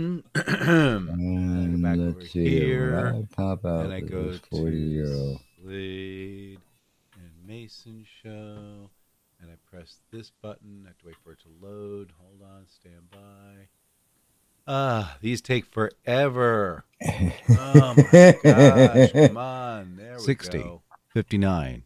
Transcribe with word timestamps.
And 0.34 1.82
back 1.82 1.96
let's 1.98 2.16
over 2.16 2.24
see. 2.26 2.48
here, 2.48 2.94
When 3.12 3.28
I 3.30 3.34
pop 3.34 3.64
out 3.64 3.84
and 3.84 3.92
I 3.92 4.00
go 4.00 4.30
this 4.30 4.40
40 4.50 4.76
year 4.78 5.04
to 5.06 5.14
old. 5.18 5.40
Slade 5.62 6.58
and 7.14 7.30
Mayson 7.46 8.06
show, 8.22 8.88
and 9.40 9.50
I 9.50 9.54
press 9.70 9.96
this 10.10 10.30
button. 10.42 10.82
I 10.84 10.88
have 10.88 10.98
to 10.98 11.06
wait 11.06 11.16
for 11.22 11.32
it 11.32 11.38
to 11.40 11.48
load. 11.66 12.12
Hold 12.18 12.40
on, 12.50 12.64
stand 12.68 13.10
by. 13.10 13.68
Ah, 14.66 15.16
these 15.20 15.40
take 15.42 15.66
forever. 15.66 16.84
Oh 17.50 17.94
my 17.96 18.36
gosh! 18.42 19.12
Come 19.12 19.36
on, 19.36 19.96
there 19.96 20.14
we 20.14 20.20
60. 20.20 20.58
go. 20.58 20.82
59, 21.12 21.64
58. 21.74 21.82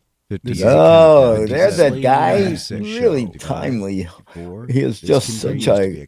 Oh, 0.64 1.46
there's 1.46 1.76
that 1.76 2.00
guy. 2.02 2.56
Really 2.70 3.28
timely. 3.38 4.08
He 4.68 4.80
is 4.80 5.00
just 5.00 5.40
such 5.40 5.66
a, 5.68 6.06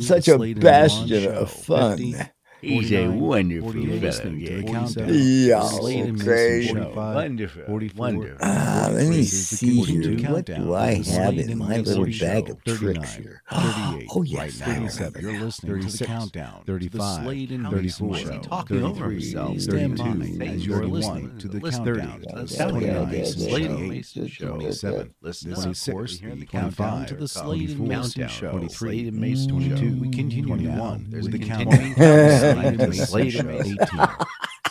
such 0.00 0.28
a 0.28 0.38
bastion 0.54 1.32
of 1.34 1.50
fun. 1.50 2.14
He's 2.60 2.92
a 2.92 3.08
wonderful. 3.08 3.72
Fellow. 3.72 4.34
Yeah, 4.34 5.06
yeah 5.06 5.62
okay. 5.62 6.72
Wonderful. 7.14 7.62
44, 7.66 7.96
wonderful. 7.98 8.38
Uh, 8.40 8.90
let 8.92 9.08
me 9.08 9.22
see 9.24 9.80
here. 9.82 10.30
What 10.30 10.46
do 10.46 10.74
I 10.74 10.94
have 11.02 11.38
in 11.38 11.56
my 11.58 11.78
little 11.78 12.06
bag 12.06 12.50
of 12.50 12.62
tricks 12.64 13.14
here? 13.14 13.42
Oh, 13.50 14.00
oh, 14.16 14.22
yes. 14.22 14.60
Right 14.60 14.80
now, 14.80 14.88
37, 14.88 15.22
you're 15.22 15.40
listening 15.40 15.72
36, 15.72 15.98
to 15.98 15.98
the 15.98 16.06
countdown. 16.06 16.62
35, 16.66 17.24
34, 17.70 18.14
33, 18.16 19.32
32, 19.32 20.42
as 20.42 20.66
you're 20.66 20.86
listening 20.86 21.38
to 21.38 21.48
the 21.48 21.60
countdown. 21.60 22.20
29, 22.22 23.08
28, 23.10 24.04
27, 24.38 25.14
26, 25.22 26.18
25, 26.18 27.08
24, 27.32 28.50
23, 28.50 29.10
22, 29.48 30.00
we 30.00 30.08
continue 30.10 30.46
21 30.46 31.10
with 31.10 31.32
the 31.32 31.38
countdown 31.38 32.47
countdown. 32.54 32.76
Slade 32.78 32.80
and 32.80 32.90
Mayson 32.90 33.06
Slade 33.06 33.32
show. 33.32 33.40
and 33.40 33.50
18, 33.50 34.08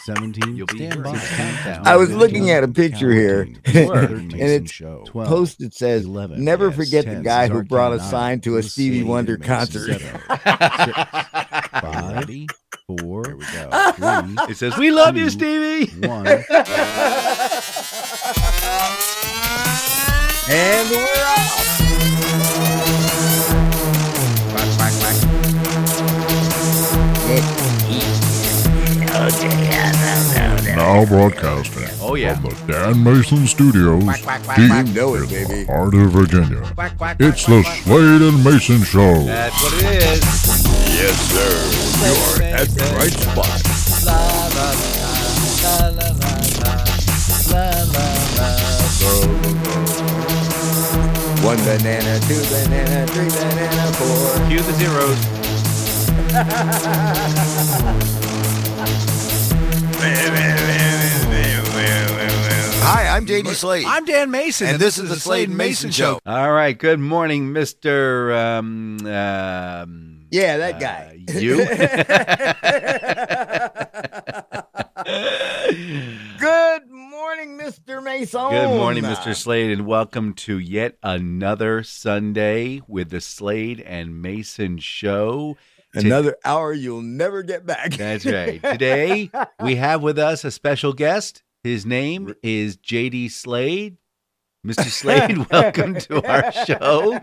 17, 0.05 0.55
You'll 0.55 0.67
be 0.67 0.77
stand 0.89 1.03
by. 1.03 1.81
I 1.91 1.95
was 1.97 2.09
looking 2.15 2.49
at 2.49 2.63
a 2.63 2.67
picture 2.67 3.11
here, 3.11 3.45
Counting. 3.63 4.31
and 4.33 4.41
it's 4.41 4.71
show. 4.71 5.03
Posted 5.13 5.73
says, 5.73 6.05
11, 6.05 6.43
"Never 6.43 6.67
yes, 6.67 6.75
forget 6.75 7.05
10, 7.05 7.15
the 7.17 7.23
guy 7.23 7.47
who 7.47 7.63
brought 7.63 7.93
a 7.93 7.99
sign 7.99 8.39
to 8.41 8.57
a 8.57 8.63
Stevie 8.63 9.03
Wonder 9.03 9.33
and 9.35 9.41
Mayson 9.41 9.55
concert." 9.57 9.99
seven, 10.01 10.21
six, 10.85 10.97
five, 11.81 12.29
four, 12.87 13.23
Here 13.25 13.35
we 13.35 13.45
go. 13.45 13.69
three, 13.91 14.51
It 14.51 14.57
says, 14.57 14.77
"We 14.77 14.91
love 14.91 15.17
you, 15.17 15.29
Stevie." 15.29 16.07
one. 16.07 16.25
And 20.49 20.89
we're 20.91 21.03
off. 21.03 21.76
now 30.77 31.05
broadcasting 31.05 31.89
oh, 32.01 32.13
yeah. 32.13 32.35
from 32.35 32.51
the 32.51 32.55
Dan 32.71 33.03
Mayson 33.03 33.47
Studios 33.47 34.03
quack, 34.03 34.21
quack, 34.21 34.43
quack, 34.43 34.57
deep 34.57 34.71
it, 34.71 34.77
in 34.77 34.85
baby. 34.93 35.63
the 35.63 35.65
heart 35.65 35.95
of 35.95 36.11
Virginia. 36.11 36.61
it's 37.19 37.45
the 37.45 37.63
Slade 37.81 38.21
and 38.21 38.43
Mayson 38.43 38.83
Show. 38.83 39.23
That's 39.25 39.59
what 39.63 39.73
it 39.73 40.03
is. 40.05 40.21
Yes, 40.93 41.17
sir. 41.33 41.49
You 42.05 42.13
are 42.29 42.43
at 42.61 42.69
the 42.69 42.85
right 42.93 43.09
spot. 43.09 43.49
La, 44.05 44.21
la, 44.53 44.53
la, 44.53 44.77
One 51.43 51.57
banana, 51.63 52.19
two 52.27 52.41
banana, 52.51 53.07
three 53.07 53.29
banana, 53.29 53.91
four. 53.93 54.47
Cue 54.47 54.61
the 54.61 54.73
zeros. 54.73 55.17
Hi, 62.89 63.07
I'm 63.15 63.25
JD 63.25 63.47
Slade. 63.55 63.85
I'm 63.87 64.05
Dan 64.05 64.29
Mayson, 64.29 64.67
And 64.67 64.79
this 64.79 64.99
is 64.99 65.09
the 65.09 65.15
Slade 65.19 65.49
and 65.49 65.57
Mayson 65.57 65.89
Show. 65.91 66.19
All 66.25 66.51
right. 66.51 66.77
Good 66.77 66.99
morning, 66.99 67.51
Mister. 67.51 68.31
Um, 68.33 68.97
um, 69.07 70.27
Yeah, 70.29 70.57
that 70.57 70.75
uh, 70.75 70.79
guy. 70.79 71.19
you. 71.27 71.57
Good 76.39 76.89
morning, 76.89 77.57
Mr. 77.57 78.03
Mayson. 78.03 78.49
Good 78.51 78.77
morning, 78.77 79.03
Mr. 79.03 79.35
Slade, 79.35 79.71
and 79.71 79.87
welcome 79.87 80.33
to 80.35 80.59
yet 80.59 80.97
another 81.01 81.81
Sunday 81.83 82.81
with 82.87 83.09
the 83.09 83.21
Slade 83.21 83.81
and 83.81 84.21
Mayson 84.21 84.77
Show. 84.77 85.57
Another 86.05 86.35
hour 86.45 86.73
you'll 86.73 87.01
never 87.01 87.43
get 87.43 87.65
back. 87.65 87.91
That's 87.93 88.25
right. 88.25 88.61
Today 88.63 89.29
we 89.61 89.75
have 89.75 90.01
with 90.03 90.17
us 90.19 90.43
a 90.45 90.51
special 90.51 90.93
guest. 90.93 91.43
His 91.63 91.85
name 91.85 92.33
is 92.43 92.77
JD 92.77 93.31
Slade. 93.31 93.97
Mr. 94.65 94.85
Slade, 94.89 95.37
welcome 95.51 95.95
to 95.95 96.21
our 96.27 96.51
show. 96.65 97.17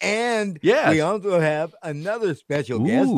And 0.00 0.58
Yes. 0.62 0.90
we 0.90 1.00
also 1.00 1.40
have 1.40 1.74
another 1.82 2.34
special 2.34 2.80
guest, 2.80 3.10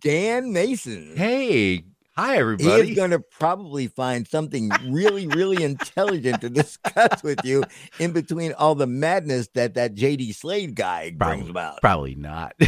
Dan 0.00 0.52
Mayson. 0.52 1.14
Hey. 1.16 1.84
Hi, 2.16 2.36
everybody. 2.36 2.90
is 2.90 2.96
going 2.96 3.10
to 3.10 3.18
probably 3.18 3.88
find 3.88 4.28
something 4.28 4.70
really, 4.86 5.26
really 5.26 5.64
intelligent 5.64 6.42
to 6.42 6.48
discuss 6.48 7.24
with 7.24 7.40
you 7.42 7.64
in 7.98 8.12
between 8.12 8.52
all 8.52 8.76
the 8.76 8.86
madness 8.86 9.48
that 9.54 9.74
that 9.74 9.96
JD 9.96 10.32
Slade 10.36 10.76
guy 10.76 11.10
brings 11.10 11.18
Probably- 11.18 11.50
about. 11.50 11.80
Probably 11.80 12.14
not. 12.14 12.54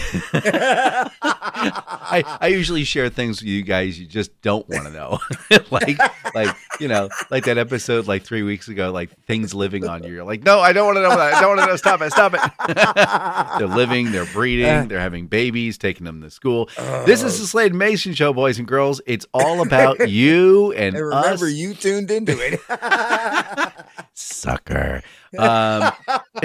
I, 1.22 2.38
I 2.40 2.48
usually 2.48 2.82
share 2.82 3.08
things 3.08 3.40
with 3.40 3.46
you 3.46 3.62
guys 3.62 4.00
you 4.00 4.06
just 4.06 4.32
don't 4.42 4.68
want 4.68 4.86
to 4.86 4.90
know. 4.90 5.20
like 5.70 5.96
like 6.34 6.56
you 6.80 6.88
know, 6.88 7.08
like 7.30 7.44
that 7.44 7.56
episode 7.56 8.08
like 8.08 8.24
three 8.24 8.42
weeks 8.42 8.66
ago, 8.66 8.90
like 8.90 9.10
things 9.26 9.54
living 9.54 9.86
on 9.86 10.02
you. 10.02 10.12
You're 10.12 10.24
like, 10.24 10.42
no, 10.42 10.58
I 10.58 10.72
don't 10.72 10.86
want 10.86 10.96
to 10.96 11.02
know 11.02 11.10
that. 11.10 11.34
I 11.34 11.40
don't 11.40 11.56
want 11.56 11.60
to 11.60 11.66
know. 11.66 11.76
Stop 11.76 12.02
it, 12.02 12.10
stop 12.12 12.34
it. 12.34 13.58
they're 13.58 13.68
living, 13.68 14.10
they're 14.12 14.26
breeding, 14.26 14.66
uh. 14.66 14.86
they're 14.88 15.00
having 15.00 15.28
babies, 15.28 15.78
taking 15.78 16.04
them 16.04 16.20
to 16.22 16.30
school. 16.30 16.68
This 17.06 17.22
is 17.22 17.36
oh. 17.36 17.42
the 17.42 17.46
Slade 17.46 17.74
Mayson 17.74 18.12
show, 18.14 18.32
boys 18.32 18.58
and 18.58 18.66
girls. 18.66 19.00
It's 19.06 19.24
all 19.42 19.62
about 19.62 20.08
you 20.08 20.72
and, 20.76 20.96
and 20.96 21.04
remember, 21.06 21.46
us. 21.46 21.52
you 21.52 21.74
tuned 21.74 22.10
into 22.10 22.36
it. 22.38 22.60
sucker. 24.14 25.02
Um, 25.38 25.92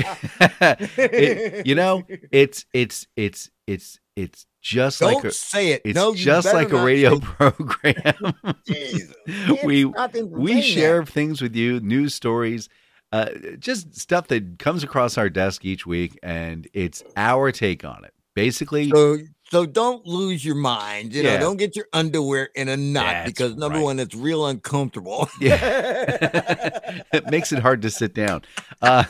it- 0.98 1.66
you 1.66 1.76
know, 1.76 2.04
it's 2.32 2.66
it's 2.74 3.08
it's 3.16 3.50
it's 3.68 4.00
it's 4.16 4.46
just 4.62 5.00
Don't 5.00 5.14
like 5.16 5.24
a, 5.24 5.32
say 5.32 5.72
it. 5.72 5.82
it's 5.86 5.96
no, 5.96 6.14
just 6.14 6.54
like 6.54 6.72
a 6.72 6.84
radio 6.84 7.20
program. 7.20 8.34
Jesus. 8.66 9.16
We 9.64 9.90
stop 9.92 10.14
him 10.16 10.30
from 10.30 10.40
we 10.42 10.62
share 10.62 11.06
things 11.06 11.42
with 11.42 11.56
you, 11.56 11.80
news 11.80 12.14
stories, 12.14 12.70
uh, 13.12 13.30
just 13.60 13.96
stuff 14.00 14.28
that 14.28 14.60
comes 14.60 14.84
across 14.84 15.18
our 15.18 15.30
desk 15.30 15.66
each 15.66 15.86
week, 15.86 16.18
and 16.22 16.68
it's 16.74 17.04
our 17.16 17.52
take 17.52 17.84
on 17.84 18.04
it. 18.06 18.14
Basically. 18.36 18.90
So, 18.90 19.18
so 19.52 19.66
don't 19.66 20.06
lose 20.06 20.46
your 20.46 20.56
mind. 20.56 21.14
You 21.14 21.24
know, 21.24 21.38
don't 21.38 21.58
get 21.58 21.76
your 21.76 21.86
underwear 21.92 22.50
in 22.56 22.70
a 22.70 22.78
knot 22.78 23.04
That's 23.06 23.30
because 23.32 23.56
number 23.58 23.80
right. 23.80 23.84
one, 23.84 24.00
it's 24.00 24.16
real 24.16 24.46
uncomfortable. 24.48 25.30
yeah, 25.42 26.80
it 27.14 27.30
makes 27.30 27.52
it 27.52 27.60
hard 27.60 27.82
to 27.82 27.90
sit 27.90 28.14
down. 28.14 28.44
Uh, 28.82 29.04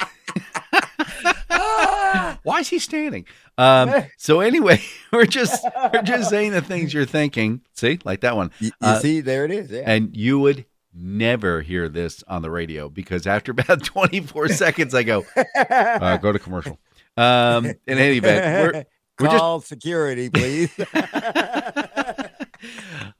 why 2.44 2.60
is 2.60 2.70
he 2.70 2.80
standing? 2.80 3.26
Um, 3.60 3.94
so 4.18 4.40
anyway, 4.40 4.82
we're 5.14 5.28
just 5.28 5.64
we're 5.94 6.02
just 6.02 6.32
saying 6.32 6.54
the 6.54 6.62
things 6.62 6.92
you're 6.92 7.06
thinking. 7.06 7.62
See, 7.76 8.00
like 8.04 8.22
that 8.22 8.36
one. 8.36 8.50
You, 8.60 8.68
you 8.68 8.72
Uh, 8.82 9.00
see, 9.00 9.22
there 9.22 9.46
it 9.46 9.52
is. 9.52 9.70
Yeah. 9.70 9.84
And 9.86 10.16
you 10.18 10.40
would 10.40 10.66
never 10.92 11.62
hear 11.62 11.88
this 11.88 12.24
on 12.28 12.42
the 12.42 12.50
radio 12.50 12.90
because 12.90 13.28
after 13.28 13.52
about 13.52 13.84
24 13.84 14.50
seconds, 14.50 14.96
I 14.96 15.04
go, 15.04 15.24
uh, 15.70 16.18
go 16.18 16.32
to 16.32 16.40
commercial. 16.40 16.80
Um, 17.16 17.66
in 17.66 17.98
any 18.00 18.18
event, 18.18 18.88
we're, 19.20 19.26
we're 19.26 19.32
just 19.32 19.40
Call 19.40 19.62
security, 19.62 20.30
please. 20.30 20.72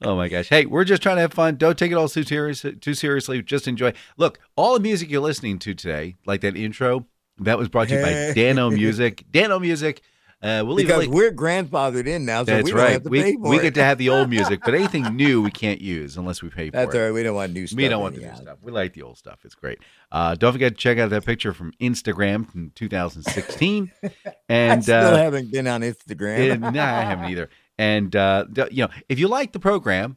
oh 0.02 0.16
my 0.16 0.28
gosh. 0.28 0.48
Hey, 0.48 0.66
we're 0.66 0.84
just 0.84 1.02
trying 1.02 1.16
to 1.16 1.22
have 1.22 1.32
fun. 1.32 1.56
Don't 1.56 1.78
take 1.78 1.90
it 1.92 1.94
all 1.94 2.08
too 2.08 2.22
serious 2.22 2.64
too 2.80 2.94
seriously. 2.94 3.42
Just 3.42 3.68
enjoy. 3.68 3.92
Look, 4.16 4.38
all 4.56 4.74
the 4.74 4.80
music 4.80 5.10
you're 5.10 5.20
listening 5.20 5.58
to 5.60 5.74
today, 5.74 6.16
like 6.26 6.40
that 6.42 6.56
intro, 6.56 7.06
that 7.38 7.58
was 7.58 7.68
brought 7.68 7.88
to 7.88 7.96
you 7.96 8.02
by 8.02 8.32
Dano 8.34 8.70
Music. 8.70 9.24
Dano 9.30 9.58
Music. 9.58 10.02
Uh, 10.42 10.64
we'll 10.66 10.74
because 10.74 11.06
we're 11.06 11.30
grandfathered 11.30 12.08
in 12.08 12.24
now, 12.24 12.40
so 12.40 12.46
That's 12.46 12.64
we 12.64 12.70
don't 12.72 12.80
right. 12.80 13.04
We, 13.04 13.36
we 13.36 13.60
get 13.60 13.74
to 13.74 13.84
have 13.84 13.96
the 13.98 14.08
old 14.08 14.28
music, 14.28 14.60
but 14.64 14.74
anything 14.74 15.14
new 15.14 15.40
we 15.40 15.52
can't 15.52 15.80
use 15.80 16.16
unless 16.16 16.42
we 16.42 16.48
pay 16.48 16.68
for 16.68 16.78
That's 16.78 16.92
it. 16.92 16.98
all 16.98 17.04
right. 17.04 17.12
We 17.12 17.22
don't 17.22 17.36
want 17.36 17.52
new 17.52 17.64
stuff. 17.68 17.76
We 17.76 17.88
don't 17.88 18.02
want 18.02 18.16
the 18.16 18.22
new 18.22 18.34
stuff. 18.34 18.58
We 18.60 18.72
like 18.72 18.92
the 18.92 19.02
old 19.02 19.18
stuff. 19.18 19.38
It's 19.44 19.54
great. 19.54 19.78
Uh, 20.10 20.34
don't 20.34 20.52
forget 20.52 20.72
to 20.72 20.78
check 20.78 20.98
out 20.98 21.10
that 21.10 21.24
picture 21.24 21.52
from 21.52 21.72
Instagram 21.80 22.50
from 22.50 22.72
2016. 22.74 23.92
and 24.48 24.80
I 24.80 24.82
still 24.82 24.96
uh, 24.96 25.16
haven't 25.16 25.52
been 25.52 25.68
on 25.68 25.82
Instagram. 25.82 26.50
eh, 26.50 26.56
nah, 26.56 26.82
I 26.82 27.02
haven't 27.02 27.30
either. 27.30 27.48
And 27.78 28.14
uh, 28.16 28.46
you 28.72 28.84
know, 28.84 28.90
if 29.08 29.20
you 29.20 29.28
like 29.28 29.52
the 29.52 29.60
program, 29.60 30.16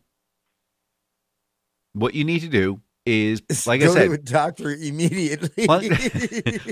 what 1.93 2.15
you 2.15 2.23
need 2.23 2.39
to 2.39 2.49
do 2.49 2.81
is, 3.05 3.43
like 3.67 3.81
I 3.81 3.85
Go 3.85 3.93
said, 3.93 4.07
to 4.07 4.13
a 4.13 4.17
doctor 4.17 4.71
immediately. 4.71 5.67
plunk, 5.67 5.91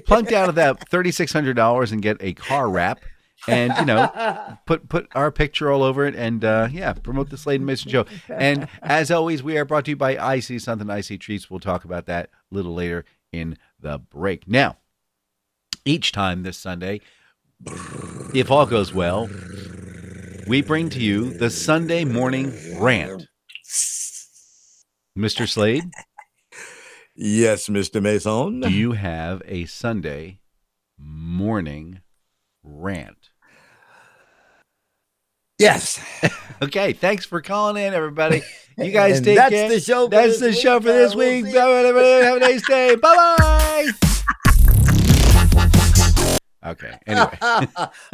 plunk 0.06 0.30
down 0.30 0.48
to 0.48 0.54
that 0.54 0.90
thirty 0.90 1.12
six 1.12 1.32
hundred 1.32 1.56
dollars 1.56 1.92
and 1.92 2.02
get 2.02 2.18
a 2.20 2.34
car 2.34 2.68
wrap. 2.68 3.00
And 3.48 3.74
you 3.78 3.86
know, 3.86 4.10
put 4.66 4.88
put 4.90 5.08
our 5.16 5.32
picture 5.32 5.70
all 5.72 5.84
over 5.84 6.06
it, 6.06 6.16
and 6.16 6.44
uh, 6.46 6.70
yeah, 6.72 6.94
promote 6.94 7.30
the 7.30 7.38
Slade 7.38 7.60
and 7.60 7.66
Mayson 7.66 7.92
show. 7.92 8.06
And 8.30 8.68
as 8.82 9.12
always, 9.12 9.44
we 9.44 9.58
are 9.58 9.66
brought 9.66 9.86
to 9.86 9.92
you 9.92 9.98
by 9.98 10.18
Icy 10.18 10.60
Something 10.60 10.90
Icy 10.90 11.18
Treats. 11.18 11.50
We'll 11.50 11.60
talk 11.60 11.84
about 11.84 12.06
that 12.06 12.30
a 12.52 12.56
little 12.56 12.74
later 12.74 13.04
in 13.32 13.58
the 13.80 13.98
break. 14.00 14.48
Now, 14.48 14.78
each 15.86 16.12
time 16.12 16.44
this 16.44 16.58
Sunday, 16.58 17.02
if 18.34 18.50
all 18.50 18.66
goes 18.66 18.94
well, 18.94 19.30
we 20.48 20.62
bring 20.62 20.90
to 20.92 21.00
you 21.00 21.34
the 21.38 21.50
Sunday 21.50 22.06
morning 22.06 22.54
rant. 22.80 23.28
Mr. 25.18 25.48
Slade, 25.48 25.84
Yes, 27.16 27.68
Mr. 27.70 28.02
Mayson. 28.02 28.62
do 28.62 28.70
you 28.72 28.94
have 28.94 29.42
a 29.46 29.66
Sunday 29.66 30.40
morning 30.98 32.02
rant? 32.64 33.23
Yes. 35.64 36.00
Okay, 36.62 36.94
thanks 36.94 37.26
for 37.26 37.42
calling 37.42 37.84
in, 37.84 37.94
everybody. 37.94 38.42
You 38.78 38.92
guys 38.94 39.20
take 39.20 39.36
that's 39.36 39.50
care. 39.52 39.68
the 39.68 39.82
show 39.82 40.08
That's 40.08 40.40
the 40.40 40.54
show 40.54 40.80
for 40.80 40.86
this 40.94 41.14
we'll 41.14 41.44
week. 41.44 41.54
Have 41.54 42.38
a 42.38 42.40
nice 42.40 42.66
day. 42.68 42.96
Bye 42.96 43.36
bye. 43.38 43.92
Okay. 46.66 46.98
Anyway, 47.06 47.38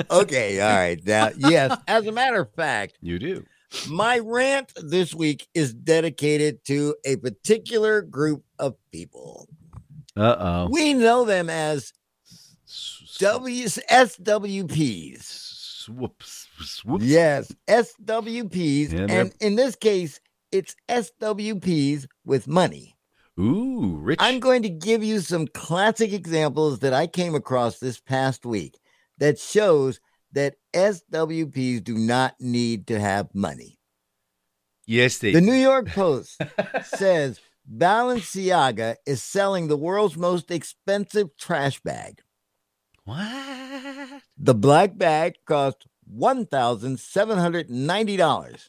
okay, 0.09 0.59
all 0.61 0.75
right. 0.75 0.99
Now, 1.05 1.29
yes, 1.37 1.77
as 1.87 2.07
a 2.07 2.11
matter 2.11 2.39
of 2.41 2.51
fact, 2.55 2.97
you 3.01 3.19
do. 3.19 3.45
my 3.87 4.17
rant 4.17 4.71
this 4.77 5.13
week 5.13 5.47
is 5.53 5.71
dedicated 5.71 6.65
to 6.65 6.95
a 7.05 7.17
particular 7.17 8.01
group 8.01 8.43
of 8.57 8.73
people. 8.91 9.47
Uh 10.17 10.35
oh. 10.39 10.67
We 10.71 10.95
know 10.95 11.23
them 11.23 11.51
as 11.51 11.93
W's 13.19 13.77
SWPs. 13.91 15.23
Swoops. 15.23 16.38
Swoops. 16.63 17.03
Yes, 17.05 17.53
SWPs. 17.67 18.91
Yeah, 18.93 19.05
and 19.09 19.33
in 19.39 19.55
this 19.55 19.75
case, 19.75 20.19
it's 20.51 20.75
SWPs 20.89 22.07
with 22.25 22.47
money. 22.47 22.95
Ooh, 23.39 23.95
rich. 23.97 24.19
I'm 24.21 24.39
going 24.39 24.63
to 24.63 24.69
give 24.69 25.03
you 25.03 25.19
some 25.19 25.47
classic 25.47 26.11
examples 26.11 26.79
that 26.79 26.93
I 26.93 27.07
came 27.07 27.35
across 27.35 27.79
this 27.79 27.99
past 27.99 28.45
week 28.45 28.77
that 29.17 29.39
shows 29.39 29.99
that 30.33 30.55
SWPs 30.73 31.83
do 31.83 31.97
not 31.97 32.35
need 32.39 32.87
to 32.87 32.99
have 32.99 33.33
money. 33.33 33.79
yes, 34.85 35.17
they. 35.19 35.31
The 35.31 35.41
New 35.41 35.53
York 35.53 35.87
Post 35.95 36.41
says 36.83 37.39
Balenciaga 37.71 38.95
is 39.05 39.23
selling 39.23 39.67
the 39.67 39.77
world's 39.77 40.17
most 40.17 40.51
expensive 40.51 41.29
trash 41.37 41.79
bag. 41.81 42.21
what? 43.05 44.21
The 44.37 44.55
black 44.55 44.97
bag 44.97 45.35
cost 45.45 45.85
$1,790. 46.13 48.67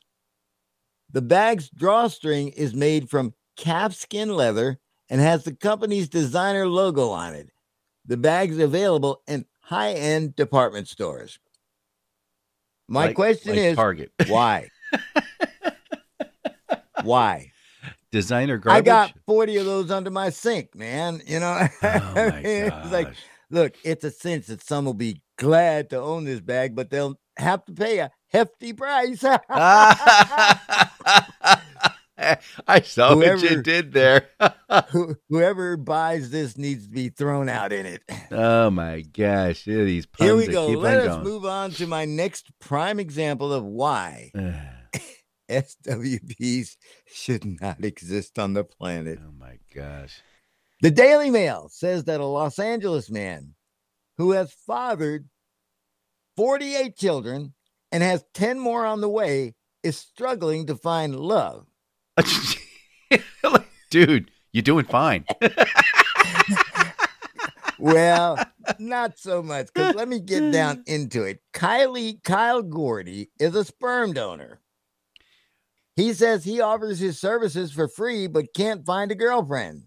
The 1.12 1.22
bag's 1.22 1.68
drawstring 1.70 2.48
is 2.50 2.74
made 2.74 3.08
from 3.10 3.34
calfskin 3.56 4.34
leather 4.34 4.78
and 5.08 5.20
has 5.20 5.42
the 5.44 5.54
company's 5.54 6.08
designer 6.08 6.66
logo 6.68 7.10
on 7.10 7.34
it. 7.34 7.50
The 8.06 8.16
bag's 8.16 8.58
available 8.58 9.22
in 9.26 9.44
high 9.60 9.92
end 9.92 10.34
department 10.36 10.88
stores. 10.88 11.38
My 12.88 13.06
Like- 13.06 13.16
question 13.16 13.50
like 13.52 13.60
is 13.60 13.76
Target 13.76 14.12
why? 14.28 14.68
why? 17.02 17.52
designer 18.12 18.58
garbage. 18.58 18.80
I 18.80 18.84
got 18.84 19.12
40 19.26 19.56
of 19.58 19.66
those 19.66 19.90
under 19.92 20.10
my 20.10 20.30
sink, 20.30 20.74
man. 20.74 21.22
You 21.26 21.38
know, 21.38 21.68
Oh 21.82 22.12
my 22.14 22.40
it's 22.44 22.90
like, 22.92 23.14
look, 23.50 23.74
it's 23.84 24.02
a 24.02 24.10
sense 24.10 24.48
that 24.48 24.64
some 24.64 24.84
will 24.84 24.94
be 24.94 25.22
glad 25.38 25.90
to 25.90 26.00
own 26.00 26.24
this 26.24 26.40
bag, 26.40 26.74
but 26.74 26.90
they'll 26.90 27.20
have 27.40 27.64
to 27.66 27.72
pay 27.72 27.98
a 27.98 28.10
hefty 28.28 28.72
price. 28.72 29.24
I 32.66 32.80
saw 32.82 33.16
what 33.16 33.42
you 33.42 33.62
did 33.62 33.92
there. 33.92 34.28
Whoever 35.28 35.76
buys 35.76 36.30
this 36.30 36.56
needs 36.58 36.86
to 36.86 36.90
be 36.92 37.08
thrown 37.08 37.48
out 37.48 37.72
in 37.72 37.86
it. 37.86 38.02
oh 38.30 38.70
my 38.70 39.00
gosh. 39.00 39.66
Yeah, 39.66 39.84
these 39.84 40.06
puns 40.06 40.28
Here 40.28 40.36
we 40.36 40.46
go. 40.46 40.66
Let 40.68 41.00
us 41.00 41.14
going. 41.14 41.24
move 41.24 41.44
on 41.46 41.70
to 41.72 41.86
my 41.86 42.04
next 42.04 42.50
prime 42.60 43.00
example 43.00 43.52
of 43.52 43.64
why 43.64 44.32
SWPs 45.50 46.76
should 47.06 47.60
not 47.60 47.82
exist 47.84 48.38
on 48.38 48.52
the 48.52 48.64
planet. 48.64 49.18
oh 49.22 49.32
my 49.38 49.58
gosh. 49.74 50.20
The 50.82 50.90
Daily 50.90 51.30
Mail 51.30 51.68
says 51.70 52.04
that 52.04 52.20
a 52.20 52.24
Los 52.24 52.58
Angeles 52.58 53.10
man 53.10 53.54
who 54.16 54.32
has 54.32 54.52
fathered 54.66 55.28
48 56.40 56.96
children 56.96 57.52
and 57.92 58.02
has 58.02 58.24
10 58.32 58.58
more 58.58 58.86
on 58.86 59.02
the 59.02 59.10
way 59.10 59.54
is 59.82 59.98
struggling 59.98 60.64
to 60.68 60.74
find 60.74 61.14
love. 61.14 61.66
Dude, 63.90 64.30
you're 64.50 64.62
doing 64.62 64.86
fine. 64.86 65.26
Well, 67.82 68.38
not 68.78 69.18
so 69.18 69.42
much 69.42 69.68
because 69.72 69.94
let 69.94 70.06
me 70.06 70.20
get 70.20 70.52
down 70.52 70.84
into 70.86 71.22
it. 71.22 71.40
Kylie 71.54 72.22
Kyle 72.22 72.60
Gordy 72.60 73.30
is 73.38 73.54
a 73.54 73.64
sperm 73.64 74.12
donor. 74.12 74.60
He 75.96 76.12
says 76.12 76.44
he 76.44 76.60
offers 76.60 76.98
his 76.98 77.18
services 77.18 77.72
for 77.72 77.88
free 77.88 78.26
but 78.26 78.52
can't 78.52 78.84
find 78.84 79.10
a 79.10 79.14
girlfriend. 79.14 79.84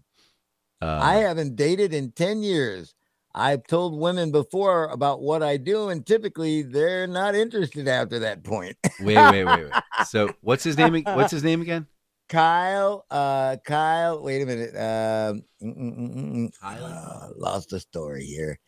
Uh, 0.82 0.98
I 1.00 1.14
haven't 1.18 1.54
dated 1.54 1.94
in 1.94 2.10
10 2.10 2.42
years. 2.42 2.96
I've 3.34 3.66
told 3.66 3.98
women 3.98 4.30
before 4.30 4.86
about 4.88 5.20
what 5.20 5.42
I 5.42 5.56
do, 5.56 5.88
and 5.88 6.06
typically 6.06 6.62
they're 6.62 7.06
not 7.06 7.34
interested 7.34 7.88
after 7.88 8.20
that 8.20 8.44
point. 8.44 8.76
wait, 9.00 9.16
wait, 9.16 9.44
wait, 9.44 9.64
wait. 9.64 9.72
So, 10.06 10.34
what's 10.40 10.64
his 10.64 10.76
name? 10.76 11.02
What's 11.04 11.32
his 11.32 11.42
name 11.42 11.62
again? 11.62 11.86
Kyle, 12.28 13.04
uh, 13.10 13.56
Kyle, 13.64 14.22
wait 14.22 14.42
a 14.42 14.46
minute. 14.46 14.74
Mm, 14.74 15.42
mm. 15.62 16.52
Uh, 16.62 17.28
lost 17.36 17.70
the 17.70 17.80
story 17.80 18.24
here. 18.24 18.58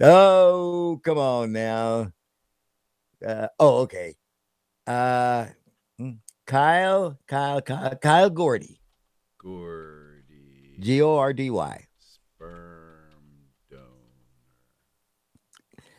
Oh, 0.00 1.00
come 1.04 1.18
on 1.18 1.52
now. 1.52 2.12
Uh, 3.26 3.48
oh, 3.58 3.78
okay. 3.78 4.14
Uh, 4.86 5.46
mm, 6.00 6.18
Kyle, 6.46 7.18
Kyle, 7.26 7.60
Kyle, 7.60 7.96
Kyle 7.96 8.30
Gordy, 8.30 8.80
Gordy. 9.38 10.76
G 10.78 11.02
O 11.02 11.16
R 11.16 11.32
D 11.32 11.50
Y. 11.50 11.86
Sperm 11.98 13.50
donor. 13.70 13.82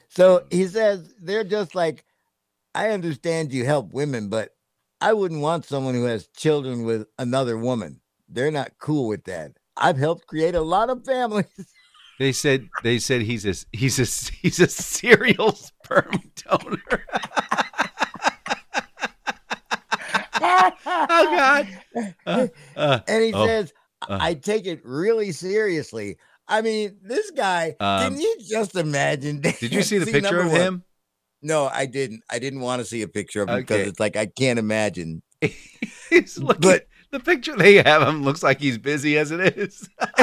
So 0.09 0.45
he 0.51 0.65
says 0.67 1.13
they're 1.21 1.43
just 1.43 1.75
like, 1.75 2.03
I 2.75 2.89
understand 2.89 3.53
you 3.53 3.65
help 3.65 3.93
women, 3.93 4.29
but 4.29 4.55
I 5.01 5.13
wouldn't 5.13 5.41
want 5.41 5.65
someone 5.65 5.93
who 5.95 6.05
has 6.05 6.27
children 6.27 6.83
with 6.83 7.07
another 7.17 7.57
woman. 7.57 8.01
They're 8.27 8.51
not 8.51 8.73
cool 8.79 9.07
with 9.07 9.23
that. 9.25 9.53
I've 9.77 9.97
helped 9.97 10.27
create 10.27 10.55
a 10.55 10.61
lot 10.61 10.89
of 10.89 11.05
families. 11.05 11.45
They 12.19 12.33
said 12.33 12.67
they 12.83 12.99
said 12.99 13.21
he's 13.21 13.45
a 13.45 13.53
he's 13.71 13.97
a 13.97 14.33
he's 14.41 14.59
a 14.59 14.67
serial 14.67 15.53
sperm 15.55 16.19
donor. 16.35 16.81
oh 20.41 20.71
God! 20.85 21.67
Uh, 22.25 22.47
uh, 22.75 22.99
And 23.07 23.23
he 23.23 23.31
Oh, 23.33 23.45
says, 23.47 23.73
uh. 24.09 24.17
I 24.19 24.33
take 24.33 24.65
it 24.65 24.81
really 24.83 25.31
seriously. 25.31 26.17
I 26.49 26.61
mean, 26.61 26.97
this 27.03 27.31
guy, 27.31 27.75
Um, 27.79 28.13
can 28.13 28.21
you 28.21 28.37
just 28.49 28.75
imagine? 28.75 29.41
did 29.41 29.71
you 29.71 29.83
see 29.83 29.99
the 29.99 30.11
picture 30.11 30.39
of 30.41 30.51
one- 30.51 30.61
him? 30.61 30.83
No, 31.41 31.67
I 31.71 31.85
didn't. 31.85 32.21
I 32.29 32.39
didn't 32.39 32.59
want 32.59 32.81
to 32.81 32.85
see 32.85 33.01
a 33.01 33.07
picture 33.07 33.41
of 33.43 33.49
him 33.49 33.59
because 33.61 33.87
it's 33.87 33.99
like 33.99 34.17
I 34.17 34.25
can't 34.25 34.59
imagine. 34.59 35.21
He's 36.09 36.37
looking. 36.37 36.61
But- 36.61 36.85
the 37.11 37.19
picture 37.19 37.55
they 37.55 37.75
have 37.81 38.07
him 38.07 38.23
looks 38.23 38.43
like 38.43 38.59
he's 38.59 38.77
busy 38.77 39.17
as 39.17 39.31
it 39.31 39.57
is. 39.57 39.89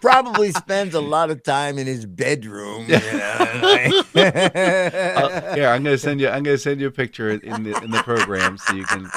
Probably 0.00 0.50
spends 0.50 0.94
a 0.94 1.00
lot 1.00 1.30
of 1.30 1.42
time 1.44 1.78
in 1.78 1.86
his 1.86 2.06
bedroom. 2.06 2.86
You 2.88 2.98
know? 2.98 3.60
like- 3.62 3.92
Uh, 4.16 5.54
here, 5.54 5.68
I'm 5.68 5.82
gonna 5.84 5.98
send 5.98 6.20
you. 6.20 6.28
I'm 6.28 6.42
gonna 6.42 6.56
send 6.58 6.80
you 6.80 6.86
a 6.86 6.90
picture 6.90 7.30
in 7.30 7.62
the 7.64 7.76
in 7.84 7.90
the 7.90 8.02
program 8.02 8.56
so 8.58 8.74
you 8.74 8.84
can. 8.84 9.08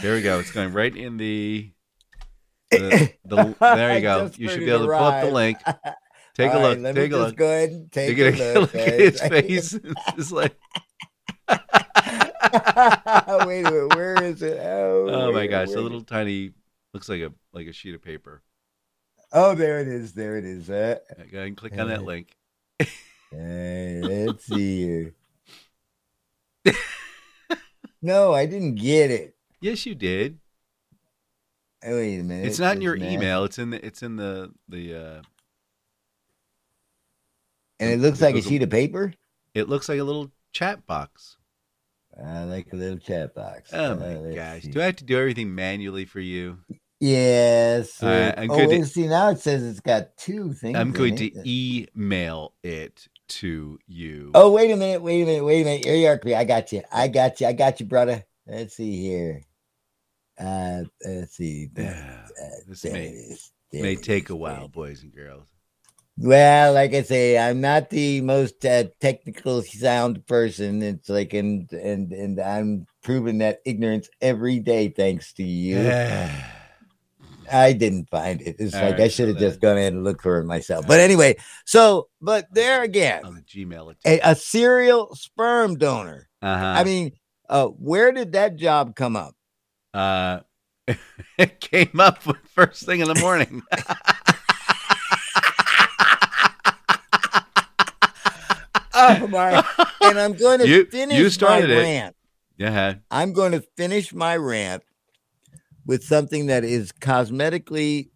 There 0.00 0.14
we 0.14 0.22
go. 0.22 0.38
It's 0.40 0.50
going 0.50 0.72
right 0.72 0.94
in 0.96 1.18
the. 1.18 1.70
The, 2.70 3.12
the 3.24 3.56
there 3.60 3.94
you 3.96 4.00
go. 4.02 4.30
You 4.36 4.48
should 4.48 4.60
be 4.60 4.70
able 4.70 4.86
to 4.86 4.92
pull 4.92 4.94
up 4.94 5.24
the 5.24 5.30
link. 5.30 5.58
Take 6.34 6.52
a 6.52 6.54
All 6.54 6.62
right, 6.62 6.78
look. 6.78 6.94
me 6.94 7.02
take 7.02 7.12
a 7.12 7.16
look. 7.16 7.36
Go 7.36 7.44
ahead 7.46 7.70
and 7.70 7.92
take 7.92 8.16
a 8.16 8.28
a 8.28 8.54
look. 8.54 8.72
look 8.72 8.74
at 8.76 9.00
his 9.00 9.20
face. 9.20 9.78
It's 10.16 10.30
like, 10.32 10.56
Wait 11.48 11.58
a 12.52 13.46
minute, 13.46 13.94
where 13.96 14.22
is 14.22 14.40
it? 14.40 14.58
Oh, 14.60 15.08
oh 15.10 15.32
my 15.32 15.46
gosh, 15.48 15.68
a 15.68 15.80
little 15.80 16.02
tiny, 16.02 16.52
looks 16.94 17.08
like 17.08 17.20
a 17.20 17.32
like 17.52 17.66
a 17.66 17.72
sheet 17.72 17.94
of 17.94 18.02
paper. 18.02 18.42
Oh, 19.32 19.54
there 19.54 19.80
it 19.80 19.88
is. 19.88 20.14
There 20.14 20.36
it 20.38 20.44
is. 20.44 20.70
Uh, 20.70 20.98
Go 21.30 21.38
ahead 21.38 21.48
and 21.48 21.56
click 21.56 21.76
on 21.78 21.88
that 21.88 22.00
Uh, 22.00 22.02
link. 22.02 22.36
hey, 23.30 24.00
let's 24.02 24.46
see 24.46 24.82
here. 26.64 26.74
no, 28.02 28.32
I 28.32 28.46
didn't 28.46 28.76
get 28.76 29.10
it. 29.10 29.36
Yes, 29.60 29.84
you 29.84 29.94
did. 29.94 30.38
Wait 31.84 32.20
a 32.20 32.22
minute. 32.22 32.46
It's 32.46 32.58
not 32.58 32.76
in 32.76 32.82
your 32.82 32.94
It's 32.96 33.04
email. 33.04 33.44
It's 33.44 33.58
in 33.58 33.70
the. 33.70 33.84
It's 33.84 34.02
in 34.02 34.16
the 34.16 34.52
the. 34.68 34.94
uh 34.94 35.22
And 37.78 37.90
it 37.90 38.00
looks 38.00 38.20
like 38.20 38.34
a 38.34 38.42
sheet 38.42 38.62
of 38.62 38.70
paper. 38.70 39.14
It 39.54 39.68
looks 39.68 39.88
like 39.88 39.98
a 39.98 40.04
little 40.04 40.30
chat 40.52 40.86
box. 40.86 41.36
I 42.22 42.44
like 42.44 42.72
a 42.72 42.76
little 42.76 42.98
chat 42.98 43.34
box. 43.34 43.70
Oh 43.72 43.92
Uh, 43.92 43.96
my 43.96 44.16
let's 44.18 44.36
gosh! 44.36 44.62
see. 44.62 44.70
Do 44.70 44.80
I 44.80 44.84
have 44.86 44.96
to 44.96 45.04
do 45.04 45.18
everything 45.18 45.54
manually 45.54 46.04
for 46.04 46.20
you? 46.20 46.58
Yes. 47.00 48.02
Right, 48.02 48.34
I'm 48.36 48.50
oh, 48.50 48.68
to- 48.68 48.84
see 48.84 49.06
now 49.06 49.30
it 49.30 49.38
says 49.38 49.62
it's 49.62 49.80
got 49.80 50.16
two 50.18 50.52
things. 50.52 50.76
I'm 50.76 50.88
in 50.88 50.92
going 50.92 51.14
it. 51.18 51.32
to 51.34 51.48
email 51.48 52.52
it 52.62 53.08
to 53.28 53.78
you. 53.86 54.32
Oh, 54.34 54.50
wait 54.52 54.70
a 54.70 54.76
minute, 54.76 55.00
wait 55.00 55.22
a 55.22 55.24
minute, 55.26 55.44
wait 55.44 55.62
a 55.62 55.64
minute. 55.64 55.84
Here 55.86 55.94
you 55.94 56.08
are. 56.08 56.38
I 56.38 56.44
got 56.44 56.72
you. 56.72 56.82
I 56.92 57.08
got 57.08 57.40
you. 57.40 57.46
I 57.46 57.52
got 57.54 57.80
you, 57.80 57.86
brother. 57.86 58.24
Let's 58.46 58.76
see 58.76 59.00
here. 59.00 59.42
Uh, 60.40 60.84
let's 61.04 61.36
see. 61.36 61.68
Yeah, 61.76 62.26
this 62.66 62.84
may- 62.84 63.08
it 63.08 63.12
is. 63.12 63.52
There 63.72 63.82
may 63.82 63.94
take 63.96 64.30
a 64.30 64.36
while, 64.36 64.66
boys 64.66 65.02
and 65.02 65.14
girls. 65.14 65.46
Well, 66.18 66.74
like 66.74 66.92
I 66.92 67.02
say, 67.02 67.38
I'm 67.38 67.60
not 67.60 67.88
the 67.88 68.20
most 68.20 68.64
uh, 68.64 68.84
technical 69.00 69.62
sound 69.62 70.26
person. 70.26 70.82
It's 70.82 71.08
like, 71.08 71.32
and 71.34 71.70
and 71.72 72.12
and 72.12 72.40
I'm 72.40 72.86
proving 73.02 73.38
that 73.38 73.60
ignorance 73.64 74.08
every 74.20 74.58
day, 74.58 74.88
thanks 74.88 75.32
to 75.34 75.42
you. 75.44 75.78
I 77.52 77.72
didn't 77.72 78.08
find 78.10 78.40
it. 78.42 78.56
It's 78.58 78.74
All 78.74 78.82
like 78.82 78.92
right, 78.92 79.00
I 79.02 79.08
should 79.08 79.28
have 79.28 79.38
just 79.38 79.60
gone 79.60 79.76
ahead 79.76 79.92
and 79.92 80.04
looked 80.04 80.22
for 80.22 80.38
it 80.38 80.44
myself. 80.44 80.86
But 80.86 81.00
anyway, 81.00 81.36
so 81.64 82.08
but 82.20 82.46
there 82.52 82.82
again, 82.82 83.24
On 83.24 83.34
the 83.34 83.42
Gmail. 83.42 83.94
a, 84.06 84.20
a 84.22 84.34
serial 84.34 85.14
sperm 85.14 85.76
donor. 85.76 86.28
Uh 86.42 86.58
huh. 86.58 86.64
I 86.78 86.84
mean, 86.84 87.12
uh, 87.48 87.66
where 87.68 88.12
did 88.12 88.32
that 88.32 88.56
job 88.56 88.94
come 88.94 89.16
up? 89.16 89.34
Uh, 89.94 90.40
it 91.38 91.60
came 91.60 91.98
up 92.00 92.22
first 92.54 92.84
thing 92.84 93.00
in 93.00 93.08
the 93.08 93.14
morning. 93.20 93.62
Oh 98.92 99.26
my! 99.28 99.64
and 100.02 100.18
I'm 100.18 100.34
going 100.34 100.58
to 100.60 100.68
You- 100.68 100.84
finish 100.86 101.16
you 101.18 101.30
started 101.30 101.70
my 101.70 101.76
it. 101.76 101.78
rant. 101.78 102.16
yeah. 102.58 102.94
I'm 103.10 103.32
going 103.32 103.52
to 103.52 103.60
finish 103.76 104.12
my 104.12 104.36
rant 104.36 104.82
with 105.86 106.04
something 106.04 106.46
that 106.46 106.64
is 106.64 106.92
cosmetically 106.92 108.10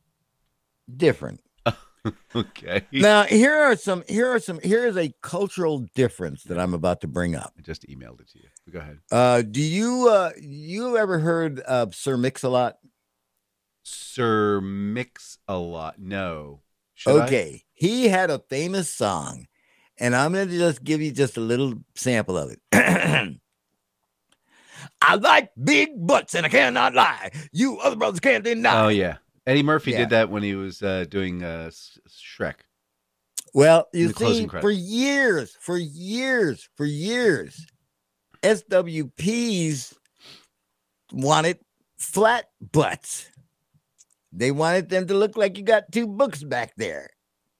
different. 0.94 1.40
Okay. 2.36 2.82
Now, 2.92 3.22
here 3.22 3.54
are 3.54 3.76
some. 3.76 4.02
Here 4.08 4.28
are 4.28 4.40
some. 4.40 4.58
Here 4.60 4.86
is 4.86 4.96
a 4.96 5.14
cultural 5.22 5.86
difference 5.94 6.42
that 6.44 6.58
I'm 6.58 6.74
about 6.74 7.00
to 7.02 7.06
bring 7.06 7.36
up. 7.36 7.54
I 7.56 7.62
just 7.62 7.86
emailed 7.88 8.20
it 8.20 8.28
to 8.30 8.38
you. 8.40 8.48
Go 8.72 8.80
ahead. 8.80 8.98
Uh, 9.10 9.42
do 9.42 9.62
you 9.62 10.08
uh, 10.10 10.32
you 10.40 10.98
ever 10.98 11.20
heard 11.20 11.60
of 11.60 11.94
Sir 11.94 12.16
Mix-a-Lot? 12.16 12.76
Sir 13.84 14.60
Mix 14.60 15.38
a 15.46 15.56
lot. 15.56 15.98
No. 15.98 16.62
Should 16.94 17.20
I? 17.20 17.24
okay, 17.26 17.62
he 17.72 18.08
had 18.08 18.30
a 18.30 18.38
famous 18.50 18.92
song, 18.92 19.46
and 19.98 20.16
I'm 20.16 20.32
going 20.32 20.48
to 20.48 20.58
just 20.58 20.82
give 20.82 21.00
you 21.00 21.12
just 21.12 21.36
a 21.36 21.40
little 21.40 21.74
sample 21.94 22.36
of 22.36 22.50
it. 22.50 22.60
I 25.02 25.16
like 25.16 25.50
big 25.62 25.90
butts, 25.94 26.34
and 26.34 26.46
I 26.46 26.48
cannot 26.48 26.94
lie. 26.94 27.30
You 27.52 27.78
other 27.78 27.96
brothers 27.96 28.20
can't 28.20 28.44
deny. 28.44 28.84
Oh 28.84 28.88
yeah. 28.88 29.16
Eddie 29.46 29.62
Murphy 29.62 29.92
Yeah. 29.92 29.98
did 29.98 30.10
that 30.10 30.30
when 30.30 30.42
he 30.42 30.54
was 30.54 30.82
uh, 30.82 31.04
doing 31.08 31.42
uh, 31.42 31.70
Shrek. 32.08 32.56
Well, 33.52 33.86
you 33.92 34.12
see, 34.12 34.48
for 34.48 34.70
years, 34.70 35.56
for 35.60 35.76
years, 35.78 36.68
for 36.76 36.84
years, 36.84 37.64
SWPs 38.42 39.94
wanted 41.12 41.58
flat 41.96 42.46
butts. 42.60 43.30
They 44.32 44.50
wanted 44.50 44.88
them 44.88 45.06
to 45.06 45.14
look 45.14 45.36
like 45.36 45.56
you 45.56 45.62
got 45.62 45.92
two 45.92 46.08
books 46.08 46.42
back 46.42 46.72
there. 46.76 47.10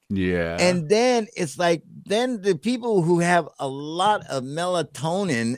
Yeah. 0.09 0.57
And 0.59 0.89
then 0.89 1.27
it's 1.37 1.57
like, 1.57 1.83
then 2.05 2.41
the 2.41 2.55
people 2.55 3.01
who 3.01 3.19
have 3.19 3.47
a 3.57 3.67
lot 3.67 4.25
of 4.29 4.43
melatonin 4.43 5.55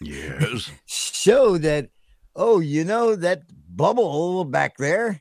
yes. 0.00 0.70
show 0.86 1.58
that, 1.58 1.90
oh, 2.34 2.60
you 2.60 2.84
know, 2.84 3.14
that 3.14 3.42
bubble 3.68 4.44
back 4.44 4.78
there 4.78 5.20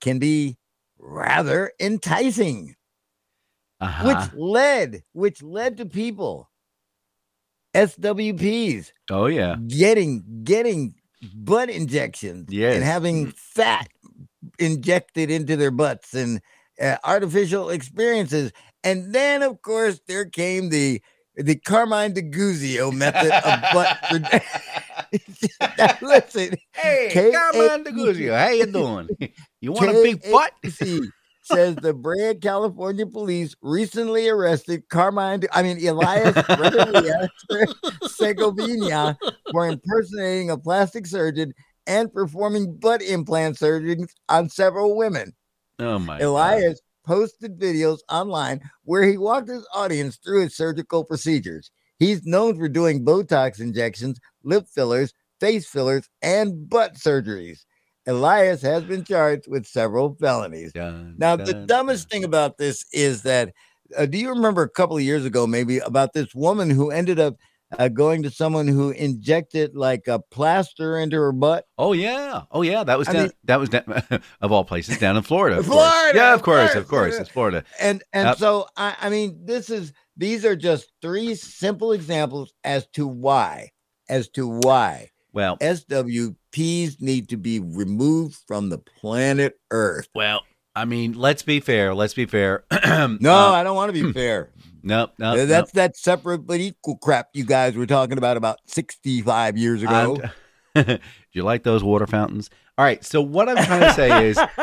can 0.00 0.18
be 0.18 0.56
rather 0.98 1.72
enticing 1.80 2.74
Uh-huh. 3.80 4.06
which 4.08 4.34
led 4.40 5.02
which 5.12 5.42
led 5.42 5.76
to 5.78 5.86
people 5.86 6.50
SWPs 7.74 8.90
oh 9.10 9.26
yeah. 9.26 9.56
getting 9.68 10.24
getting 10.44 10.94
butt 11.34 11.70
injections 11.70 12.48
Yes. 12.50 12.74
and 12.76 12.84
having 12.84 13.32
fat 13.36 13.88
injected 14.58 15.30
into 15.30 15.56
their 15.56 15.70
butts 15.70 16.14
and 16.14 16.40
uh, 16.80 16.96
artificial 17.04 17.70
experiences 17.70 18.52
and 18.82 19.14
then 19.14 19.42
of 19.42 19.60
course 19.62 20.00
there 20.08 20.24
came 20.24 20.70
the 20.70 21.00
the 21.36 21.56
Carmine 21.56 22.12
DeGuzio 22.14 22.80
oh, 22.80 22.92
method 22.92 23.32
of 23.32 23.60
butt 23.72 23.98
Now, 25.78 25.96
listen 26.02 26.56
Hey, 26.74 27.08
K- 27.10 27.32
Carmine 27.32 27.84
DeGuzio, 27.84 28.38
how 28.38 28.50
you 28.50 28.66
doing? 28.66 29.08
You 29.60 29.72
want 29.72 29.90
a 29.90 30.02
big 30.02 30.22
butt? 30.30 30.52
Says 31.42 31.74
the 31.76 31.94
Brand 31.94 32.40
California 32.42 33.06
police 33.06 33.56
recently 33.60 34.28
arrested 34.28 34.88
Carmine, 34.88 35.42
I 35.52 35.62
mean, 35.64 35.84
Elias 35.84 36.36
Segovia 38.06 39.18
for 39.50 39.66
impersonating 39.66 40.50
a 40.50 40.58
plastic 40.58 41.06
surgeon 41.06 41.52
and 41.88 42.12
performing 42.12 42.76
butt 42.76 43.02
implant 43.02 43.56
surgeries 43.56 44.10
on 44.28 44.48
several 44.48 44.96
women. 44.96 45.32
Oh 45.80 45.98
my. 45.98 46.20
God. 46.20 46.76
Posted 47.04 47.58
videos 47.58 47.98
online 48.08 48.60
where 48.84 49.04
he 49.04 49.16
walked 49.16 49.48
his 49.48 49.66
audience 49.74 50.16
through 50.16 50.42
his 50.42 50.56
surgical 50.56 51.04
procedures. 51.04 51.70
He's 51.98 52.24
known 52.24 52.56
for 52.56 52.68
doing 52.68 53.04
Botox 53.04 53.60
injections, 53.60 54.20
lip 54.42 54.66
fillers, 54.72 55.12
face 55.40 55.66
fillers, 55.66 56.08
and 56.22 56.68
butt 56.68 56.94
surgeries. 56.94 57.64
Elias 58.06 58.62
has 58.62 58.84
been 58.84 59.04
charged 59.04 59.46
with 59.48 59.66
several 59.66 60.14
felonies. 60.14 60.72
Dun, 60.72 61.14
Now, 61.18 61.36
the 61.36 61.54
dumbest 61.54 62.08
dun. 62.08 62.10
thing 62.10 62.24
about 62.24 62.58
this 62.58 62.84
is 62.92 63.22
that 63.22 63.52
uh, 63.96 64.06
do 64.06 64.18
you 64.18 64.30
remember 64.30 64.62
a 64.62 64.68
couple 64.68 64.96
of 64.96 65.02
years 65.02 65.24
ago, 65.24 65.46
maybe, 65.46 65.78
about 65.78 66.12
this 66.12 66.34
woman 66.34 66.70
who 66.70 66.90
ended 66.90 67.18
up 67.18 67.36
uh, 67.78 67.88
going 67.88 68.22
to 68.24 68.30
someone 68.30 68.66
who 68.68 68.90
injected 68.90 69.74
like 69.76 70.08
a 70.08 70.18
plaster 70.18 70.98
into 70.98 71.16
her 71.16 71.32
butt? 71.32 71.66
Oh 71.78 71.92
yeah. 71.92 72.42
Oh 72.50 72.62
yeah. 72.62 72.84
That 72.84 72.98
was 72.98 73.06
down. 73.08 73.22
mean- 73.24 73.32
that 73.44 73.60
was 73.60 73.68
down, 73.68 73.84
of 74.40 74.52
all 74.52 74.64
places 74.64 74.98
down 74.98 75.16
in 75.16 75.22
Florida. 75.22 75.56
Course. 75.62 75.66
Florida, 75.66 76.18
Yeah, 76.18 76.34
of 76.34 76.42
course, 76.42 76.74
of 76.74 76.88
course. 76.88 77.16
It's 77.18 77.30
Florida. 77.30 77.64
And 77.80 78.02
and 78.12 78.26
Yep. 78.28 78.38
so 78.38 78.66
I, 78.76 78.96
I 79.00 79.10
mean, 79.10 79.44
this 79.44 79.70
is 79.70 79.92
these 80.16 80.44
are 80.44 80.56
just 80.56 80.90
three 81.00 81.34
simple 81.34 81.92
examples 81.92 82.52
as 82.64 82.86
to 82.94 83.06
why, 83.06 83.70
as 84.08 84.28
to 84.30 84.46
why 84.48 85.10
Well, 85.32 85.56
SWPs 85.58 87.00
need 87.00 87.28
to 87.30 87.36
be 87.36 87.60
removed 87.60 88.36
from 88.46 88.68
the 88.68 88.78
planet 88.78 89.54
Earth. 89.70 90.08
well. 90.14 90.42
I 90.72 90.84
mean, 90.84 91.14
let's 91.14 91.42
be 91.42 91.58
fair. 91.58 91.94
Let's 91.96 92.14
be 92.14 92.26
fair. 92.26 92.64
No, 92.70 93.34
Uh, 93.34 93.52
I 93.52 93.64
don't 93.64 93.74
want 93.74 93.92
to 93.94 94.02
be 94.06 94.12
fair. 94.20 94.50
No, 94.82 95.10
no. 95.18 95.32
Uh, 95.32 95.44
That's 95.46 95.72
that 95.72 95.96
separate 95.96 96.46
but 96.46 96.60
equal 96.60 96.96
crap 96.96 97.28
you 97.34 97.44
guys 97.44 97.76
were 97.76 97.86
talking 97.86 98.18
about 98.18 98.36
about 98.36 98.58
65 98.66 99.56
years 99.56 99.82
ago. 99.82 100.18
Do 100.74 100.98
you 101.32 101.42
like 101.42 101.62
those 101.62 101.82
water 101.82 102.06
fountains? 102.06 102.50
All 102.78 102.84
right. 102.84 103.04
So 103.04 103.20
what 103.20 103.48
I'm 103.48 103.64
trying 103.64 103.80
to 103.82 103.92
say 103.92 104.28
is, 104.28 104.38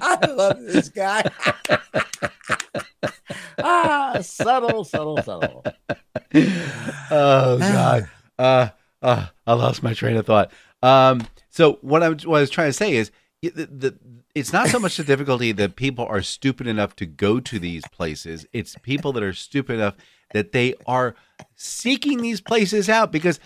I 0.00 0.26
love 0.30 0.60
this 0.62 0.88
guy. 0.88 1.22
ah, 3.58 4.18
subtle, 4.22 4.84
subtle, 4.84 5.22
subtle. 5.22 5.64
oh 7.10 7.58
God, 7.58 8.08
uh, 8.38 8.68
uh, 9.02 9.26
I 9.46 9.52
lost 9.52 9.82
my 9.82 9.94
train 9.94 10.16
of 10.16 10.26
thought. 10.26 10.50
Um, 10.82 11.26
so 11.50 11.74
what 11.82 12.02
I, 12.02 12.08
was- 12.10 12.26
what 12.26 12.38
I 12.38 12.40
was 12.40 12.50
trying 12.50 12.68
to 12.68 12.72
say 12.72 12.94
is, 12.94 13.10
the, 13.42 13.50
the, 13.50 13.98
it's 14.36 14.52
not 14.52 14.68
so 14.68 14.78
much 14.78 14.98
the 14.98 15.02
difficulty 15.02 15.50
that 15.50 15.76
people 15.76 16.04
are 16.04 16.20
stupid 16.20 16.66
enough 16.66 16.94
to 16.96 17.06
go 17.06 17.40
to 17.40 17.58
these 17.58 17.82
places. 17.90 18.46
It's 18.52 18.76
people 18.82 19.14
that 19.14 19.22
are 19.22 19.32
stupid 19.32 19.76
enough 19.76 19.96
that 20.34 20.52
they 20.52 20.74
are 20.86 21.14
seeking 21.54 22.20
these 22.20 22.42
places 22.42 22.90
out 22.90 23.10
because, 23.10 23.40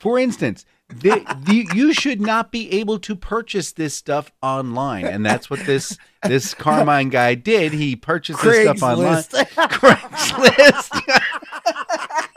for 0.00 0.18
instance. 0.18 0.66
The, 0.88 1.24
the, 1.46 1.66
you 1.74 1.94
should 1.94 2.20
not 2.20 2.52
be 2.52 2.70
able 2.72 2.98
to 2.98 3.16
purchase 3.16 3.72
this 3.72 3.94
stuff 3.94 4.30
online, 4.42 5.06
and 5.06 5.24
that's 5.24 5.48
what 5.48 5.60
this 5.60 5.96
this 6.22 6.52
Carmine 6.52 7.08
guy 7.08 7.34
did. 7.34 7.72
He 7.72 7.96
purchased 7.96 8.42
this 8.42 8.64
stuff 8.64 8.82
online. 8.82 9.22
Craigslist. 9.22 10.90
Craigslist. 10.90 12.28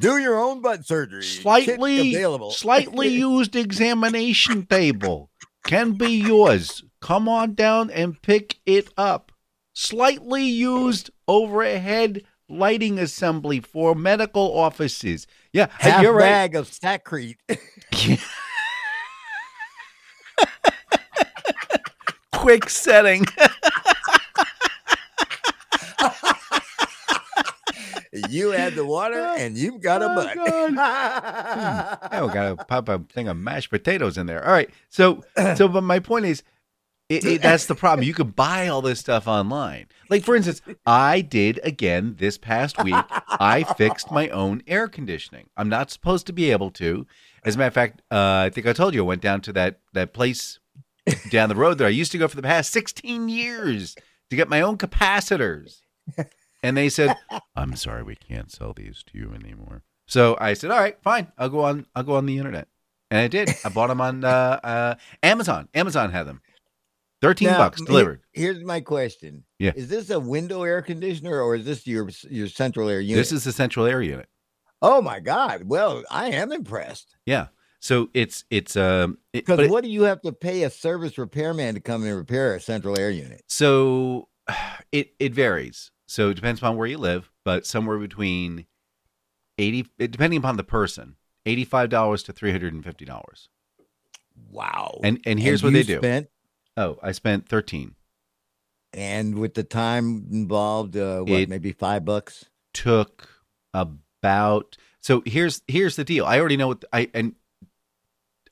Do 0.00 0.18
your 0.18 0.38
own 0.38 0.60
butt 0.60 0.86
surgery. 0.86 1.22
Slightly 1.22 2.14
slightly 2.50 3.08
used 3.28 3.56
examination 3.56 4.66
table 4.66 5.30
can 5.64 5.92
be 5.92 6.10
yours. 6.10 6.84
Come 7.00 7.28
on 7.28 7.54
down 7.54 7.90
and 7.90 8.20
pick 8.22 8.58
it 8.66 8.88
up. 8.96 9.32
Slightly 9.74 10.44
used 10.44 11.10
overhead 11.26 12.22
lighting 12.48 12.98
assembly 12.98 13.60
for 13.60 13.94
medical 13.94 14.56
offices. 14.58 15.26
Yeah, 15.52 15.68
Half 15.70 16.02
you're 16.02 16.14
right. 16.14 16.54
of 16.54 16.68
Sakrete. 16.70 17.36
quick 22.32 22.70
setting. 22.70 23.26
You 28.12 28.54
add 28.54 28.74
the 28.74 28.84
water, 28.96 29.18
and 29.20 29.56
you've 29.56 29.80
got 29.80 30.02
a 30.02 30.06
Oh, 30.10 30.14
butt. 30.14 30.36
Oh, 32.12 32.26
we 32.26 32.32
got 32.32 32.58
to 32.58 32.64
pop 32.64 32.88
a 32.88 32.98
thing 33.12 33.28
of 33.28 33.36
mashed 33.36 33.70
potatoes 33.70 34.16
in 34.18 34.26
there. 34.26 34.44
All 34.44 34.52
right. 34.52 34.70
So, 34.88 35.24
so, 35.56 35.68
but 35.68 35.82
my 35.82 35.98
point 35.98 36.26
is, 36.26 36.42
it, 37.08 37.24
it, 37.24 37.42
that's 37.42 37.66
the 37.66 37.74
problem. 37.74 38.06
You 38.06 38.14
can 38.14 38.30
buy 38.30 38.68
all 38.68 38.82
this 38.82 39.00
stuff 39.00 39.26
online. 39.26 39.86
Like, 40.10 40.24
for 40.24 40.36
instance, 40.36 40.60
I 40.86 41.20
did 41.20 41.60
again 41.62 42.16
this 42.18 42.38
past 42.38 42.82
week. 42.82 42.94
I 43.28 43.64
fixed 43.76 44.10
my 44.10 44.28
own 44.28 44.62
air 44.66 44.88
conditioning. 44.88 45.48
I'm 45.56 45.68
not 45.68 45.90
supposed 45.90 46.26
to 46.26 46.32
be 46.32 46.50
able 46.50 46.70
to. 46.72 47.06
As 47.44 47.54
a 47.54 47.58
matter 47.58 47.68
of 47.68 47.74
fact, 47.74 48.02
uh, 48.10 48.44
I 48.46 48.50
think 48.50 48.66
I 48.66 48.72
told 48.72 48.94
you 48.94 49.02
I 49.02 49.06
went 49.06 49.22
down 49.22 49.40
to 49.42 49.52
that 49.54 49.80
that 49.94 50.12
place 50.12 50.58
down 51.30 51.48
the 51.48 51.54
road 51.54 51.78
that 51.78 51.86
I 51.86 51.90
used 51.90 52.12
to 52.12 52.18
go 52.18 52.28
for 52.28 52.36
the 52.36 52.42
past 52.42 52.70
16 52.72 53.30
years 53.30 53.94
to 54.28 54.36
get 54.36 54.48
my 54.50 54.60
own 54.60 54.76
capacitors. 54.76 55.80
And 56.62 56.76
they 56.76 56.88
said, 56.88 57.16
"I'm 57.56 57.76
sorry, 57.76 58.02
we 58.02 58.16
can't 58.16 58.50
sell 58.50 58.72
these 58.72 59.02
to 59.12 59.18
you 59.18 59.32
anymore." 59.32 59.82
So 60.06 60.36
I 60.40 60.54
said, 60.54 60.70
"All 60.70 60.80
right, 60.80 60.96
fine. 61.02 61.32
I'll 61.38 61.48
go 61.48 61.60
on. 61.60 61.86
I'll 61.94 62.02
go 62.02 62.14
on 62.14 62.26
the 62.26 62.38
internet." 62.38 62.68
And 63.10 63.20
I 63.20 63.28
did. 63.28 63.50
I 63.64 63.68
bought 63.70 63.86
them 63.88 64.00
on 64.00 64.24
uh, 64.24 64.60
uh, 64.62 64.94
Amazon. 65.22 65.68
Amazon 65.74 66.10
had 66.10 66.26
them. 66.26 66.42
Thirteen 67.20 67.48
Now, 67.48 67.58
bucks 67.58 67.80
delivered. 67.80 68.20
Here's 68.32 68.62
my 68.62 68.80
question. 68.80 69.44
Yeah. 69.58 69.72
Is 69.74 69.88
this 69.88 70.10
a 70.10 70.20
window 70.20 70.62
air 70.62 70.82
conditioner 70.82 71.40
or 71.40 71.56
is 71.56 71.64
this 71.64 71.86
your 71.86 72.08
your 72.30 72.48
central 72.48 72.88
air 72.88 73.00
unit? 73.00 73.20
This 73.20 73.32
is 73.32 73.44
the 73.44 73.52
central 73.52 73.86
air 73.86 74.02
unit. 74.02 74.28
Oh 74.80 75.02
my 75.02 75.18
God! 75.18 75.64
Well, 75.64 76.04
I 76.10 76.30
am 76.30 76.52
impressed 76.52 77.16
Yeah. 77.26 77.48
So 77.80 78.08
it's 78.14 78.44
it's 78.50 78.76
um 78.76 79.18
because 79.32 79.58
it- 79.60 79.70
what 79.70 79.82
do 79.84 79.90
you 79.90 80.02
have 80.02 80.20
to 80.22 80.32
pay 80.32 80.62
a 80.62 80.70
service 80.70 81.18
repairman 81.18 81.74
to 81.74 81.80
come 81.80 82.04
and 82.04 82.16
repair 82.16 82.54
a 82.54 82.60
central 82.60 82.98
air 82.98 83.10
unit? 83.10 83.42
so 83.48 84.28
it 84.92 85.14
it 85.18 85.32
varies. 85.34 85.90
So 86.10 86.30
it 86.30 86.34
depends 86.34 86.58
upon 86.60 86.76
where 86.76 86.86
you 86.86 86.96
live, 86.98 87.30
but 87.44 87.66
somewhere 87.66 87.98
between 87.98 88.64
eighty, 89.58 89.86
depending 89.98 90.38
upon 90.38 90.56
the 90.56 90.64
person, 90.64 91.16
eighty 91.46 91.64
five 91.64 91.90
dollars 91.90 92.22
to 92.24 92.32
three 92.32 92.50
hundred 92.50 92.72
and 92.72 92.82
fifty 92.82 93.04
dollars. 93.04 93.48
Wow! 94.50 94.98
And 95.04 95.20
and 95.26 95.38
here's 95.38 95.62
what 95.62 95.72
you 95.74 95.82
they 95.84 96.00
do. 96.00 96.26
Oh, 96.76 96.98
I 97.02 97.12
spent 97.12 97.46
thirteen. 97.48 97.94
and 98.94 99.38
with 99.38 99.52
the 99.54 99.64
time 99.64 100.26
involved, 100.32 100.96
uh, 100.96 101.20
what 101.20 101.40
It- 101.40 101.48
maybe 101.48 101.72
five 101.72 102.04
bucks? 102.04 102.46
took 102.74 103.28
about 103.74 104.76
so 105.00 105.22
here's 105.26 105.62
here's 105.66 105.96
the 105.96 106.04
deal 106.04 106.24
i 106.26 106.38
already 106.38 106.56
know 106.56 106.68
what 106.68 106.84
i 106.92 107.08
and 107.12 107.34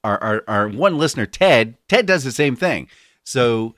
our 0.03 0.21
our, 0.23 0.45
our 0.49 0.69
one 0.69 0.99
listener 0.99 1.27
ted 1.27 1.77
ted 1.89 2.07
does 2.07 2.25
the 2.25 2.33
same 2.33 2.57
thing 2.57 2.89
so 3.25 3.75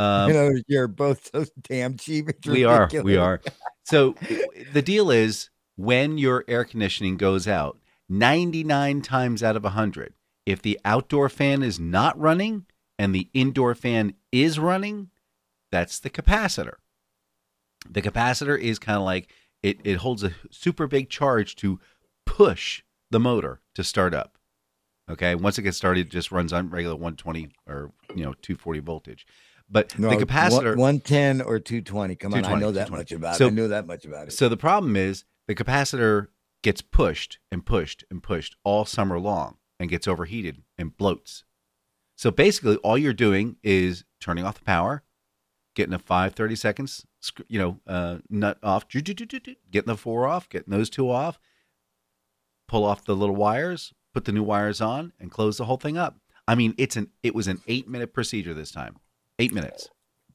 um 0.00 0.28
you 0.28 0.34
know, 0.34 0.52
you're 0.66 0.88
both 0.88 1.30
so 1.32 1.44
damn 1.62 1.96
cheap. 1.96 2.28
We 2.46 2.64
are 2.64 2.88
we 3.02 3.16
are. 3.16 3.40
So 3.84 4.14
the 4.72 4.82
deal 4.82 5.10
is 5.10 5.50
when 5.76 6.16
your 6.16 6.44
air 6.46 6.64
conditioning 6.64 7.16
goes 7.16 7.48
out 7.48 7.78
99 8.08 9.02
times 9.02 9.42
out 9.42 9.56
of 9.56 9.64
100 9.64 10.14
if 10.46 10.62
the 10.62 10.78
outdoor 10.84 11.28
fan 11.28 11.62
is 11.62 11.80
not 11.80 12.18
running 12.18 12.66
and 12.98 13.14
the 13.14 13.28
indoor 13.34 13.74
fan 13.74 14.14
is 14.32 14.58
running 14.58 15.10
that's 15.72 16.00
the 16.00 16.10
capacitor. 16.10 16.74
The 17.88 18.02
capacitor 18.02 18.58
is 18.58 18.78
kind 18.78 18.98
of 18.98 19.04
like 19.04 19.32
it, 19.62 19.78
it 19.84 19.96
holds 19.96 20.22
a 20.22 20.32
super 20.50 20.86
big 20.86 21.08
charge 21.10 21.56
to 21.56 21.80
push 22.26 22.82
the 23.10 23.20
motor 23.20 23.60
to 23.74 23.84
start 23.84 24.14
up 24.14 24.36
okay? 25.10 25.34
Once 25.34 25.58
it 25.58 25.62
gets 25.62 25.76
started 25.76 26.06
it 26.06 26.10
just 26.10 26.32
runs 26.32 26.52
on 26.52 26.70
regular 26.70 26.94
120 26.94 27.50
or 27.66 27.92
you 28.14 28.24
know 28.24 28.34
240 28.42 28.80
voltage 28.80 29.26
but 29.70 29.98
No, 29.98 30.10
the 30.10 30.16
capacitor 30.24 30.76
one 30.76 31.00
ten 31.00 31.40
or 31.40 31.58
two 31.58 31.80
twenty. 31.80 32.16
Come 32.16 32.32
on, 32.34 32.40
I 32.40 32.42
220, 32.42 32.60
know 32.66 32.72
that 32.72 32.90
much 32.90 33.12
about 33.12 33.36
So- 33.36 33.46
it. 33.46 33.48
I 33.48 33.54
know 33.54 33.68
that 33.68 33.86
much 33.86 34.04
about 34.04 34.28
it. 34.28 34.32
So 34.32 34.48
the 34.48 34.56
problem 34.56 34.96
is 34.96 35.24
the 35.46 35.54
capacitor 35.54 36.28
gets 36.62 36.82
pushed 36.82 37.38
and 37.50 37.64
pushed 37.64 38.04
and 38.10 38.22
pushed 38.22 38.56
all 38.64 38.84
summer 38.84 39.18
long 39.18 39.56
and 39.78 39.88
gets 39.88 40.06
overheated 40.06 40.62
and 40.76 40.96
bloats. 40.96 41.44
So 42.16 42.30
basically, 42.30 42.76
all 42.78 42.98
you're 42.98 43.14
doing 43.14 43.56
is 43.62 44.04
turning 44.20 44.44
off 44.44 44.58
the 44.58 44.64
power, 44.64 45.02
getting 45.74 45.94
a 45.94 45.98
five 45.98 46.34
thirty 46.34 46.56
seconds, 46.56 47.06
you 47.48 47.58
know, 47.58 47.80
uh, 47.86 48.18
nut 48.28 48.58
off, 48.62 48.86
getting 48.88 49.86
the 49.86 49.96
four 49.96 50.26
off, 50.26 50.48
getting 50.48 50.70
those 50.70 50.90
two 50.90 51.10
off, 51.10 51.38
pull 52.68 52.84
off 52.84 53.04
the 53.04 53.16
little 53.16 53.36
wires, 53.36 53.92
put 54.12 54.24
the 54.26 54.32
new 54.32 54.42
wires 54.42 54.80
on, 54.80 55.12
and 55.18 55.30
close 55.30 55.56
the 55.56 55.64
whole 55.64 55.76
thing 55.78 55.96
up. 55.96 56.18
I 56.46 56.54
mean, 56.56 56.74
it's 56.76 56.96
an 56.96 57.10
it 57.22 57.34
was 57.34 57.48
an 57.48 57.62
eight 57.66 57.88
minute 57.88 58.12
procedure 58.12 58.52
this 58.54 58.70
time, 58.72 58.96
eight 59.40 59.52
minutes. 59.52 59.88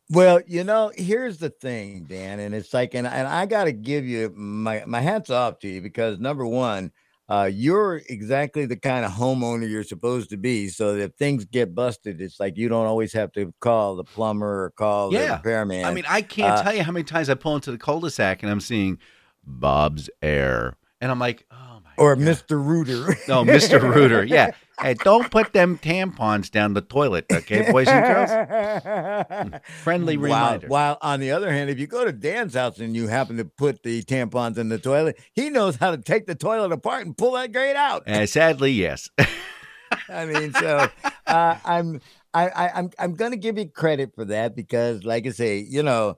Well, 0.10 0.40
you 0.46 0.64
know, 0.64 0.92
here's 0.96 1.40
the 1.40 1.50
thing, 1.50 2.06
Dan, 2.08 2.40
and 2.40 2.54
it's 2.54 2.74
like, 2.74 2.94
and, 2.94 3.08
and 3.08 3.28
I 3.28 3.46
got 3.48 3.64
to 3.64 3.72
give 3.72 4.06
you 4.06 4.32
my 4.36 4.84
my 4.86 5.02
hats 5.02 5.30
off 5.32 5.60
to 5.60 5.68
you 5.68 5.82
because 5.82 6.20
number 6.20 6.46
one, 6.46 6.92
uh, 7.28 7.50
you're 7.52 8.04
exactly 8.08 8.68
the 8.68 8.76
kind 8.76 9.04
of 9.04 9.12
homeowner 9.12 9.68
you're 9.68 9.84
supposed 9.84 10.30
to 10.30 10.38
be. 10.38 10.68
So 10.68 10.94
that 10.94 11.02
if 11.02 11.12
things 11.16 11.46
get 11.46 11.74
busted, 11.74 12.22
it's 12.22 12.40
like 12.40 12.56
you 12.56 12.70
don't 12.70 12.86
always 12.86 13.14
have 13.14 13.32
to 13.32 13.52
call 13.62 13.96
the 13.96 14.04
plumber 14.04 14.66
or 14.66 14.70
call 14.78 15.10
the 15.10 15.16
Yeah. 15.18 15.38
repairman. 15.38 15.86
I 15.86 15.92
mean, 15.92 16.06
I 16.08 16.22
can't 16.22 16.60
uh, 16.60 16.62
tell 16.64 16.76
you 16.76 16.84
how 16.84 16.92
many 16.92 17.04
times 17.04 17.28
I 17.28 17.34
pull 17.34 17.56
into 17.56 17.72
the 17.72 17.78
cul-de-sac 17.80 18.44
and 18.44 18.52
I'm 18.52 18.60
seeing 18.60 19.00
Bob's 19.44 20.08
Air, 20.22 20.78
and 21.02 21.10
I'm 21.12 21.20
like, 21.20 21.48
oh 21.52 21.80
my, 21.84 21.90
or 21.98 22.16
God. 22.16 22.26
Mr. 22.26 22.64
Rooter. 22.64 23.18
no, 23.28 23.44
Mister 23.44 23.80
Rooter, 23.92 24.24
yeah. 24.24 24.52
Hey, 24.82 24.94
don't 24.96 25.32
put 25.32 25.54
them 25.54 25.78
tampons 25.78 26.52
down 26.52 26.74
the 26.74 26.82
toilet, 26.82 27.26
okay, 27.32 27.72
boys 27.72 27.88
and 27.88 28.06
girls. 28.06 29.62
Friendly 29.84 30.18
While, 30.18 30.26
reminder. 30.26 30.68
while 30.68 30.98
on 31.02 31.20
the 31.20 31.32
other 31.32 31.52
hand, 31.52 31.70
if 31.70 31.80
you 31.80 31.88
go 31.88 32.04
to 32.04 32.12
Dan's 32.12 32.56
house 32.56 32.80
and 32.80 32.96
you 32.96 33.08
happen 33.08 33.38
to 33.38 33.46
put 33.46 33.84
the 33.84 34.04
tampons 34.04 34.58
in 34.58 34.70
the 34.70 34.78
toilet, 34.78 35.18
he 35.34 35.50
knows 35.50 35.78
how 35.78 35.92
to 35.92 35.98
take 35.98 36.26
the 36.28 36.36
toilet 36.36 36.72
apart 36.72 37.06
and 37.06 37.18
pull 37.18 37.32
that 37.34 37.52
grate 37.54 37.76
out. 37.76 38.08
Uh, 38.08 38.26
sadly, 38.26 38.72
yes. 38.72 39.10
I 40.10 40.26
mean, 40.26 40.52
so 40.54 40.88
uh, 41.28 41.58
I'm 41.64 42.02
I, 42.34 42.50
I 42.50 42.72
I'm 42.76 42.90
I'm 43.00 43.14
gonna 43.14 43.38
give 43.38 43.58
you 43.58 43.70
credit 43.70 44.14
for 44.14 44.26
that 44.26 44.56
because, 44.56 45.04
like 45.06 45.26
I 45.26 45.30
say, 45.30 45.60
you 45.60 45.84
know, 45.84 46.18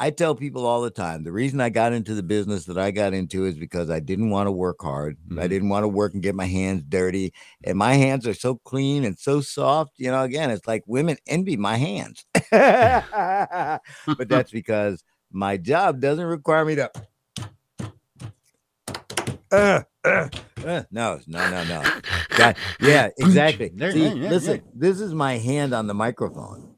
I 0.00 0.10
tell 0.10 0.34
people 0.36 0.64
all 0.64 0.80
the 0.80 0.90
time 0.90 1.24
the 1.24 1.32
reason 1.32 1.60
I 1.60 1.70
got 1.70 1.92
into 1.92 2.14
the 2.14 2.22
business 2.22 2.66
that 2.66 2.78
I 2.78 2.92
got 2.92 3.14
into 3.14 3.46
is 3.46 3.56
because 3.56 3.90
I 3.90 3.98
didn't 3.98 4.30
want 4.30 4.46
to 4.46 4.52
work 4.52 4.76
hard. 4.80 5.16
I 5.32 5.34
Mhm. 5.34 5.48
didn't 5.48 5.68
want 5.70 5.82
to 5.82 5.88
work 5.88 6.14
and 6.14 6.22
get 6.22 6.36
my 6.36 6.46
hands 6.46 6.84
dirty. 6.88 7.32
And 7.64 7.76
my 7.76 7.94
hands 7.94 8.24
are 8.26 8.34
so 8.34 8.56
clean 8.56 9.04
and 9.04 9.18
so 9.18 9.40
soft. 9.40 9.94
You 9.96 10.12
know, 10.12 10.22
again, 10.22 10.50
it's 10.50 10.68
like 10.68 10.84
women 10.86 11.16
envy 11.26 11.56
my 11.56 11.76
hands. 11.76 12.24
but 12.52 13.80
that's 14.28 14.52
because 14.52 15.02
my 15.32 15.56
job 15.56 16.00
doesn't 16.00 16.24
require 16.24 16.64
me 16.64 16.76
to. 16.76 16.90
Uh, 19.50 19.82
uh, 20.04 20.28
uh, 20.64 20.82
no, 20.92 21.18
no, 21.26 21.50
no, 21.50 21.64
no. 21.64 21.82
That- 22.36 22.56
yeah, 22.80 23.08
exactly. 23.18 23.72
There- 23.74 23.90
See, 23.90 24.04
yeah, 24.04 24.14
yeah, 24.14 24.30
listen, 24.30 24.62
this 24.74 25.00
is 25.00 25.12
my 25.12 25.38
hand 25.38 25.74
on 25.74 25.86
the 25.88 25.94
microphone. 25.94 26.74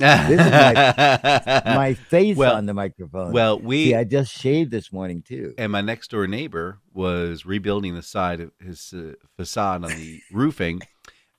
This 0.00 0.40
is 0.40 0.50
my- 0.50 1.62
My 1.76 1.94
face 1.94 2.36
Well- 2.36 2.56
on 2.56 2.66
the 2.66 2.74
microphone. 2.74 3.32
well, 3.32 3.58
we 3.58 3.86
See, 3.86 3.94
I 3.94 4.04
just 4.04 4.32
shaved 4.32 4.70
this 4.70 4.92
morning 4.92 5.22
too. 5.22 5.54
and 5.58 5.70
my 5.70 5.80
next 5.80 6.10
door 6.10 6.26
neighbor 6.26 6.78
was 6.92 7.46
rebuilding 7.46 7.94
the 7.94 8.02
side 8.02 8.40
of 8.40 8.50
his 8.60 8.92
uh, 8.92 9.12
facade 9.36 9.84
on 9.84 9.90
the 9.90 10.20
roofing, 10.32 10.80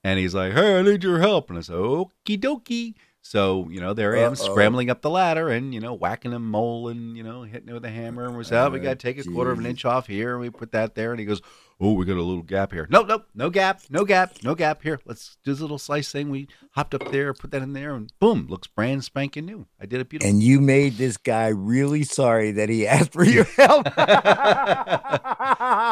and 0.03 0.19
he's 0.19 0.33
like, 0.33 0.53
"Hey, 0.53 0.79
I 0.79 0.81
need 0.81 1.03
your 1.03 1.19
help," 1.19 1.49
and 1.49 1.57
I 1.59 1.61
said, 1.61 1.75
"Okie 1.75 2.39
dokie." 2.39 2.93
So 3.23 3.67
you 3.69 3.79
know, 3.79 3.93
there 3.93 4.15
I 4.15 4.21
am 4.21 4.31
Uh-oh. 4.31 4.51
scrambling 4.51 4.89
up 4.89 5.01
the 5.01 5.09
ladder 5.11 5.49
and 5.49 5.73
you 5.75 5.79
know 5.79 5.93
whacking 5.93 6.33
a 6.33 6.39
mole 6.39 6.87
and 6.87 7.15
you 7.15 7.21
know 7.23 7.43
hitting 7.43 7.69
it 7.69 7.73
with 7.73 7.85
a 7.85 7.89
hammer 7.91 8.25
and 8.25 8.35
we 8.35 8.43
said, 8.43 8.65
"Oh, 8.65 8.69
we 8.71 8.79
Oh, 8.79 8.83
got 8.83 8.97
to 8.99 9.13
take 9.13 9.19
a 9.23 9.29
quarter 9.29 9.51
of 9.51 9.59
an 9.59 9.65
inch 9.67 9.85
off 9.85 10.07
here 10.07 10.31
and 10.31 10.41
we 10.41 10.49
put 10.49 10.71
that 10.71 10.95
there." 10.95 11.11
And 11.11 11.19
he 11.19 11.25
goes, 11.27 11.41
"Oh, 11.81 11.93
we 11.93 12.05
got 12.05 12.15
a 12.17 12.21
little 12.21 12.43
gap 12.43 12.71
here." 12.71 12.87
Nope, 12.89 13.07
nope, 13.07 13.25
no 13.35 13.49
gap, 13.49 13.81
no 13.89 14.05
gap, 14.05 14.35
no 14.43 14.55
gap 14.55 14.81
here. 14.83 14.99
Let's 15.05 15.37
do 15.43 15.51
this 15.51 15.59
little 15.59 15.77
slice 15.79 16.11
thing. 16.11 16.29
We 16.29 16.47
hopped 16.71 16.93
up 16.93 17.11
there, 17.11 17.33
put 17.33 17.51
that 17.51 17.61
in 17.61 17.73
there, 17.73 17.95
and 17.95 18.09
boom, 18.19 18.45
looks 18.49 18.67
brand 18.67 19.03
spanking 19.03 19.45
new. 19.45 19.65
I 19.81 19.85
did 19.87 19.99
it 19.99 20.07
beautiful. 20.09 20.29
And 20.29 20.41
you 20.43 20.61
made 20.61 20.93
this 20.97 21.17
guy 21.17 21.47
really 21.47 22.03
sorry 22.03 22.51
that 22.53 22.69
he 22.69 22.87
asked 22.87 23.11
for 23.13 23.25
your 23.25 23.43
help. 23.57 23.87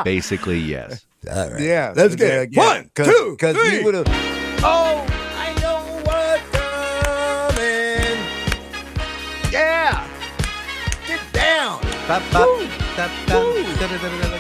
Basically, 0.05 0.59
yes. 0.59 1.05
All 1.29 1.51
right. 1.51 1.61
Yeah, 1.61 1.93
Let's 1.95 2.15
get 2.15 2.27
yeah, 2.27 2.41
it. 2.41 2.49
yeah. 2.53 2.65
One, 2.65 2.91
Cause- 2.95 3.07
two, 3.07 3.37
cause 3.39 3.53
because 3.55 3.69
he 3.71 3.77
he 3.79 3.83
would 3.83 3.95
have. 3.95 4.07
Oh, 4.63 5.05
I 5.35 5.53
know 5.61 5.81
what's 6.05 6.43
coming. 7.55 8.17
Yeah. 9.51 10.07
Get 11.07 11.19
down. 11.33 11.81
Bop, 12.07 12.23
bop, 12.31 12.47
bop, 12.95 13.11
bop, 13.27 13.27
da-da-da-da-da-da. 13.27 14.38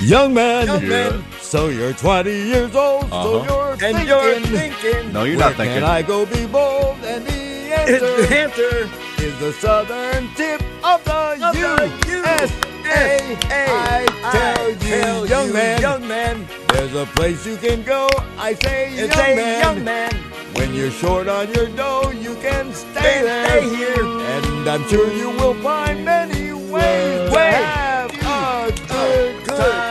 Young 0.00 0.32
man. 0.34 0.66
Young 0.66 0.88
man. 0.88 1.24
So 1.40 1.68
you're 1.68 1.92
20 1.92 2.30
years 2.30 2.74
old. 2.74 3.04
Uh-huh. 3.04 3.22
So 3.22 3.44
you're 3.44 3.72
And 3.72 3.80
thinking. 3.80 4.06
you're 4.08 4.40
thinking. 4.40 5.12
No, 5.12 5.24
you're 5.24 5.36
where 5.36 5.48
not 5.48 5.56
thinking. 5.56 5.74
Can 5.80 5.84
I 5.84 6.02
go 6.02 6.24
be 6.26 6.46
bold? 6.46 6.96
And 7.04 7.26
the 7.26 7.32
answer, 7.32 7.98
The 8.26 8.38
answer 8.38 8.88
is 9.22 9.38
the 9.38 9.52
southern 9.52 10.28
tip 10.34 10.62
of 10.82 11.04
the 11.04 11.20
of 11.46 11.54
the 11.54 12.08
USA. 12.08 13.36
I 13.52 14.06
tell 14.32 14.70
you, 14.70 15.28
young 15.28 15.52
man, 15.52 15.80
young 15.80 16.08
man. 16.08 16.46
there's 16.72 16.94
a 16.94 17.06
place 17.06 17.46
you 17.46 17.56
can 17.56 17.82
go. 17.82 18.08
I 18.38 18.54
say, 18.54 18.96
young 18.96 19.10
a 19.12 19.36
man, 19.36 19.60
young 19.62 19.84
man. 19.84 20.12
When 20.54 20.74
you're 20.74 20.90
short 20.90 21.28
on 21.28 21.52
your 21.54 21.68
dough, 21.68 22.10
you 22.10 22.34
stay, 22.34 22.72
stay 22.72 23.68
here. 23.76 24.02
And 24.04 24.68
I'm 24.68 24.82
sure 24.88 25.12
you 25.12 25.30
will 25.30 25.54
find 25.62 26.04
many 26.04 26.52
ways 26.52 27.30
to 27.30 27.38
have 27.38 28.10
a 28.10 28.72
good 28.88 29.44
time. 29.46 29.89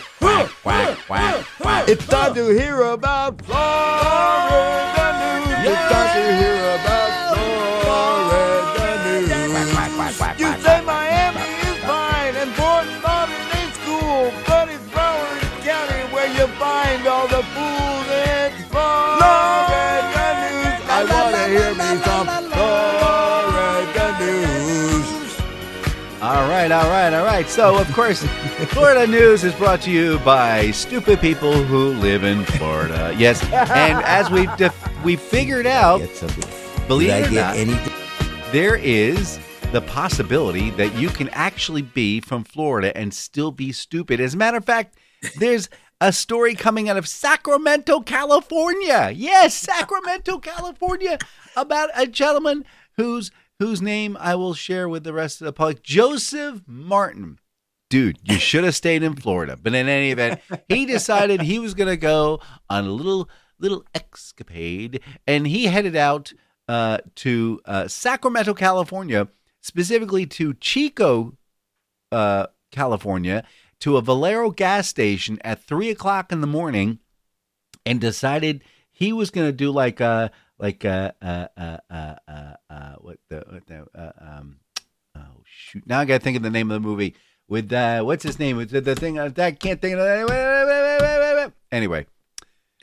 Quack, 0.00 0.48
quack, 0.62 0.98
quack. 1.58 1.88
it's 1.88 2.06
time 2.06 2.34
to 2.34 2.48
hear 2.48 2.80
about 2.80 3.42
Florida 3.42 5.08
news. 5.20 5.68
It's 5.68 5.92
time 5.92 6.16
to 6.16 6.36
hear 6.40 6.74
about 6.76 7.01
right, 26.62 26.72
all 26.72 26.90
right, 26.90 27.12
all 27.12 27.24
right. 27.24 27.48
So, 27.48 27.78
of 27.78 27.92
course, 27.92 28.22
Florida 28.72 29.06
News 29.06 29.42
is 29.44 29.52
brought 29.54 29.80
to 29.82 29.90
you 29.90 30.18
by 30.20 30.70
stupid 30.70 31.20
people 31.20 31.52
who 31.52 31.88
live 31.94 32.22
in 32.24 32.44
Florida. 32.44 33.14
Yes, 33.18 33.42
and 33.52 34.02
as 34.04 34.30
we 34.30 34.46
def- 34.56 35.04
we 35.04 35.16
figured 35.16 35.66
out, 35.66 35.98
believe 36.86 37.08
Did 37.08 37.10
I 37.10 37.18
it 37.18 37.28
or 37.28 37.34
not, 37.34 37.56
anything? 37.56 37.92
there 38.52 38.76
is 38.76 39.38
the 39.72 39.80
possibility 39.80 40.70
that 40.70 40.94
you 40.94 41.08
can 41.08 41.28
actually 41.30 41.82
be 41.82 42.20
from 42.20 42.44
Florida 42.44 42.96
and 42.96 43.12
still 43.12 43.50
be 43.50 43.72
stupid. 43.72 44.20
As 44.20 44.34
a 44.34 44.36
matter 44.36 44.58
of 44.58 44.64
fact, 44.64 44.96
there's 45.38 45.68
a 46.00 46.12
story 46.12 46.54
coming 46.54 46.88
out 46.88 46.96
of 46.96 47.08
Sacramento, 47.08 48.00
California. 48.00 49.10
Yes, 49.14 49.54
Sacramento, 49.54 50.38
California, 50.38 51.18
about 51.56 51.90
a 51.96 52.06
gentleman 52.06 52.64
whose 52.96 53.30
whose 53.62 53.80
name 53.80 54.16
I 54.18 54.34
will 54.34 54.54
share 54.54 54.88
with 54.88 55.04
the 55.04 55.12
rest 55.12 55.40
of 55.40 55.44
the 55.44 55.52
public, 55.52 55.84
Joseph 55.84 56.62
Martin. 56.66 57.38
Dude, 57.88 58.18
you 58.24 58.38
should 58.38 58.64
have 58.64 58.74
stayed 58.74 59.04
in 59.04 59.14
Florida. 59.14 59.56
But 59.56 59.74
in 59.74 59.88
any 59.88 60.10
event, 60.10 60.40
he 60.68 60.84
decided 60.84 61.42
he 61.42 61.60
was 61.60 61.74
going 61.74 61.88
to 61.88 61.96
go 61.96 62.40
on 62.68 62.86
a 62.86 62.90
little 62.90 63.30
little 63.60 63.84
escapade, 63.94 65.00
and 65.28 65.46
he 65.46 65.66
headed 65.66 65.94
out 65.94 66.32
uh, 66.66 66.98
to 67.14 67.60
uh, 67.64 67.86
Sacramento, 67.86 68.52
California, 68.54 69.28
specifically 69.60 70.26
to 70.26 70.54
Chico, 70.54 71.36
uh, 72.10 72.48
California, 72.72 73.44
to 73.78 73.96
a 73.96 74.02
Valero 74.02 74.50
gas 74.50 74.88
station 74.88 75.38
at 75.44 75.62
three 75.62 75.90
o'clock 75.90 76.32
in 76.32 76.40
the 76.40 76.48
morning, 76.48 76.98
and 77.86 78.00
decided 78.00 78.64
he 78.90 79.12
was 79.12 79.30
going 79.30 79.46
to 79.46 79.52
do 79.52 79.70
like 79.70 80.00
a 80.00 80.32
like 80.62 80.84
a 80.84 81.12
uh 81.20 81.48
uh 81.60 81.78
uh 81.90 82.14
uh, 82.28 82.54
uh 82.70 82.94
what 83.00 83.18
the 83.28 83.44
what 83.50 83.66
the 83.66 83.84
uh, 83.94 84.12
um 84.20 84.56
oh 85.16 85.42
shoot 85.44 85.84
now 85.86 85.98
I 86.00 86.04
got 86.06 86.18
to 86.18 86.24
think 86.24 86.36
of 86.38 86.42
the 86.42 86.50
name 86.50 86.70
of 86.70 86.80
the 86.80 86.88
movie 86.88 87.16
with 87.48 87.70
uh 87.72 88.02
what's 88.02 88.22
his 88.22 88.38
name 88.38 88.56
with 88.56 88.70
the, 88.70 88.80
the 88.80 88.94
thing 88.94 89.18
uh, 89.18 89.30
I 89.36 89.50
can't 89.50 89.80
think 89.82 89.94
of 89.94 90.00
it 90.00 90.08
anyway 90.08 91.52
anyway 91.72 92.06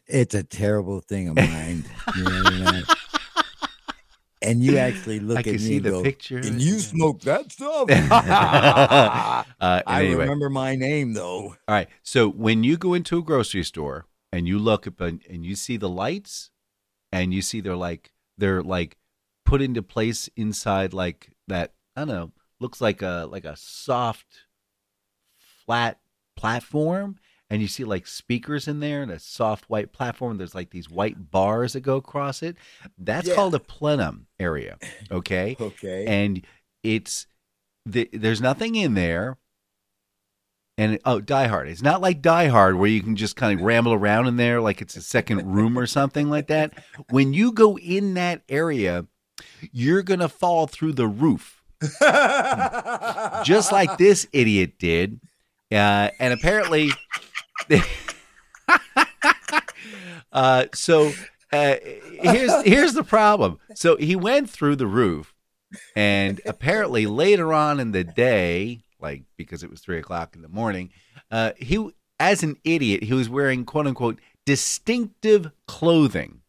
It's 0.08 0.36
a 0.36 0.44
terrible 0.44 1.02
thing 1.02 1.30
of 1.30 1.36
mine. 1.36 1.86
You 2.18 2.24
know 2.24 2.42
what 2.44 2.54
I 2.54 2.72
mean? 2.74 2.84
and 4.42 4.64
you 4.64 4.78
actually 4.78 5.20
look 5.20 5.38
I 5.38 5.42
at 5.42 5.46
me 5.46 5.58
see 5.60 5.78
and 5.78 5.86
the 5.86 5.90
go, 5.92 6.04
picture. 6.04 6.38
And 6.38 6.60
you 6.60 6.80
smoke 6.80 7.22
that 7.22 7.52
stuff? 7.52 7.90
uh, 7.92 9.44
I 9.62 9.84
anyway, 9.88 10.24
remember 10.24 10.50
my 10.50 10.76
name 10.76 11.14
though. 11.14 11.56
all 11.68 11.76
right. 11.76 11.88
So 12.02 12.28
when 12.30 12.64
you 12.64 12.76
go 12.78 12.94
into 12.96 13.20
a 13.20 13.22
grocery 13.22 13.64
store 13.64 14.08
and 14.34 14.48
you 14.48 14.58
look 14.58 14.88
up 14.88 15.00
and, 15.00 15.22
and 15.30 15.46
you 15.46 15.56
see 15.56 15.78
the 15.78 15.90
lights, 15.90 16.50
and 17.12 17.34
you 17.34 17.42
see 17.42 17.62
they're 17.62 17.76
like 17.76 18.12
they're 18.38 18.62
like 18.64 18.98
put 19.46 19.62
into 19.62 19.82
place 19.82 20.30
inside 20.36 20.94
like 20.94 21.32
that. 21.48 21.74
I 21.96 22.02
don't 22.02 22.08
know. 22.10 22.32
Looks 22.60 22.82
like 22.82 23.02
a 23.02 23.28
like 23.30 23.46
a 23.46 23.56
soft, 23.56 24.46
flat 25.66 26.00
platform, 26.36 27.18
and 27.50 27.62
you 27.62 27.68
see 27.68 27.84
like 27.84 28.06
speakers 28.08 28.68
in 28.68 28.80
there 28.80 29.02
and 29.02 29.12
a 29.12 29.20
soft 29.20 29.70
white 29.70 29.92
platform. 29.92 30.38
There's 30.38 30.56
like 30.56 30.70
these 30.72 30.90
white 30.90 31.32
bars 31.32 31.74
that 31.74 31.82
go 31.82 31.98
across 31.98 32.44
it. 32.44 32.56
That's 32.98 33.28
Yeah. 33.28 33.36
called 33.36 33.56
a 33.56 33.60
plenum 33.60 34.28
area. 34.40 34.78
Okay 35.12 35.56
Okay. 35.62 36.06
and 36.06 36.46
it's 36.84 37.28
the, 37.86 38.08
there's 38.14 38.40
nothing 38.42 38.76
in 38.76 38.94
there. 38.94 39.38
And 40.80 40.98
oh, 41.04 41.20
Die 41.20 41.48
Hard. 41.48 41.68
It's 41.68 41.82
not 41.82 42.00
like 42.00 42.22
Die 42.22 42.48
Hard 42.48 42.76
where 42.76 42.90
you 42.90 43.02
can 43.02 43.18
just 43.18 43.36
kind 43.36 43.60
of 43.60 43.66
ramble 43.66 43.92
around 43.92 44.28
in 44.28 44.38
there 44.38 44.62
like 44.62 44.82
it's 44.82 44.96
a 44.96 45.02
second 45.02 45.54
room 45.54 45.78
or 45.78 45.86
something 45.86 46.30
like 46.30 46.48
that. 46.48 46.72
When 47.10 47.34
you 47.34 47.52
go 47.52 47.78
in 47.78 48.14
that 48.14 48.44
area, 48.48 49.06
you're 49.74 50.04
gonna 50.04 50.30
fall 50.30 50.68
through 50.68 50.94
the 50.94 51.06
roof, 51.06 51.62
just 53.44 53.74
like 53.74 53.98
this 53.98 54.26
idiot 54.32 54.80
did. 54.80 55.20
Uh, 55.70 56.12
and 56.18 56.34
apparently, 56.34 56.92
uh, 60.32 60.66
so 60.74 61.12
uh, 61.52 61.76
here's 62.22 62.64
here's 62.64 62.94
the 62.94 63.04
problem. 63.04 63.60
So 63.76 63.98
he 63.98 64.16
went 64.16 64.50
through 64.50 64.78
the 64.78 64.88
roof, 64.88 65.36
and 65.94 66.40
apparently 66.46 67.06
later 67.06 67.54
on 67.54 67.82
in 67.82 67.92
the 67.92 68.06
day, 68.06 68.86
like 69.00 69.24
because 69.38 69.64
it 69.64 69.70
was 69.70 69.82
three 69.82 70.00
o'clock 70.00 70.36
in 70.36 70.42
the 70.42 70.50
morning, 70.50 70.92
uh, 71.32 71.52
he 71.58 71.90
as 72.20 72.44
an 72.44 72.58
idiot 72.64 73.04
he 73.04 73.14
was 73.14 73.30
wearing 73.30 73.66
quote 73.66 73.88
unquote 73.88 74.20
distinctive 74.46 75.52
clothing. 75.68 76.42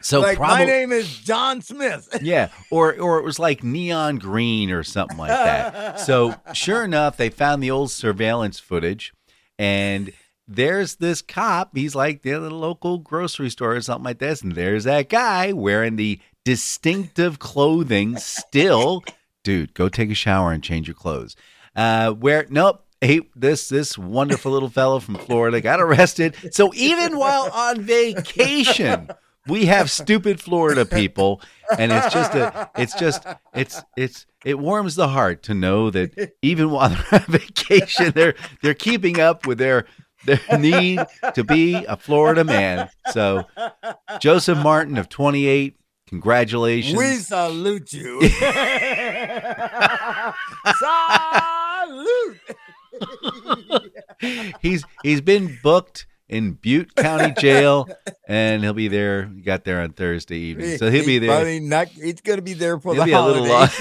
So 0.00 0.20
like 0.20 0.38
my 0.38 0.64
name 0.64 0.92
is 0.92 1.18
John 1.18 1.60
Smith. 1.60 2.08
yeah, 2.22 2.48
or 2.70 2.98
or 2.98 3.18
it 3.18 3.24
was 3.24 3.38
like 3.38 3.62
neon 3.62 4.16
green 4.16 4.70
or 4.70 4.82
something 4.82 5.18
like 5.18 5.28
that. 5.28 6.00
So 6.00 6.34
sure 6.54 6.84
enough, 6.84 7.16
they 7.16 7.28
found 7.28 7.62
the 7.62 7.70
old 7.70 7.90
surveillance 7.90 8.58
footage, 8.58 9.12
and 9.58 10.10
there's 10.48 10.96
this 10.96 11.20
cop. 11.20 11.76
He's 11.76 11.94
like 11.94 12.22
the 12.22 12.38
local 12.38 12.98
grocery 12.98 13.50
store 13.50 13.76
or 13.76 13.80
something 13.82 14.04
like 14.04 14.18
this, 14.18 14.40
and 14.40 14.52
there's 14.52 14.84
that 14.84 15.10
guy 15.10 15.52
wearing 15.52 15.96
the 15.96 16.18
distinctive 16.44 17.38
clothing. 17.38 18.16
Still, 18.16 19.02
dude, 19.44 19.74
go 19.74 19.88
take 19.88 20.10
a 20.10 20.14
shower 20.14 20.50
and 20.50 20.62
change 20.62 20.88
your 20.88 20.94
clothes. 20.94 21.36
Uh, 21.76 22.10
where 22.10 22.46
nope. 22.50 22.80
He, 23.00 23.28
this 23.36 23.68
this 23.68 23.98
wonderful 23.98 24.50
little 24.50 24.70
fellow 24.70 24.98
from 24.98 25.16
Florida 25.16 25.60
got 25.60 25.78
arrested. 25.78 26.34
So 26.52 26.72
even 26.74 27.18
while 27.18 27.50
on 27.52 27.82
vacation, 27.82 29.10
we 29.46 29.66
have 29.66 29.90
stupid 29.90 30.40
Florida 30.40 30.86
people, 30.86 31.42
and 31.78 31.92
it's 31.92 32.12
just 32.12 32.34
a, 32.34 32.70
it's 32.78 32.94
just, 32.94 33.26
it's, 33.52 33.82
it's, 33.94 34.24
it 34.44 34.58
warms 34.58 34.94
the 34.94 35.08
heart 35.08 35.42
to 35.44 35.54
know 35.54 35.90
that 35.90 36.34
even 36.40 36.70
while 36.70 36.88
they're 36.88 37.20
on 37.20 37.26
vacation, 37.28 38.12
they're 38.14 38.34
they're 38.62 38.72
keeping 38.74 39.20
up 39.20 39.46
with 39.46 39.58
their 39.58 39.86
their 40.24 40.40
need 40.58 41.00
to 41.34 41.44
be 41.44 41.74
a 41.74 41.96
Florida 41.96 42.44
man. 42.44 42.88
So, 43.12 43.44
Joseph 44.20 44.58
Martin 44.58 44.96
of 44.96 45.08
28, 45.08 45.76
congratulations. 46.08 46.96
We 46.96 47.16
salute 47.16 47.92
you. 47.92 48.20
salute. 50.78 52.40
he's 54.60 54.84
he's 55.02 55.20
been 55.20 55.58
booked 55.62 56.06
in 56.28 56.52
Butte 56.52 56.94
County 56.94 57.34
Jail, 57.38 57.86
and 58.26 58.62
he'll 58.62 58.72
be 58.72 58.88
there. 58.88 59.26
He 59.26 59.42
got 59.42 59.64
there 59.64 59.80
on 59.82 59.92
Thursday 59.92 60.36
evening, 60.38 60.78
so 60.78 60.90
he'll 60.90 61.04
be 61.04 61.12
He's 61.12 61.20
there. 61.20 61.30
probably 61.30 61.60
not, 61.60 61.88
he's 61.88 62.20
going 62.22 62.38
to 62.38 62.42
be 62.42 62.54
there 62.54 62.78
for 62.78 62.94
He'll 62.94 63.02
the 63.02 63.06
be 63.06 63.12
a 63.12 63.20
little 63.20 63.46
holidays. 63.46 63.76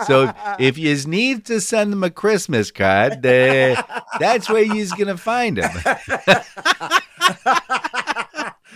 so 0.06 0.32
if 0.58 0.76
you 0.78 0.94
need 1.06 1.44
to 1.46 1.60
send 1.60 1.92
him 1.92 2.02
a 2.02 2.10
Christmas 2.10 2.70
card, 2.72 3.24
uh, 3.24 3.82
that's 4.18 4.48
where 4.50 4.64
you's 4.64 4.92
gonna 4.92 5.16
find 5.16 5.58
him. 5.58 5.70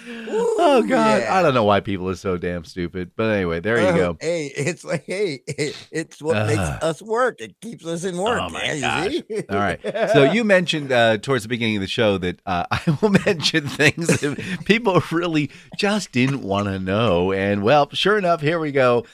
Oh 0.06 0.84
God, 0.86 1.22
yeah. 1.22 1.34
I 1.34 1.42
don't 1.42 1.54
know 1.54 1.64
why 1.64 1.80
people 1.80 2.08
are 2.10 2.14
so 2.16 2.36
damn 2.36 2.64
stupid, 2.64 3.12
but 3.16 3.30
anyway, 3.30 3.60
there 3.60 3.78
you 3.80 3.86
Uh, 3.86 3.96
go. 3.96 4.16
Hey, 4.20 4.52
it's 4.56 4.84
like, 4.84 5.04
hey, 5.06 5.40
it- 5.46 5.76
it's 5.90 6.20
what 6.22 6.46
makes 6.46 6.58
us 6.60 7.00
work. 7.02 7.40
It 7.40 7.60
keeps 7.60 7.86
us 7.86 8.04
in 8.04 8.16
work. 8.18 8.40
Oh, 8.42 8.48
my 8.50 8.72
you 8.72 8.80
gosh. 8.80 9.12
see? 9.28 9.42
All 9.48 9.58
right. 9.58 9.80
So 10.12 10.24
you 10.32 10.44
mentioned 10.44 10.92
uh, 10.92 11.18
towards 11.18 11.44
the 11.44 11.48
beginning 11.48 11.76
of 11.76 11.82
the 11.82 11.86
show 11.88 12.18
that 12.18 12.40
uh, 12.46 12.64
I 12.70 12.98
will 13.00 13.10
mention 13.10 13.66
things 13.66 14.06
that 14.20 14.58
people 14.64 15.00
really 15.10 15.50
just 15.78 16.12
didn't 16.12 16.42
want 16.42 16.66
to 16.66 16.78
know, 16.78 17.32
and 17.32 17.62
well, 17.62 17.88
sure 17.92 18.18
enough, 18.18 18.40
here 18.40 18.58
we 18.58 18.72
go. 18.72 19.04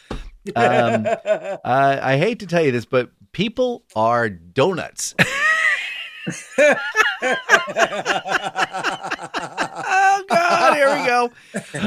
Um, 0.57 1.07
I, 1.65 2.01
I 2.15 2.17
hate 2.19 2.41
to 2.41 2.47
tell 2.47 2.63
you 2.63 2.73
this, 2.73 2.85
but 2.87 3.11
people 3.33 3.85
are 3.95 4.29
donuts. 4.29 5.15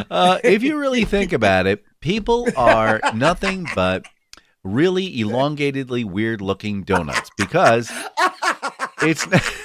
Uh, 0.10 0.39
if 0.43 0.63
you 0.63 0.80
really 0.80 1.06
think 1.06 1.34
about 1.34 1.65
it, 1.65 1.84
people 2.00 2.48
are 2.56 3.02
nothing 3.13 3.67
but 3.76 4.06
really 4.63 5.17
elongatedly 5.17 6.06
weird 6.06 6.41
looking 6.41 6.84
donuts 6.84 7.30
because 7.38 7.91
it's 9.02 9.26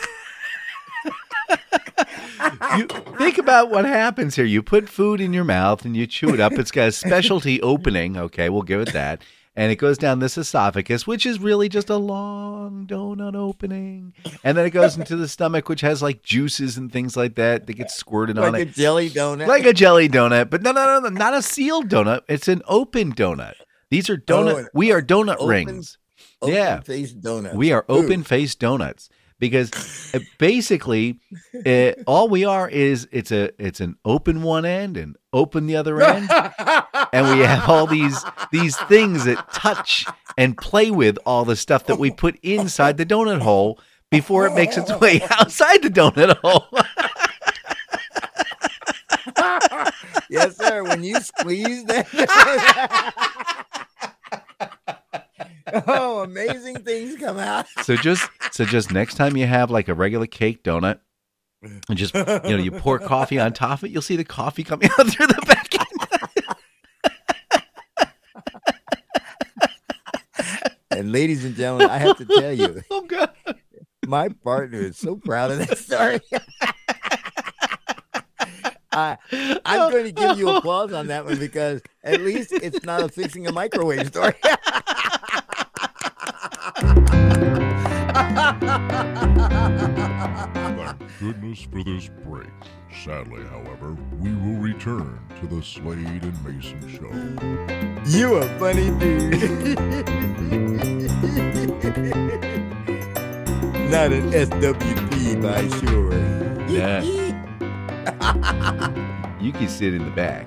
you 2.76 2.86
think 3.18 3.38
about 3.38 3.70
what 3.70 3.84
happens 3.84 4.36
here. 4.36 4.44
You 4.44 4.62
put 4.62 4.88
food 4.88 5.20
in 5.20 5.32
your 5.32 5.44
mouth 5.44 5.84
and 5.84 5.96
you 5.96 6.06
chew 6.06 6.34
it 6.34 6.40
up. 6.40 6.52
It's 6.52 6.70
got 6.70 6.88
a 6.88 6.92
specialty 6.92 7.60
opening. 7.62 8.16
Okay, 8.16 8.48
we'll 8.48 8.62
give 8.62 8.80
it 8.80 8.92
that. 8.92 9.22
And 9.58 9.72
it 9.72 9.76
goes 9.76 9.98
down 9.98 10.20
this 10.20 10.38
esophagus, 10.38 11.04
which 11.04 11.26
is 11.26 11.40
really 11.40 11.68
just 11.68 11.90
a 11.90 11.96
long 11.96 12.86
donut 12.86 13.34
opening. 13.34 14.14
And 14.44 14.56
then 14.56 14.64
it 14.64 14.70
goes 14.70 14.96
into 14.96 15.16
the 15.16 15.26
stomach, 15.26 15.68
which 15.68 15.80
has 15.80 16.00
like 16.00 16.22
juices 16.22 16.76
and 16.76 16.92
things 16.92 17.16
like 17.16 17.34
that 17.34 17.66
that 17.66 17.72
get 17.72 17.90
squirted 17.90 18.38
on 18.38 18.54
it, 18.54 18.58
like 18.58 18.68
a 18.68 18.70
jelly 18.70 19.10
donut. 19.10 19.48
like 19.48 19.66
a 19.66 19.72
jelly 19.72 20.08
donut, 20.08 20.48
but 20.48 20.62
no, 20.62 20.70
no, 20.70 20.86
no, 20.86 21.00
no, 21.00 21.08
not 21.08 21.34
a 21.34 21.42
sealed 21.42 21.88
donut. 21.88 22.20
It's 22.28 22.46
an 22.46 22.62
open 22.68 23.12
donut. 23.12 23.54
These 23.90 24.08
are 24.08 24.16
donut. 24.16 24.66
Oh, 24.66 24.68
we 24.74 24.92
are 24.92 25.02
donut 25.02 25.38
open- 25.40 25.48
rings. 25.48 25.98
open 26.40 26.54
yeah. 26.54 26.78
face 26.78 27.12
donut. 27.12 27.54
We 27.54 27.72
are 27.72 27.84
open 27.88 28.22
faced 28.22 28.60
donuts 28.60 29.10
because 29.38 29.70
uh, 30.14 30.20
basically, 30.38 31.20
uh, 31.64 31.92
all 32.06 32.28
we 32.28 32.44
are 32.44 32.68
is 32.68 33.08
it's 33.12 33.32
a 33.32 33.50
it's 33.62 33.80
an 33.80 33.96
open 34.04 34.42
one 34.42 34.64
end 34.64 34.96
and 34.96 35.16
open 35.32 35.66
the 35.66 35.76
other 35.76 36.00
end, 36.02 36.30
and 37.12 37.38
we 37.38 37.44
have 37.44 37.68
all 37.68 37.86
these 37.86 38.24
these 38.50 38.76
things 38.76 39.24
that 39.24 39.52
touch 39.52 40.06
and 40.36 40.56
play 40.56 40.90
with 40.90 41.18
all 41.24 41.44
the 41.44 41.56
stuff 41.56 41.84
that 41.86 41.98
we 41.98 42.10
put 42.10 42.38
inside 42.42 42.96
the 42.96 43.06
donut 43.06 43.40
hole 43.40 43.78
before 44.10 44.46
it 44.46 44.54
makes 44.54 44.76
its 44.76 44.92
way 45.00 45.20
outside 45.30 45.82
the 45.82 45.90
donut 45.90 46.38
hole. 46.38 46.66
yes, 50.30 50.56
sir. 50.56 50.82
When 50.84 51.04
you 51.04 51.20
squeeze 51.20 51.84
that. 51.84 53.64
oh, 55.86 56.22
amazing 56.22 56.82
things 56.82 57.16
come 57.18 57.38
out. 57.38 57.66
So 57.82 57.96
just 57.96 58.28
so 58.52 58.64
just 58.64 58.92
next 58.92 59.14
time 59.14 59.36
you 59.36 59.46
have 59.46 59.70
like 59.70 59.88
a 59.88 59.94
regular 59.94 60.26
cake 60.26 60.62
donut, 60.62 61.00
and 61.62 61.96
just 61.96 62.14
you 62.14 62.24
know 62.24 62.56
you 62.56 62.70
pour 62.70 62.98
coffee 63.08 63.38
on 63.38 63.52
top 63.52 63.78
of 63.78 63.84
it, 63.84 63.90
you'll 63.90 64.02
see 64.02 64.16
the 64.16 64.24
coffee 64.24 64.64
coming 64.64 64.90
out 64.98 65.06
through 65.08 65.26
the 65.26 65.42
back 65.46 65.74
end. 65.74 65.84
And 70.90 71.12
ladies 71.12 71.44
and 71.44 71.54
gentlemen, 71.54 71.90
I 71.90 71.98
have 71.98 72.16
to 72.18 72.24
tell 72.24 72.52
you, 72.52 72.82
Oh 72.90 73.02
god! 73.02 73.30
my 74.06 74.28
partner 74.28 74.80
is 74.80 74.96
so 74.96 75.16
proud 75.16 75.52
of 75.52 75.58
that 75.58 75.78
story. 75.78 76.20
I, 78.90 79.16
I'm 79.64 79.80
oh, 79.80 79.90
going 79.90 80.06
to 80.06 80.12
give 80.12 80.38
you 80.38 80.48
applause 80.50 80.92
on 80.92 81.06
that 81.06 81.24
one 81.24 81.38
because 81.38 81.82
at 82.02 82.20
least 82.20 82.52
it's 82.52 82.84
not 82.84 83.00
a 83.00 83.08
fixing 83.08 83.46
a 83.46 83.52
microwave 83.52 84.08
story. 84.08 84.34
Thank 86.78 87.08
goodness 91.18 91.62
for 91.62 91.82
this 91.82 92.08
break. 92.24 92.46
Sadly, 93.04 93.42
however, 93.44 93.96
we 94.18 94.32
will 94.32 94.60
return 94.60 95.18
to 95.40 95.46
the 95.48 95.60
Slade 95.62 96.22
and 96.22 96.44
Mayson 96.44 96.80
Show. 96.88 97.10
you 98.16 98.34
a 98.36 98.48
funny 98.58 98.90
dude. 98.98 99.32
not 103.90 104.12
an 104.12 104.30
SWP 104.30 105.42
by 105.42 105.66
sure. 105.78 106.12
Yeah. 106.68 107.02
You 109.40 109.52
can 109.52 109.68
sit 109.68 109.94
in 109.94 110.04
the 110.04 110.10
back. 110.10 110.46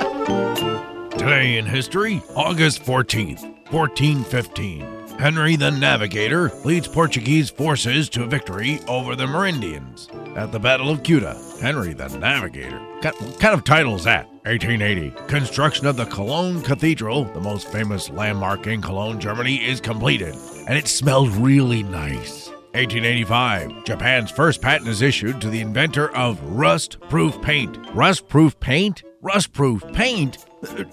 Today 1.23 1.57
in 1.57 1.67
history, 1.67 2.21
August 2.35 2.83
14th, 2.83 3.43
1415. 3.71 5.19
Henry 5.21 5.55
the 5.55 5.71
Navigator 5.71 6.51
leads 6.65 6.89
Portuguese 6.89 7.49
forces 7.49 8.09
to 8.09 8.27
victory 8.27 8.81
over 8.89 9.15
the 9.15 9.27
Merindians 9.27 10.09
at 10.37 10.51
the 10.51 10.59
Battle 10.59 10.91
of 10.91 11.05
Ceuta. 11.05 11.39
Henry 11.61 11.93
the 11.93 12.09
Navigator. 12.19 12.81
What 13.03 13.39
kind 13.39 13.55
of 13.55 13.63
title 13.63 13.95
is 13.95 14.03
that? 14.03 14.27
1880. 14.47 15.11
Construction 15.29 15.87
of 15.87 15.97
the 15.97 16.07
Cologne 16.07 16.61
Cathedral, 16.61 17.23
the 17.23 17.41
most 17.41 17.69
famous 17.69 18.11
landmark 18.11 18.67
in 18.67 18.83
Cologne, 18.83 19.21
Germany, 19.21 19.65
is 19.65 19.81
completed, 19.81 20.35
and 20.67 20.77
it 20.77 20.89
smells 20.89 21.31
really 21.37 21.85
nice. 21.85 22.49
1885. 22.75 23.85
Japan's 23.85 24.33
first 24.33 24.61
patent 24.61 24.89
is 24.89 25.03
issued 25.03 25.41
to 25.41 25.51
the 25.51 25.61
inventor 25.61 26.13
of 26.17 26.43
rust 26.43 26.99
proof 27.03 27.41
paint. 27.43 27.79
Rust 27.95 28.27
proof 28.27 28.59
paint? 28.59 29.05
Rust 29.21 29.53
proof 29.53 29.85
paint? 29.93 30.45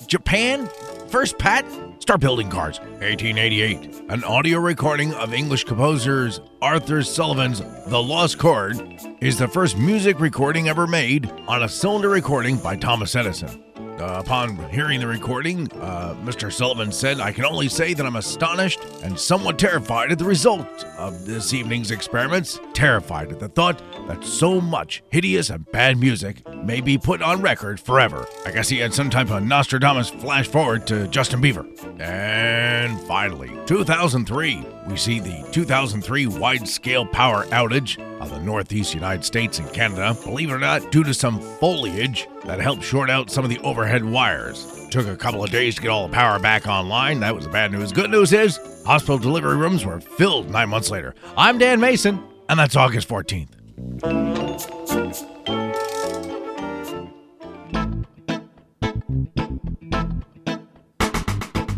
Japan? 0.07 0.67
First 1.09 1.37
patent? 1.37 2.01
Start 2.01 2.21
building 2.21 2.49
cars. 2.49 2.79
1888. 2.79 4.03
An 4.09 4.23
audio 4.23 4.57
recording 4.59 5.13
of 5.13 5.33
English 5.33 5.65
composers 5.65 6.41
Arthur 6.61 7.03
Sullivan's 7.03 7.61
The 7.87 8.01
Lost 8.01 8.39
Chord 8.39 8.81
is 9.21 9.37
the 9.37 9.47
first 9.47 9.77
music 9.77 10.19
recording 10.19 10.69
ever 10.69 10.87
made 10.87 11.29
on 11.47 11.63
a 11.63 11.69
cylinder 11.69 12.09
recording 12.09 12.57
by 12.57 12.75
Thomas 12.77 13.15
Edison. 13.15 13.63
Uh, 13.77 14.21
upon 14.25 14.57
hearing 14.69 15.01
the 15.01 15.07
recording, 15.07 15.69
uh, 15.73 16.15
Mr. 16.23 16.51
Sullivan 16.51 16.89
said, 16.89 17.19
I 17.19 17.33
can 17.33 17.43
only 17.43 17.67
say 17.67 17.93
that 17.93 18.05
I'm 18.05 18.15
astonished 18.15 18.79
and 19.03 19.19
somewhat 19.19 19.59
terrified 19.59 20.11
at 20.11 20.17
the 20.17 20.25
result 20.25 20.85
of 20.97 21.25
this 21.25 21.53
evening's 21.53 21.91
experiments. 21.91 22.59
Terrified 22.73 23.31
at 23.31 23.39
the 23.39 23.49
thought 23.49 23.81
that 24.09 24.23
so 24.23 24.59
much 24.59 25.03
hideous 25.09 25.51
and 25.51 25.71
bad 25.71 25.97
music 25.97 26.41
may 26.63 26.81
be 26.81 26.97
put 26.97 27.21
on 27.21 27.41
record 27.41 27.79
forever. 27.79 28.27
I 28.43 28.51
guess 28.51 28.67
he 28.67 28.79
had 28.79 28.91
some 28.91 29.11
type 29.11 29.29
of 29.29 29.43
Nostradamus 29.43 30.09
flash 30.09 30.47
forward 30.47 30.87
to 30.87 31.07
Justin 31.07 31.41
Bieber. 31.41 31.65
And 32.01 32.99
finally, 33.01 33.51
2003, 33.67 34.65
we 34.87 34.97
see 34.97 35.19
the 35.19 35.47
2003 35.51 36.25
wide 36.25 36.67
scale 36.67 37.05
power 37.05 37.45
outage 37.45 37.99
of 38.19 38.31
the 38.31 38.39
Northeast 38.39 38.95
United 38.95 39.23
States 39.23 39.59
and 39.59 39.71
Canada, 39.71 40.17
believe 40.23 40.49
it 40.49 40.53
or 40.53 40.59
not, 40.59 40.91
due 40.91 41.03
to 41.03 41.13
some 41.13 41.39
foliage 41.59 42.27
that 42.45 42.59
helped 42.59 42.83
short 42.83 43.11
out 43.11 43.29
some 43.29 43.43
of 43.43 43.51
the 43.51 43.59
overhead 43.59 44.03
wires. 44.03 44.87
Took 44.89 45.05
a 45.05 45.15
couple 45.15 45.43
of 45.43 45.51
days 45.51 45.75
to 45.75 45.83
get 45.83 45.91
all 45.91 46.07
the 46.07 46.13
power 46.13 46.39
back 46.39 46.67
online. 46.67 47.19
That 47.19 47.35
was 47.35 47.45
the 47.45 47.51
bad 47.51 47.71
news. 47.71 47.91
Good 47.91 48.09
news 48.09 48.33
is, 48.33 48.57
hospital 48.87 49.19
delivery 49.19 49.55
rooms 49.55 49.85
were 49.85 50.01
filled 50.01 50.49
nine 50.49 50.69
months 50.69 50.89
later. 50.89 51.13
I'm 51.37 51.59
Dan 51.59 51.79
Mayson, 51.79 52.23
and 52.49 52.59
that's 52.59 52.75
August 52.75 53.07
14th. 53.07 53.58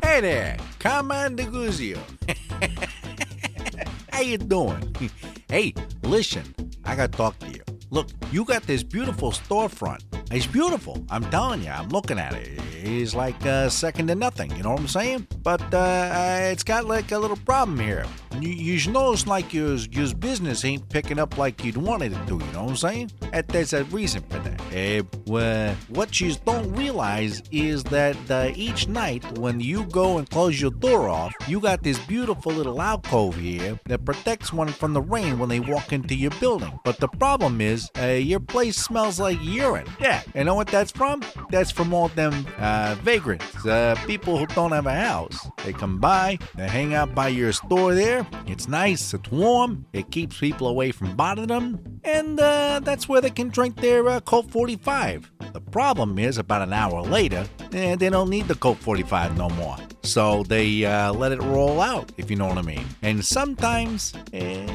Hey 0.04 0.22
there, 0.22 0.58
Carmine 0.80 1.36
DeGuzio. 1.36 2.00
How 4.12 4.22
you 4.22 4.38
doing? 4.38 4.96
hey, 5.50 5.74
listen, 6.04 6.44
I 6.86 6.96
gotta 6.96 7.12
talk 7.12 7.40
to 7.40 7.50
you. 7.50 7.62
Look, 7.92 8.10
you 8.32 8.46
got 8.46 8.64
this 8.64 8.84
beautiful 8.84 9.32
storefront. 9.32 10.02
It's 10.32 10.48
beautiful. 10.48 11.04
I'm 11.10 11.24
telling 11.30 11.64
you, 11.64 11.70
I'm 11.70 11.90
looking 11.90 12.20
at 12.20 12.34
it. 12.34 12.60
It's 12.84 13.14
like 13.14 13.46
uh, 13.46 13.70
second 13.70 14.08
to 14.08 14.16
nothing. 14.16 14.50
You 14.56 14.64
know 14.64 14.72
what 14.72 14.80
I'm 14.80 14.88
saying? 14.88 15.28
But 15.44 15.62
uh, 15.74 15.78
uh, 15.78 16.40
it's 16.52 16.64
got 16.64 16.86
like 16.86 17.12
a 17.12 17.20
little 17.20 17.38
problem 17.38 17.80
here. 17.80 18.06
You, 18.40 18.92
know, 18.92 19.14
it's 19.14 19.28
like 19.28 19.54
your, 19.54 19.76
your 19.76 20.14
business 20.16 20.64
ain't 20.64 20.88
picking 20.90 21.20
up 21.20 21.38
like 21.38 21.64
you'd 21.64 21.78
wanted 21.78 22.14
it 22.14 22.28
to. 22.28 22.34
You 22.34 22.52
know 22.54 22.64
what 22.64 22.70
I'm 22.72 22.76
saying? 22.76 23.12
And 23.34 23.48
there's 23.48 23.74
a 23.74 23.84
reason 23.86 24.24
for 24.30 24.40
that. 24.40 24.62
Uh, 24.72 25.04
well, 25.28 25.76
what 25.90 26.20
you 26.22 26.34
don't 26.46 26.72
realize 26.72 27.44
is 27.52 27.84
that 27.86 28.18
uh, 28.30 28.52
each 28.56 28.88
night 28.88 29.38
when 29.38 29.60
you 29.60 29.84
go 29.86 30.18
and 30.18 30.30
close 30.30 30.60
your 30.60 30.72
door 30.72 31.10
off, 31.10 31.34
you 31.48 31.60
got 31.60 31.84
this 31.84 32.00
beautiful 32.06 32.52
little 32.52 32.82
alcove 32.82 33.36
here 33.36 33.80
that 33.86 34.06
protects 34.06 34.54
one 34.54 34.70
from 34.70 34.94
the 34.94 35.02
rain 35.02 35.38
when 35.38 35.50
they 35.50 35.60
walk 35.60 35.92
into 35.92 36.16
your 36.16 36.32
building. 36.40 36.80
But 36.84 36.98
the 36.98 37.08
problem 37.08 37.62
is, 37.62 37.90
uh, 38.00 38.08
your 38.08 38.40
place 38.40 38.78
smells 38.78 39.20
like 39.20 39.38
urine. 39.42 39.88
Yeah, 40.00 40.22
you 40.34 40.44
know 40.44 40.56
what 40.56 40.68
that's 40.68 40.92
from? 40.92 41.22
That's 41.50 41.72
from 41.72 41.94
all 41.94 42.08
them 42.10 42.46
uh, 42.58 42.96
vagrants, 43.04 43.66
uh, 43.66 43.96
people 44.08 44.38
who 44.38 44.46
don't 44.48 44.72
have 44.72 44.86
a 44.86 44.96
house. 44.96 45.48
They 45.64 45.74
come 45.74 46.00
by, 46.00 46.40
they 46.56 46.68
hang 46.68 46.94
out 46.94 47.14
by 47.14 47.28
your 47.28 47.52
store 47.52 47.94
there. 47.94 48.21
It's 48.48 48.68
nice, 48.68 49.14
it's 49.14 49.32
warm, 49.32 49.86
it 49.94 50.12
keeps 50.12 50.40
people 50.40 50.68
away 50.68 50.92
from 50.92 51.16
bothering 51.16 51.48
them, 51.48 52.00
and 52.04 52.40
uh, 52.40 52.80
that's 52.84 53.08
where 53.08 53.22
they 53.22 53.30
can 53.30 53.50
drink 53.50 53.78
their 53.78 54.08
uh, 54.08 54.20
Colt 54.20 54.52
45. 54.52 55.32
The 55.54 55.62
problem 55.62 56.18
is, 56.20 56.38
about 56.38 56.62
an 56.62 56.74
hour 56.74 57.02
later, 57.02 57.46
eh, 57.74 57.96
they 57.96 58.10
don't 58.10 58.30
need 58.30 58.48
the 58.48 58.56
Colt 58.56 58.78
45 58.80 59.38
no 59.38 59.50
more. 59.50 59.78
So 60.04 60.44
they 60.44 60.86
uh, 60.86 61.14
let 61.14 61.32
it 61.32 61.42
roll 61.42 61.82
out, 61.82 62.12
if 62.18 62.30
you 62.30 62.36
know 62.36 62.48
what 62.48 62.58
I 62.58 62.64
mean. 62.64 62.86
And 63.02 63.24
sometimes 63.24 64.14
eh, 64.34 64.68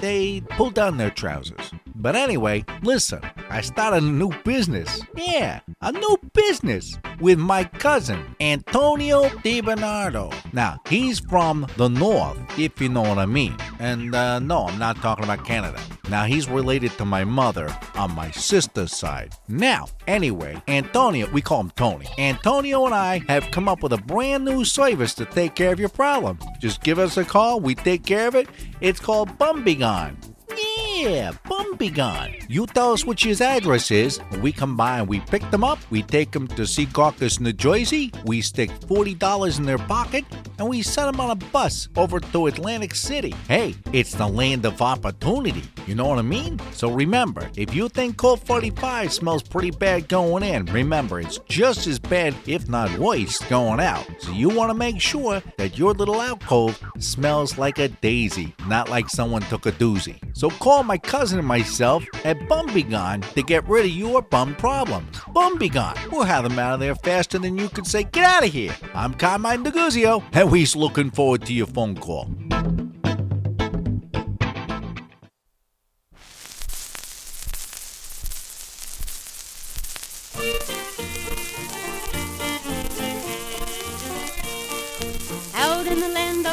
they 0.00 0.40
pull 0.50 0.70
down 0.70 0.96
their 0.96 1.10
trousers. 1.10 1.72
But 1.94 2.16
anyway, 2.16 2.64
listen, 2.82 3.20
I 3.50 3.60
started 3.60 4.02
a 4.02 4.06
new 4.06 4.30
business. 4.42 5.00
Yeah, 5.16 5.60
a 5.80 5.92
new 5.92 6.18
business 6.32 6.98
with 7.20 7.38
my 7.38 7.64
cousin, 7.64 8.34
Antonio 8.40 9.24
DiBernardo. 9.24 10.34
Now, 10.52 10.80
he's 10.88 11.20
from 11.20 11.66
the 11.76 11.88
north, 11.88 12.36
if 12.58 12.80
you 12.80 12.88
know 12.88 13.02
what 13.02 13.18
I 13.18 13.26
mean. 13.26 13.56
And 13.78 14.14
uh, 14.14 14.40
no, 14.40 14.66
I'm 14.66 14.78
not 14.78 14.96
talking 14.96 15.24
about 15.24 15.44
Canada. 15.44 15.80
Now, 16.10 16.24
he's 16.24 16.48
related 16.48 16.92
to 16.98 17.04
my 17.04 17.24
mother 17.24 17.74
on 17.94 18.14
my 18.14 18.30
sister's 18.32 18.94
side. 18.94 19.34
Now, 19.48 19.86
anyway, 20.06 20.60
Antonio, 20.68 21.30
we 21.30 21.40
call 21.40 21.60
him 21.60 21.70
Tony. 21.76 22.08
Antonio 22.18 22.84
and 22.86 22.94
I 22.94 23.22
have 23.28 23.50
come 23.52 23.68
up 23.68 23.82
with 23.82 23.92
a 23.92 23.98
brand 23.98 24.44
new 24.44 24.64
service 24.64 25.14
to 25.14 25.24
take 25.24 25.54
care 25.54 25.72
of 25.72 25.80
your 25.80 25.88
problem. 25.88 26.38
Just 26.60 26.82
give 26.82 26.98
us 26.98 27.16
a 27.16 27.24
call, 27.24 27.60
we 27.60 27.74
take 27.74 28.04
care 28.04 28.28
of 28.28 28.34
it. 28.34 28.48
It's 28.80 29.00
called 29.00 29.38
Bumbigon. 29.38 30.16
Yeah, 30.50 30.83
Bumbigon. 30.94 32.44
You 32.48 32.66
tell 32.66 32.92
us 32.92 33.04
which 33.04 33.24
his 33.24 33.40
address 33.40 33.90
is, 33.90 34.20
and 34.30 34.42
we 34.42 34.52
come 34.52 34.76
by 34.76 35.00
and 35.00 35.08
we 35.08 35.20
pick 35.20 35.48
them 35.50 35.64
up. 35.64 35.78
We 35.90 36.02
take 36.02 36.30
them 36.30 36.46
to 36.48 36.62
Secaucus, 36.62 37.40
New 37.40 37.52
Jersey. 37.52 38.12
We 38.24 38.40
stick 38.40 38.70
$40 38.70 39.58
in 39.58 39.64
their 39.64 39.78
pocket, 39.78 40.24
and 40.58 40.68
we 40.68 40.82
send 40.82 41.08
them 41.08 41.20
on 41.20 41.30
a 41.30 41.34
bus 41.34 41.88
over 41.96 42.20
to 42.20 42.46
Atlantic 42.46 42.94
City. 42.94 43.34
Hey, 43.48 43.74
it's 43.92 44.14
the 44.14 44.26
land 44.26 44.64
of 44.64 44.80
opportunity. 44.80 45.64
You 45.86 45.96
know 45.96 46.06
what 46.06 46.18
I 46.18 46.22
mean? 46.22 46.60
So 46.72 46.90
remember, 46.90 47.50
if 47.56 47.74
you 47.74 47.88
think 47.88 48.16
Colt 48.16 48.46
45 48.46 49.12
smells 49.12 49.42
pretty 49.42 49.72
bad 49.72 50.08
going 50.08 50.44
in, 50.44 50.66
remember 50.66 51.20
it's 51.20 51.38
just 51.48 51.86
as 51.86 51.98
bad, 51.98 52.34
if 52.46 52.68
not 52.68 52.96
worse, 52.98 53.38
going 53.48 53.80
out. 53.80 54.06
So 54.20 54.30
you 54.30 54.48
want 54.48 54.70
to 54.70 54.74
make 54.74 55.00
sure 55.00 55.42
that 55.58 55.76
your 55.76 55.92
little 55.92 56.22
alcove 56.22 56.80
smells 56.98 57.58
like 57.58 57.78
a 57.78 57.88
daisy, 57.88 58.54
not 58.68 58.88
like 58.88 59.08
someone 59.08 59.42
took 59.42 59.66
a 59.66 59.72
doozy. 59.72 60.20
So 60.34 60.50
call 60.50 60.83
my 60.86 60.98
cousin 60.98 61.38
and 61.38 61.48
myself 61.48 62.04
at 62.24 62.38
Bumbigon 62.40 63.22
to 63.34 63.42
get 63.42 63.68
rid 63.68 63.86
of 63.86 63.90
your 63.90 64.22
bum 64.22 64.54
problems. 64.54 65.16
Bumbigon, 65.34 66.12
we'll 66.12 66.24
have 66.24 66.44
them 66.44 66.58
out 66.58 66.74
of 66.74 66.80
there 66.80 66.94
faster 66.94 67.38
than 67.38 67.58
you 67.58 67.68
could 67.68 67.86
say, 67.86 68.04
get 68.04 68.24
out 68.24 68.44
of 68.44 68.52
here. 68.52 68.74
I'm 68.94 69.14
Carmine 69.14 69.64
DeGuzio, 69.64 70.22
and 70.32 70.50
we're 70.50 70.66
looking 70.76 71.10
forward 71.10 71.46
to 71.46 71.52
your 71.52 71.66
phone 71.66 71.96
call. 71.96 72.28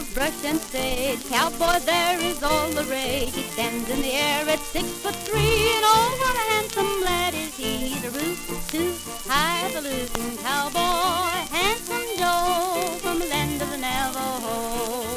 Of 0.02 0.14
brush 0.16 0.44
and 0.46 0.60
sage, 0.60 1.24
cowboy 1.30 1.80
there 1.86 2.20
is 2.20 2.42
all 2.44 2.70
the 2.72 2.84
rage. 2.86 3.34
He 3.34 3.44
stands 3.54 3.90
in 3.90 4.02
the 4.02 4.14
air 4.14 4.48
at 4.48 4.60
six 4.60 4.86
foot 5.02 5.16
three, 5.28 5.58
and 5.76 5.84
oh, 5.94 6.18
what 6.22 6.36
a 6.36 6.46
handsome 6.54 7.02
lad 7.02 7.34
is 7.34 7.56
he. 7.56 7.78
He's 7.90 8.04
a 8.04 8.12
root, 8.12 8.38
toot, 8.70 8.96
highfalutin 9.28 10.38
cowboy, 10.38 11.36
handsome 11.58 12.08
Joe 12.18 12.98
from 13.04 13.20
the 13.20 13.28
land 13.28 13.62
of 13.62 13.70
the 13.72 13.78
Navajo. 13.78 15.12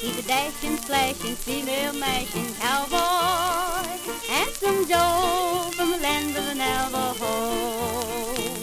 He's 0.00 0.18
a 0.18 0.22
dashing, 0.22 0.76
slashing, 0.78 1.36
female 1.36 1.92
mashing 1.92 2.54
cowboy, 2.54 3.86
handsome 4.28 4.86
Joe 4.86 5.70
from 5.76 5.90
the 5.92 5.98
land 5.98 6.36
of 6.36 6.44
the 6.46 6.54
Navajo. 6.54 8.61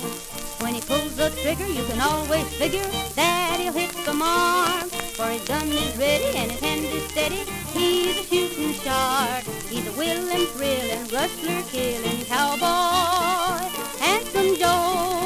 When 0.60 0.74
he 0.74 0.82
pulls 0.82 1.16
the 1.16 1.30
trigger, 1.42 1.68
you 1.68 1.84
can 1.86 2.02
always 2.02 2.48
figure 2.56 2.86
that 3.16 3.60
he'll 3.60 3.74
hit 3.74 3.92
the 4.06 4.14
mark. 4.14 4.90
For 5.16 5.28
his 5.28 5.44
gun 5.48 5.68
is 5.68 5.98
ready 5.98 6.38
and 6.38 6.52
his 6.52 6.60
hand 6.60 6.86
is 6.86 7.04
steady. 7.10 7.44
He's 7.72 8.18
a 8.20 8.24
shooting 8.24 8.74
shark. 8.74 9.44
He's 9.70 9.88
a 9.88 9.92
willing, 9.94 10.48
thrilling, 10.48 11.08
rustler, 11.08 11.62
killing 11.72 12.26
cowboy. 12.26 13.68
Handsome 14.00 14.56
Joe 14.58 15.19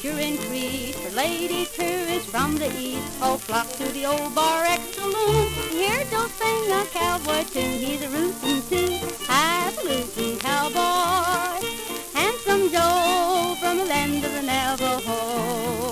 trade 0.00 0.12
has 0.12 0.18
sure 0.18 0.18
increased. 0.18 0.98
For 0.98 1.14
lady 1.16 1.66
tourists 1.66 2.30
from 2.30 2.56
the 2.56 2.70
east 2.78 3.22
all 3.22 3.38
flock 3.38 3.68
to 3.72 3.84
the 3.92 4.06
old 4.06 4.34
Bar 4.34 4.66
saloon. 4.92 5.48
Hear 5.70 6.04
Joe 6.10 6.28
sing 6.28 6.72
a 6.72 6.84
cowboy 6.92 7.44
tune. 7.44 7.78
He's 7.78 8.02
a 8.02 8.08
rootin' 8.08 8.62
too, 8.68 8.98
highfalutin 9.26 10.38
cowboy. 10.38 11.66
Handsome 12.14 12.70
Joe 12.70 13.56
from 13.60 13.78
the 13.78 13.84
land 13.84 14.24
of 14.24 14.32
the 14.32 14.42
Navajo. 14.42 15.90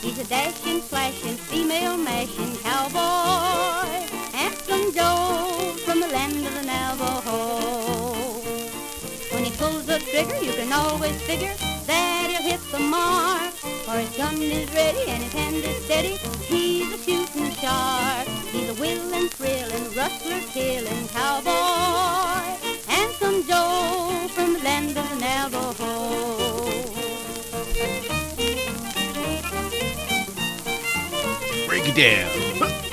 He's 0.00 0.18
a 0.18 0.24
dashing, 0.24 0.80
flashing, 0.80 1.36
female 1.36 1.96
mashing 1.96 2.56
cowboy. 2.58 4.06
Handsome 4.32 4.92
Joe 4.92 5.74
from 5.84 6.00
the 6.00 6.08
land 6.08 6.46
of 6.46 6.54
the 6.54 6.62
Navajo. 6.62 7.36
When 9.32 9.44
he 9.44 9.50
pulls 9.56 9.86
the 9.86 9.98
trigger, 9.98 10.36
you 10.42 10.52
can 10.52 10.72
always 10.72 11.20
figure 11.22 11.54
that 11.86 12.28
he'll 12.30 12.42
hit 12.42 12.60
the 12.70 12.78
mark. 12.78 13.52
For 13.84 13.92
his 13.92 14.16
gun 14.16 14.40
is 14.42 14.72
ready 14.74 15.08
and 15.08 15.22
his 15.22 15.32
hand 15.32 15.56
is 15.56 15.84
steady. 15.84 16.16
He's 16.46 16.92
a 16.92 16.98
shooting 16.98 17.50
shark. 17.52 18.26
He's 18.52 18.70
a 18.70 18.74
willing, 18.80 19.28
thrilling, 19.28 19.94
rustler, 19.96 20.40
killing 20.52 21.08
cowboy. 21.08 22.56
Handsome 22.86 23.44
Joe 23.46 24.28
from 24.34 24.54
the 24.54 24.60
land 24.62 24.96
of 24.96 25.08
the 25.08 25.16
Navajo. 25.16 25.96
Break 31.66 31.88
it 31.88 31.96
down. 31.96 32.85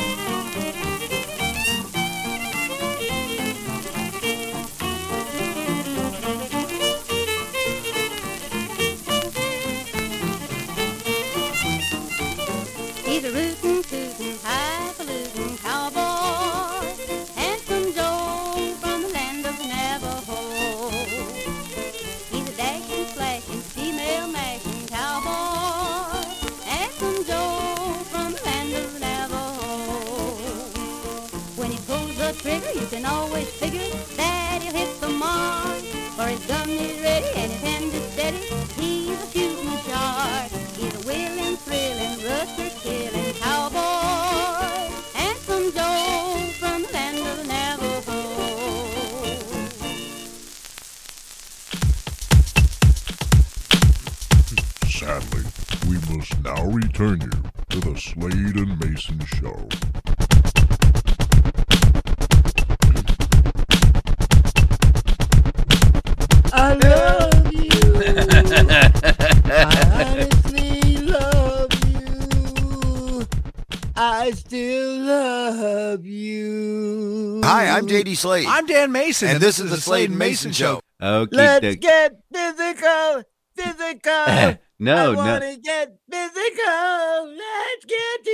JD 77.93 78.17
Slade. 78.17 78.47
I'm 78.47 78.65
Dan 78.65 78.91
Mayson, 78.91 79.29
and 79.29 79.39
this 79.39 79.59
is 79.59 79.69
the 79.69 79.77
Slade 79.77 80.09
and 80.09 80.17
Mayson 80.17 80.51
Show. 80.51 80.79
Okay. 80.99 81.29
Let's 81.37 81.75
get 81.75 82.13
physical, 82.33 83.23
physical. 83.55 84.11
I 84.11 84.57
no, 84.79 85.13
want 85.13 85.43
no. 85.43 85.53
to 85.53 85.61
get 85.61 85.95
physical. 86.09 87.35
Let's 87.37 87.85
get 87.85 88.25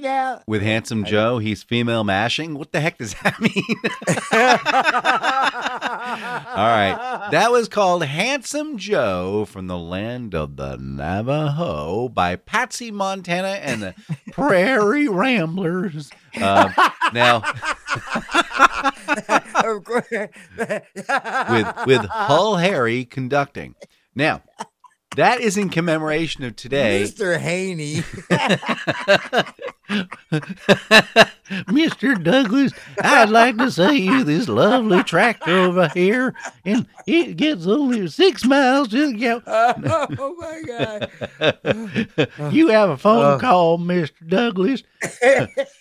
together 0.00 0.18
now. 0.18 0.42
With 0.46 0.62
handsome 0.62 1.04
Joe, 1.04 1.38
he's 1.38 1.62
female 1.62 2.04
mashing. 2.04 2.54
What 2.58 2.72
the 2.72 2.80
heck 2.80 2.98
does 2.98 3.14
that 3.22 3.40
mean? 3.40 3.52
All 6.48 6.66
right. 6.66 7.28
That 7.30 7.50
was 7.50 7.68
called 7.68 8.04
Handsome 8.04 8.78
Joe 8.78 9.44
from 9.44 9.66
the 9.66 9.78
land 9.78 10.34
of 10.34 10.56
the 10.56 10.76
Navajo 10.76 12.08
by 12.08 12.36
Patsy 12.36 12.90
Montana 12.90 13.48
and 13.48 13.82
the 13.82 13.94
Prairie 14.32 15.08
Ramblers. 15.08 16.10
Um, 16.40 16.72
now, 17.12 17.42
with 21.50 21.86
with 21.86 22.04
Hull 22.06 22.56
Harry 22.56 23.04
conducting. 23.04 23.74
Now, 24.14 24.42
that 25.16 25.40
is 25.40 25.56
in 25.56 25.70
commemoration 25.70 26.44
of 26.44 26.56
today. 26.56 27.02
Mr. 27.04 27.38
Haney. 27.38 27.96
Mr. 31.68 32.22
Douglas, 32.22 32.72
I'd 33.02 33.30
like 33.30 33.56
to 33.56 33.70
sell 33.70 33.92
you 33.92 34.22
this 34.22 34.48
lovely 34.48 35.02
tractor 35.02 35.50
over 35.50 35.88
here, 35.88 36.34
and 36.64 36.86
it 37.06 37.36
gets 37.36 37.66
only 37.66 38.06
six 38.08 38.44
miles 38.44 38.88
to 38.88 39.12
the 39.12 39.18
gallon. 39.18 39.42
oh 39.46 40.36
my 40.38 40.62
God. 40.66 41.10
You 42.52 42.68
have 42.68 42.90
a 42.90 42.96
phone 42.96 43.24
uh. 43.24 43.38
call, 43.38 43.78
Mr. 43.78 44.26
Douglas. 44.26 44.82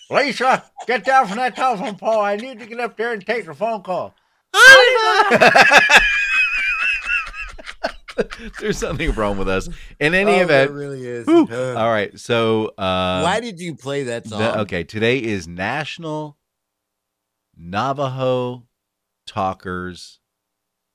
Lisa, 0.10 0.64
get 0.86 1.04
down 1.04 1.28
from 1.28 1.38
that 1.38 1.56
telephone 1.56 1.96
pole. 1.98 2.22
I 2.22 2.38
need 2.38 2.60
to 2.60 2.66
get 2.66 2.80
up 2.80 2.98
there 2.98 3.14
and 3.14 3.26
take 3.26 3.46
the 3.46 3.54
phone 3.54 3.84
call. 3.84 4.16
There's 8.60 8.78
something 8.78 9.12
wrong 9.14 9.38
with 9.38 9.48
us. 9.50 9.70
In 10.00 10.14
any 10.14 10.32
Oh, 10.32 10.44
event, 10.44 10.72
really 10.72 11.06
is. 11.06 11.26
whew. 11.28 11.48
All 11.52 11.90
right. 11.90 12.18
So, 12.20 12.68
uh, 12.78 13.22
Why 13.22 13.40
did 13.40 13.60
you 13.60 13.76
play 13.76 14.04
that 14.04 14.28
song? 14.28 14.40
the- 14.40 14.60
okay, 14.62 14.84
today 14.84 15.18
is 15.22 15.48
National 15.48 16.38
Navajo 17.56 18.68
Talkers 19.26 20.20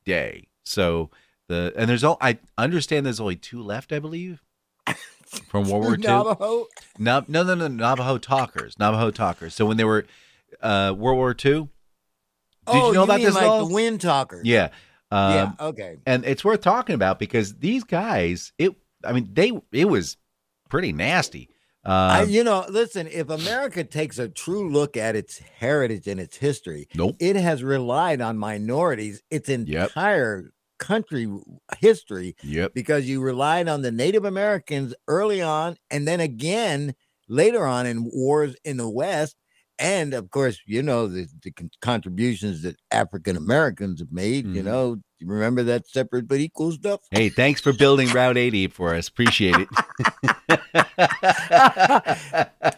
Day. 0.05 0.49
So 0.64 1.11
the 1.49 1.73
and 1.77 1.89
there's 1.91 2.05
all 2.05 2.18
I 2.20 2.39
understand 2.57 3.07
there's 3.07 3.20
only 3.20 3.37
two 3.37 3.62
left, 3.62 3.93
I 3.93 3.99
believe, 3.99 4.43
from 5.49 5.68
World 5.68 5.83
War 5.85 5.93
II. 5.95 5.99
Navajo? 5.99 6.66
No, 6.99 7.25
no, 7.29 7.43
no, 7.43 7.55
no, 7.55 7.68
Navajo 7.68 8.18
talkers, 8.18 8.79
Navajo 8.79 9.11
talkers. 9.11 9.55
So 9.55 9.66
when 9.66 9.77
they 9.77 9.85
were 9.85 10.07
uh, 10.61 10.95
World 10.97 11.16
War 11.18 11.31
II, 11.31 11.35
did 11.35 11.68
oh, 12.68 12.87
you 12.89 12.93
know 12.95 13.03
about 13.03 13.16
mean 13.16 13.27
this? 13.27 13.35
like 13.35 13.59
the 13.59 13.66
wind 13.66 14.01
talkers? 14.01 14.47
yeah, 14.47 14.68
um, 15.13 15.33
yeah. 15.35 15.53
Okay. 15.67 15.97
and 16.07 16.25
it's 16.25 16.45
worth 16.45 16.61
talking 16.63 16.95
about 16.95 17.19
because 17.19 17.55
these 17.57 17.85
guys, 17.85 18.53
it, 18.59 18.73
I 19.05 19.13
mean, 19.13 19.29
they, 19.33 19.53
it 19.73 19.87
was 19.89 20.17
pretty 20.69 20.93
nasty. 20.93 21.49
I, 21.85 22.23
Um, 22.23 22.31
you 22.31 22.45
know, 22.45 22.65
listen, 22.69 23.09
if 23.09 23.29
America 23.29 23.83
takes 23.83 24.19
a 24.19 24.29
true 24.29 24.71
look 24.71 24.97
at 24.97 25.17
its 25.17 25.39
heritage 25.39 26.07
and 26.07 26.21
its 26.21 26.37
history, 26.37 26.87
nope. 26.95 27.17
it 27.19 27.35
has 27.37 27.63
relied 27.65 28.21
on 28.21 28.39
minorities 28.39 29.21
its 29.31 29.49
entire 29.49 30.53
country 30.79 31.29
history 31.79 32.37
Yep. 32.45 32.75
because 32.75 33.09
you 33.09 33.21
relied 33.21 33.69
on 33.69 33.83
the 33.83 33.91
Native 33.93 34.25
Americans 34.25 34.95
early 35.09 35.41
on 35.43 35.77
and 35.91 36.07
then 36.09 36.21
again 36.21 36.95
later 37.29 37.67
on 37.67 37.87
in 37.87 38.05
wars 38.13 38.55
in 38.65 38.77
the 38.77 38.89
West. 38.89 39.37
And 39.83 40.14
of 40.14 40.30
course, 40.30 40.61
you 40.64 40.80
know, 40.83 41.09
the, 41.09 41.26
the 41.43 41.53
contributions 41.80 42.62
that 42.62 42.76
African 42.93 43.37
Americans 43.37 43.99
have 44.01 44.12
made, 44.12 44.47
you 44.47 44.62
Mhm. 44.62 44.66
know, 44.66 44.97
remember 45.20 45.64
that 45.64 45.89
separate 45.89 46.28
but 46.28 46.39
equal 46.39 46.70
stuff? 46.72 47.01
Hey, 47.11 47.28
thanks 47.28 47.61
for 47.61 47.72
building 47.72 48.09
Route 48.11 48.39
80 48.39 48.68
for 48.68 48.95
us. 48.95 49.09
Appreciate 49.09 49.57
it. 49.59 49.68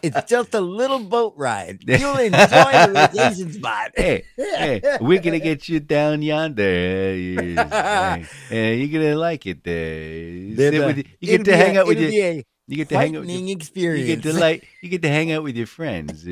it's 0.03 0.23
just 0.29 0.53
a 0.53 0.61
little 0.61 0.99
boat 0.99 1.33
ride. 1.37 1.83
You'll 1.87 2.17
enjoy 2.17 2.37
the 2.39 3.09
vacation 3.13 3.51
spot. 3.53 3.91
hey, 3.95 4.23
hey, 4.37 4.81
we're 5.01 5.21
gonna 5.21 5.39
get 5.39 5.67
you 5.69 5.79
down 5.79 6.21
yonder. 6.21 7.15
Yes. 7.15 8.31
Hey, 8.49 8.83
you're 8.83 9.01
gonna 9.01 9.15
like 9.17 9.45
it 9.45 9.63
there. 9.63 10.83
Uh, 10.83 10.87
with- 10.87 10.97
you 10.97 11.03
it'll 11.33 11.37
get 11.37 11.45
to 11.45 11.57
hang 11.57 11.77
out 11.77 11.87
with 11.87 11.97
it'll 11.97 12.11
your 12.13 12.33
be 12.33 12.39
a 12.39 12.43
you 12.67 12.77
get 12.77 12.89
to 12.89 12.97
hang 12.97 13.15
out 13.15 13.21
with 13.21 13.29
your, 13.29 13.37
frightening 13.59 13.97
you 13.99 14.15
get 14.15 14.23
to 14.23 14.33
like 14.33 14.67
you 14.81 14.89
get 14.89 15.01
to 15.03 15.07
hang 15.09 15.31
out 15.31 15.43
with 15.43 15.55
your 15.55 15.67
friends. 15.67 16.25
Eh? 16.25 16.29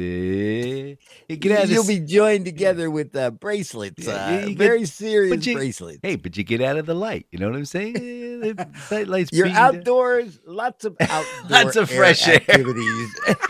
you 1.30 1.36
get 1.38 1.70
You'll 1.70 1.86
be 1.86 2.00
joined 2.00 2.46
together 2.46 2.90
with 2.90 3.16
uh, 3.16 3.30
bracelets, 3.32 4.06
Yeah, 4.06 4.14
uh, 4.14 4.32
you- 4.32 4.40
you 4.40 4.56
get- 4.56 4.58
very 4.58 4.86
serious 4.86 5.46
you- 5.46 5.56
bracelets. 5.56 6.00
Hey, 6.02 6.16
but 6.16 6.36
you 6.36 6.44
get 6.44 6.62
out 6.62 6.78
of 6.78 6.86
the 6.88 6.96
light. 6.96 7.28
You 7.32 7.40
know 7.40 7.50
what 7.50 7.56
I'm 7.58 7.66
saying? 7.66 7.94
The 7.94 8.68
sight 8.88 9.08
lights 9.08 9.30
You're 9.32 9.46
beating 9.46 9.56
down. 9.56 9.76
outdoors, 9.78 10.40
lots 10.48 10.86
of 10.86 10.96
outdoor 11.02 11.50
Lots 11.50 11.76
of 11.76 11.90
fresh 11.90 12.28
air. 12.28 12.36
activities. 12.36 13.10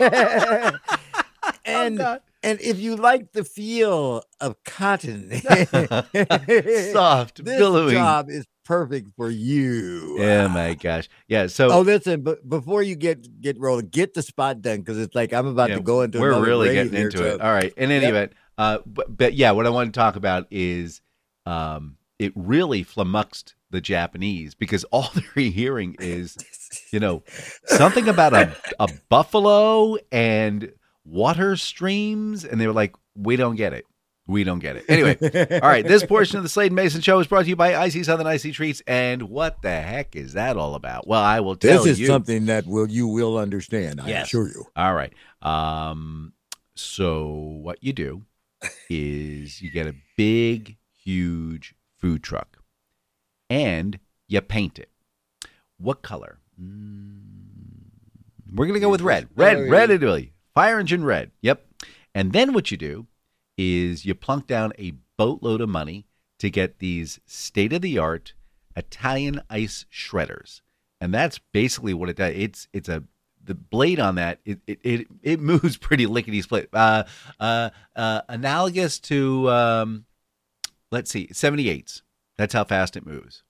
and 1.64 2.00
and 2.42 2.60
if 2.60 2.78
you 2.78 2.96
like 2.96 3.32
the 3.32 3.44
feel 3.44 4.22
of 4.40 4.62
cotton, 4.64 5.30
Soft, 6.92 7.44
this 7.44 7.58
billowing. 7.58 7.94
job 7.94 8.28
is 8.30 8.46
perfect 8.64 9.10
for 9.16 9.30
you. 9.30 10.16
Oh 10.20 10.48
my 10.48 10.74
gosh. 10.74 11.08
Yeah. 11.28 11.46
So 11.48 11.70
Oh, 11.70 11.80
listen! 11.82 12.22
But 12.22 12.48
before 12.48 12.82
you 12.82 12.96
get 12.96 13.40
get 13.40 13.58
rolling, 13.58 13.88
get 13.88 14.14
the 14.14 14.22
spot 14.22 14.62
done 14.62 14.78
because 14.78 14.98
it's 14.98 15.14
like 15.14 15.32
I'm 15.32 15.46
about 15.46 15.70
Yeah, 15.70 15.76
to 15.76 15.82
go 15.82 16.02
into. 16.02 16.18
we're 16.20 16.44
really 16.44 16.72
getting 16.72 16.92
here, 16.92 17.06
into 17.06 17.18
so- 17.18 17.24
it. 17.34 17.40
All 17.40 17.52
right. 17.52 17.72
In 17.76 17.90
any 17.90 18.02
Yep. 18.04 18.10
event, 18.10 18.32
uh, 18.58 18.78
but, 18.86 19.16
but 19.16 19.34
yeah, 19.34 19.50
what 19.52 19.66
I 19.66 19.70
want 19.70 19.92
to 19.92 19.98
talk 19.98 20.16
about 20.16 20.46
is 20.50 21.00
um, 21.46 21.96
it 22.18 22.32
really 22.34 22.82
flummoxed 22.82 23.54
the 23.70 23.80
Japanese 23.80 24.54
because 24.54 24.84
all 24.84 25.10
they're 25.34 25.44
hearing 25.50 25.96
is, 25.98 26.36
you 26.92 27.00
know, 27.00 27.22
something 27.66 28.08
about 28.08 28.32
a, 28.32 28.56
a 28.78 28.88
buffalo 29.08 29.96
and 30.12 30.72
water 31.04 31.56
streams. 31.56 32.44
And 32.44 32.60
they 32.60 32.66
were 32.66 32.72
like, 32.72 32.94
we 33.16 33.36
don't 33.36 33.56
get 33.56 33.72
it. 33.72 33.84
We 34.26 34.42
don't 34.42 34.58
get 34.58 34.76
it. 34.76 34.84
Anyway, 34.88 35.18
all 35.60 35.68
right. 35.68 35.86
This 35.86 36.04
portion 36.06 36.38
of 36.38 36.42
the 36.42 36.48
Slade 36.48 36.72
Mayson 36.72 37.02
Show 37.02 37.18
is 37.18 37.26
brought 37.26 37.42
to 37.42 37.48
you 37.48 37.56
by 37.56 37.76
Icy 37.76 38.02
Southern 38.04 38.26
Icy 38.26 38.52
Treats. 38.52 38.82
And 38.86 39.24
what 39.24 39.60
the 39.60 39.82
heck 39.82 40.16
is 40.16 40.32
that 40.32 40.56
all 40.56 40.74
about? 40.74 41.06
Well, 41.06 41.20
I 41.22 41.40
will 41.40 41.56
tell 41.56 41.72
you. 41.72 41.78
This 41.78 41.86
is 41.92 42.00
you. 42.00 42.06
something 42.06 42.46
that 42.46 42.66
will 42.66 42.88
you 42.90 43.06
will 43.06 43.36
understand. 43.36 44.00
I 44.00 44.08
Yes. 44.08 44.26
assure 44.28 44.48
you. 44.48 44.64
All 44.74 44.94
right. 44.94 45.12
Um, 45.42 46.32
so 46.74 47.26
what 47.62 47.84
you 47.84 47.92
do 47.92 48.22
is 48.88 49.60
you 49.60 49.70
get 49.70 49.86
a 49.86 49.94
big, 50.16 50.78
huge 51.04 51.74
food 51.98 52.22
truck, 52.22 52.58
and 53.50 53.98
you 54.26 54.40
paint 54.40 54.78
it. 54.78 54.88
What 55.76 56.00
color? 56.00 56.38
Mm, 56.58 57.90
we're 58.54 58.66
gonna 58.66 58.80
go 58.80 58.88
with 58.88 59.02
red. 59.02 59.28
Red, 59.36 59.68
red, 59.70 59.90
and 59.90 60.02
really 60.02 60.32
fire 60.54 60.78
engine 60.78 61.04
red. 61.04 61.30
Yep. 61.42 61.62
And 62.14 62.32
then 62.32 62.54
what 62.54 62.70
you 62.70 62.76
do 62.78 63.06
is 63.56 64.04
you 64.04 64.14
plunk 64.14 64.46
down 64.46 64.72
a 64.78 64.94
boatload 65.16 65.60
of 65.60 65.68
money 65.68 66.06
to 66.38 66.50
get 66.50 66.78
these 66.78 67.20
state 67.26 67.72
of 67.72 67.82
the 67.82 67.98
art 67.98 68.34
Italian 68.76 69.40
ice 69.48 69.86
shredders. 69.92 70.60
And 71.00 71.12
that's 71.12 71.38
basically 71.52 71.94
what 71.94 72.08
it 72.08 72.16
does. 72.16 72.32
It's 72.34 72.68
it's 72.72 72.88
a 72.88 73.04
the 73.42 73.54
blade 73.54 74.00
on 74.00 74.14
that 74.14 74.40
it 74.44 74.60
it 74.66 74.78
it, 74.82 75.06
it 75.22 75.40
moves 75.52 75.76
pretty 75.76 76.06
lickety 76.06 76.40
split. 76.42 76.68
Uh, 76.72 77.04
uh, 77.38 77.70
uh, 77.94 78.22
analogous 78.28 78.98
to 79.00 79.50
um, 79.50 80.04
let's 80.90 81.10
see, 81.10 81.28
seventy 81.32 81.68
eights. 81.68 82.02
That's 82.36 82.54
how 82.54 82.64
fast 82.64 82.96
it 82.96 83.06
moves. 83.06 83.42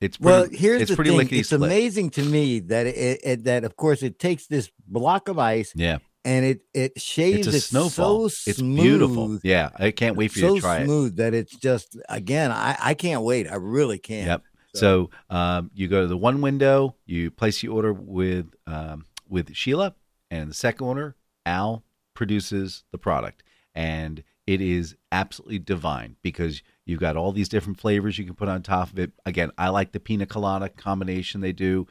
It's 0.00 0.18
pretty, 0.18 0.30
Well, 0.40 0.48
here's 0.52 0.82
it's 0.82 0.90
the 0.90 0.96
pretty 0.96 1.10
thing. 1.16 1.28
It's 1.38 1.48
split. 1.48 1.62
amazing 1.62 2.10
to 2.10 2.22
me 2.22 2.60
that 2.60 2.86
it, 2.86 3.20
it 3.24 3.44
that 3.44 3.64
of 3.64 3.76
course 3.76 4.02
it 4.02 4.18
takes 4.18 4.46
this 4.46 4.70
block 4.86 5.28
of 5.28 5.38
ice 5.38 5.72
Yeah, 5.74 5.98
and 6.24 6.44
it 6.44 6.62
it 6.72 7.00
shaves 7.00 7.46
it's 7.46 7.54
a 7.54 7.58
it 7.58 7.62
snowfall. 7.62 8.28
so 8.28 8.50
it's 8.50 8.60
beautiful. 8.60 9.38
Yeah, 9.42 9.70
I 9.76 9.90
can't 9.90 10.16
wait 10.16 10.32
for 10.32 10.38
you 10.38 10.48
so 10.48 10.54
to 10.56 10.60
try 10.60 10.76
it. 10.78 10.80
So 10.80 10.84
smooth 10.86 11.16
that 11.16 11.34
it's 11.34 11.54
just 11.56 11.98
again 12.08 12.50
I 12.50 12.76
I 12.80 12.94
can't 12.94 13.22
wait. 13.22 13.50
I 13.50 13.56
really 13.56 13.98
can't. 13.98 14.26
Yep. 14.26 14.42
So 14.74 15.10
um, 15.30 15.70
you 15.72 15.86
go 15.86 16.00
to 16.00 16.08
the 16.08 16.16
one 16.16 16.40
window, 16.40 16.96
you 17.06 17.30
place 17.30 17.62
your 17.62 17.74
order 17.74 17.92
with 17.92 18.54
um, 18.66 19.04
with 19.28 19.54
Sheila, 19.54 19.94
and 20.30 20.50
the 20.50 20.54
second 20.54 20.86
order, 20.86 21.16
Al 21.46 21.84
produces 22.14 22.84
the 22.90 22.98
product, 22.98 23.44
and 23.74 24.24
it 24.46 24.60
is 24.60 24.96
absolutely 25.12 25.58
divine 25.58 26.16
because 26.22 26.62
you've 26.84 27.00
got 27.00 27.16
all 27.16 27.32
these 27.32 27.48
different 27.48 27.80
flavors 27.80 28.18
you 28.18 28.24
can 28.24 28.34
put 28.34 28.48
on 28.48 28.62
top 28.62 28.92
of 28.92 28.98
it. 28.98 29.12
Again, 29.24 29.50
I 29.56 29.68
like 29.68 29.92
the 29.92 30.00
pina 30.00 30.26
colada 30.26 30.68
combination 30.68 31.40
they 31.40 31.52
do. 31.52 31.86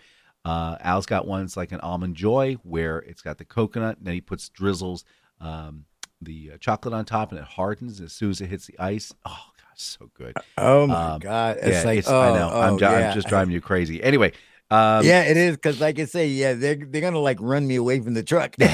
Uh, 0.45 0.77
Al's 0.81 1.05
got 1.05 1.27
one 1.27 1.41
that's 1.41 1.57
like 1.57 1.71
an 1.71 1.79
almond 1.81 2.15
joy 2.15 2.57
where 2.63 2.99
it's 2.99 3.21
got 3.21 3.37
the 3.37 3.45
coconut, 3.45 3.97
and 3.97 4.07
then 4.07 4.13
he 4.13 4.21
puts 4.21 4.49
drizzles 4.49 5.05
um, 5.39 5.85
the 6.21 6.51
uh, 6.53 6.57
chocolate 6.57 6.93
on 6.93 7.05
top, 7.05 7.31
and 7.31 7.39
it 7.39 7.45
hardens 7.45 8.01
as 8.01 8.11
soon 8.13 8.29
as 8.31 8.41
it 8.41 8.47
hits 8.47 8.67
the 8.67 8.77
ice. 8.79 9.13
Oh 9.25 9.49
so 9.75 10.09
good. 10.13 10.33
Oh 10.57 10.87
my 10.87 11.13
Um, 11.13 11.19
god! 11.19 11.57
It's 11.57 11.67
yeah, 11.67 11.83
like 11.83 11.99
it's, 11.99 12.09
oh, 12.09 12.19
I 12.19 12.37
know. 12.37 12.49
I'm, 12.49 12.73
oh, 12.73 12.77
yeah. 12.79 13.09
I'm 13.09 13.13
just 13.13 13.27
driving 13.27 13.53
you 13.53 13.61
crazy. 13.61 14.03
Anyway, 14.03 14.33
um, 14.71 15.05
yeah, 15.05 15.21
it 15.23 15.37
is 15.37 15.55
because, 15.55 15.79
like 15.79 15.99
I 15.99 16.05
say, 16.05 16.27
yeah, 16.27 16.53
they're 16.53 16.75
they're 16.75 17.01
gonna 17.01 17.19
like 17.19 17.37
run 17.39 17.65
me 17.67 17.75
away 17.75 17.99
from 18.01 18.13
the 18.15 18.23
truck. 18.23 18.55
get 18.57 18.71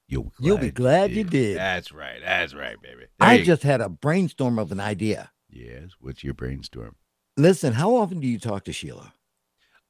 You'll, 0.08 0.32
You'll 0.39 0.58
be 0.60 0.72
glad 0.72 1.12
you 1.12 1.24
did. 1.24 1.58
That's 1.58 1.91
right. 1.91 2.20
That's 2.24 2.53
right, 2.53 2.80
baby. 2.82 3.06
There 3.20 3.28
I 3.30 3.34
you 3.36 3.45
just 3.45 3.64
had 3.64 3.82
a 3.82 3.89
brainstorm 3.89 4.60
of 4.60 4.72
an 4.72 4.80
idea. 4.80 5.32
Yes. 5.49 5.91
What's 5.99 6.24
your 6.24 6.34
brainstorm? 6.34 6.95
Listen, 7.38 7.74
how 7.74 7.95
often 7.95 8.20
do 8.20 8.28
you 8.28 8.39
talk 8.39 8.64
to 8.66 8.74
Sheila? 8.74 9.14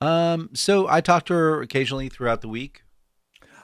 Um, 0.02 0.50
so 0.54 0.88
I 0.88 1.02
talk 1.02 1.26
to 1.26 1.34
her 1.34 1.62
occasionally 1.62 2.10
throughout 2.10 2.42
the 2.42 2.48
week. 2.48 2.84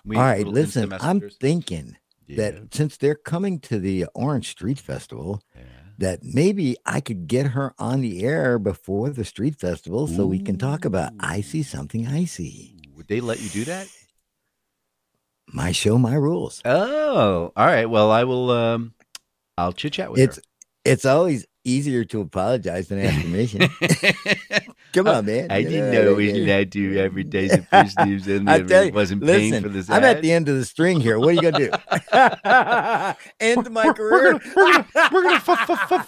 We- 0.04 0.16
All 0.18 0.24
right, 0.24 0.46
listen, 0.46 0.92
I'm 1.00 1.30
thinking 1.30 1.98
Yeah, 2.28 2.38
that 2.38 2.74
since 2.74 2.98
they're 2.98 3.16
coming 3.16 3.60
to 3.62 3.80
the 3.80 4.06
Orange 4.16 4.50
Street 4.50 4.80
Festival, 4.80 5.42
yeah. 5.56 5.64
that 6.00 6.24
maybe 6.24 6.76
I 6.86 7.00
could 7.02 7.28
get 7.28 7.48
her 7.48 7.74
on 7.78 8.02
the 8.02 8.24
air 8.24 8.58
before 8.60 9.10
the 9.12 9.26
street 9.26 9.60
festival 9.60 10.08
so 10.08 10.26
we 10.26 10.40
can 10.40 10.58
talk 10.58 10.84
about 10.86 11.14
icy 11.20 11.62
something 11.64 12.08
icy. 12.08 12.78
Would 12.96 13.08
they 13.08 13.22
let 13.22 13.42
you 13.42 13.50
do 13.50 13.66
that? 13.66 13.88
My 15.54 15.72
show, 15.72 15.98
my 15.98 16.16
rules. 16.16 16.62
Oh, 16.66 17.52
all 17.56 17.66
right. 17.66 17.86
Well, 17.90 18.10
I 18.12 18.24
will. 18.24 18.52
Um, 18.52 18.94
I'll 19.58 19.74
chit 19.74 19.94
chat 19.94 20.10
with 20.12 20.20
you. 20.20 20.26
It's 20.26 20.36
her. 20.38 20.42
it's 20.86 21.06
always 21.06 21.46
easier 21.64 22.04
to 22.06 22.22
apologize 22.22 22.88
than 22.88 23.00
ask 23.00 23.22
permission. 23.22 23.70
Come 24.94 25.08
on, 25.08 25.26
man. 25.26 25.52
I 25.52 25.58
You 25.60 25.70
didn't 25.70 25.92
know, 25.92 26.04
know 26.06 26.14
we 26.16 26.34
should 26.34 26.48
had 26.48 26.72
to 26.72 27.00
advertise 27.00 27.52
the 27.52 27.62
first 27.70 28.00
news 28.00 28.28
and 28.28 28.50
I 28.50 28.56
I 28.56 28.62
tell 28.64 28.86
you, 28.86 28.92
wasn't 28.92 29.24
paying 29.24 29.52
listen, 29.52 29.64
for 29.64 29.70
this. 29.70 29.90
I'm 29.90 30.04
at 30.04 30.22
the 30.22 30.32
end 30.32 30.50
of 30.50 30.56
the 30.56 30.66
string 30.66 31.00
here. 31.00 31.20
What 31.20 31.30
are 31.30 31.32
you 31.34 31.42
gonna 31.42 31.60
do? 31.60 31.70
End 33.40 33.70
my 33.72 33.94
career? 33.94 34.40
We're 34.56 34.72
gonna, 34.74 34.86
we're 35.12 35.24
gonna 35.24 35.36
f- 35.36 35.50
f- 35.70 35.70
f- 35.92 36.08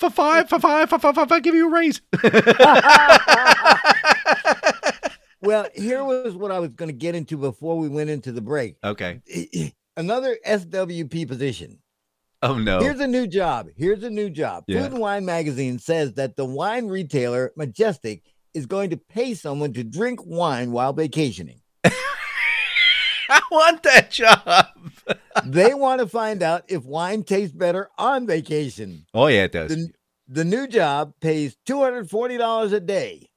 give 1.44 1.54
you 1.54 1.68
a 1.68 1.72
raise. 1.72 2.02
Well, 5.44 5.68
here 5.76 6.04
was 6.04 6.36
what 6.36 6.52
I 6.52 6.60
was 6.60 6.70
going 6.70 6.89
to 6.89 6.98
get 6.98 7.16
into 7.16 7.38
before 7.38 7.78
we 7.78 7.89
went 7.89 8.10
into 8.10 8.32
the 8.32 8.41
break. 8.41 8.76
okay. 8.84 9.22
Another 9.96 10.38
SWP 10.46 11.28
position. 11.28 11.78
Oh 12.41 12.58
no. 12.58 12.80
Here's 12.80 13.00
a 13.00 13.08
new 13.08 13.26
job. 13.26 13.68
Here's 13.78 14.04
a 14.04 14.10
new 14.10 14.30
job. 14.30 14.66
Yeah. 14.68 14.82
Food 14.82 14.91
and 14.94 15.02
Wine 15.02 15.26
Magazine 15.26 15.80
says 15.80 16.14
that 16.16 16.36
the 16.36 16.44
wine 16.46 16.88
retailer 16.88 17.54
Majestic 17.56 18.24
is 18.54 18.66
going 18.66 18.89
to 18.89 18.98
pay 18.98 19.34
someone 19.34 19.72
to 19.74 19.84
drink 19.84 20.20
wine 20.26 20.72
while 20.72 20.94
vacationing. 20.94 21.62
I 21.86 23.41
want 23.50 23.84
that 23.84 24.12
job. 24.12 24.68
they 25.46 25.74
want 25.74 26.02
to 26.02 26.08
find 26.08 26.44
out 26.44 26.64
if 26.68 26.84
wine 26.84 27.24
tastes 27.24 27.56
better 27.56 27.89
on 27.98 28.28
vacation. 28.28 29.06
Oh 29.14 29.28
yeah, 29.28 29.44
it 29.44 29.54
does. 29.54 29.70
The, 29.70 29.89
the 30.28 30.44
new 30.44 30.68
job 30.68 31.14
pays 31.22 31.56
$240 31.68 32.74
a 32.74 32.80
day. 32.82 33.30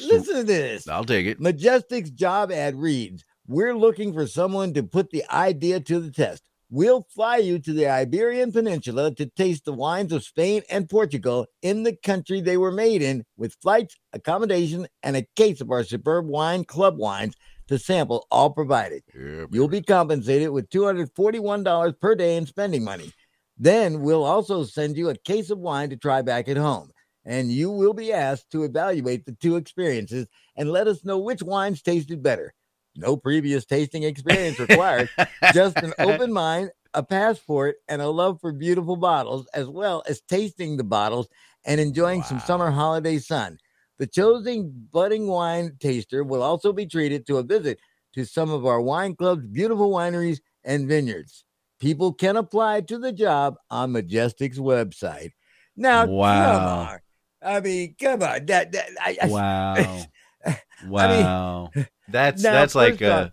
Listen 0.00 0.36
to 0.36 0.44
this. 0.44 0.88
I'll 0.88 1.04
take 1.04 1.26
it. 1.26 1.40
Majestic's 1.40 2.10
job 2.10 2.52
ad 2.52 2.76
reads 2.76 3.24
We're 3.46 3.76
looking 3.76 4.12
for 4.12 4.26
someone 4.26 4.72
to 4.74 4.82
put 4.82 5.10
the 5.10 5.24
idea 5.30 5.80
to 5.80 6.00
the 6.00 6.10
test. 6.10 6.42
We'll 6.70 7.06
fly 7.14 7.36
you 7.36 7.58
to 7.58 7.72
the 7.74 7.86
Iberian 7.86 8.50
Peninsula 8.50 9.14
to 9.16 9.26
taste 9.26 9.66
the 9.66 9.74
wines 9.74 10.10
of 10.10 10.24
Spain 10.24 10.62
and 10.70 10.88
Portugal 10.88 11.46
in 11.60 11.82
the 11.82 11.94
country 11.94 12.40
they 12.40 12.56
were 12.56 12.72
made 12.72 13.02
in, 13.02 13.24
with 13.36 13.56
flights, 13.60 13.98
accommodation, 14.14 14.86
and 15.02 15.14
a 15.14 15.26
case 15.36 15.60
of 15.60 15.70
our 15.70 15.84
superb 15.84 16.28
wine 16.28 16.64
club 16.64 16.96
wines 16.96 17.34
to 17.68 17.78
sample, 17.78 18.26
all 18.30 18.48
provided. 18.50 19.02
Yeah, 19.14 19.44
You'll 19.50 19.68
be 19.68 19.82
compensated 19.82 20.48
with 20.48 20.70
$241 20.70 22.00
per 22.00 22.14
day 22.14 22.36
in 22.36 22.46
spending 22.46 22.84
money. 22.84 23.12
Then 23.58 24.00
we'll 24.00 24.24
also 24.24 24.64
send 24.64 24.96
you 24.96 25.10
a 25.10 25.16
case 25.16 25.50
of 25.50 25.58
wine 25.58 25.90
to 25.90 25.96
try 25.96 26.22
back 26.22 26.48
at 26.48 26.56
home. 26.56 26.90
And 27.24 27.52
you 27.52 27.70
will 27.70 27.94
be 27.94 28.12
asked 28.12 28.50
to 28.50 28.64
evaluate 28.64 29.24
the 29.24 29.32
two 29.32 29.56
experiences 29.56 30.26
and 30.56 30.70
let 30.70 30.88
us 30.88 31.04
know 31.04 31.18
which 31.18 31.42
wines 31.42 31.82
tasted 31.82 32.22
better. 32.22 32.52
No 32.96 33.16
previous 33.16 33.64
tasting 33.64 34.02
experience 34.02 34.58
required, 34.58 35.08
just 35.52 35.82
an 35.82 35.94
open 35.98 36.32
mind, 36.32 36.70
a 36.94 37.02
passport, 37.02 37.76
and 37.88 38.02
a 38.02 38.08
love 38.08 38.40
for 38.40 38.52
beautiful 38.52 38.96
bottles, 38.96 39.46
as 39.54 39.68
well 39.68 40.02
as 40.06 40.20
tasting 40.20 40.76
the 40.76 40.84
bottles 40.84 41.28
and 41.64 41.80
enjoying 41.80 42.22
some 42.22 42.40
summer 42.40 42.70
holiday 42.70 43.18
sun. 43.18 43.58
The 43.98 44.06
chosen 44.06 44.88
budding 44.92 45.26
wine 45.26 45.76
taster 45.80 46.24
will 46.24 46.42
also 46.42 46.72
be 46.72 46.86
treated 46.86 47.26
to 47.26 47.36
a 47.38 47.42
visit 47.42 47.78
to 48.14 48.24
some 48.24 48.50
of 48.50 48.66
our 48.66 48.80
wine 48.80 49.14
club's 49.14 49.46
beautiful 49.46 49.90
wineries 49.90 50.40
and 50.64 50.88
vineyards. 50.88 51.44
People 51.78 52.12
can 52.12 52.36
apply 52.36 52.82
to 52.82 52.98
the 52.98 53.12
job 53.12 53.56
on 53.70 53.92
Majestic's 53.92 54.58
website. 54.58 55.30
Now, 55.76 56.02
come 56.02 56.12
Wow. 56.12 56.98
I 57.44 57.60
mean, 57.60 57.94
come 58.00 58.22
on. 58.22 58.46
That, 58.46 58.72
that 58.72 58.88
I, 59.00 59.16
I- 59.22 59.26
Wow. 59.28 60.04
Wow. 60.88 61.70
that's 62.08 62.42
Now, 62.42 62.52
that's 62.52 62.74
like 62.74 63.00
a 63.00 63.24
off- 63.26 63.30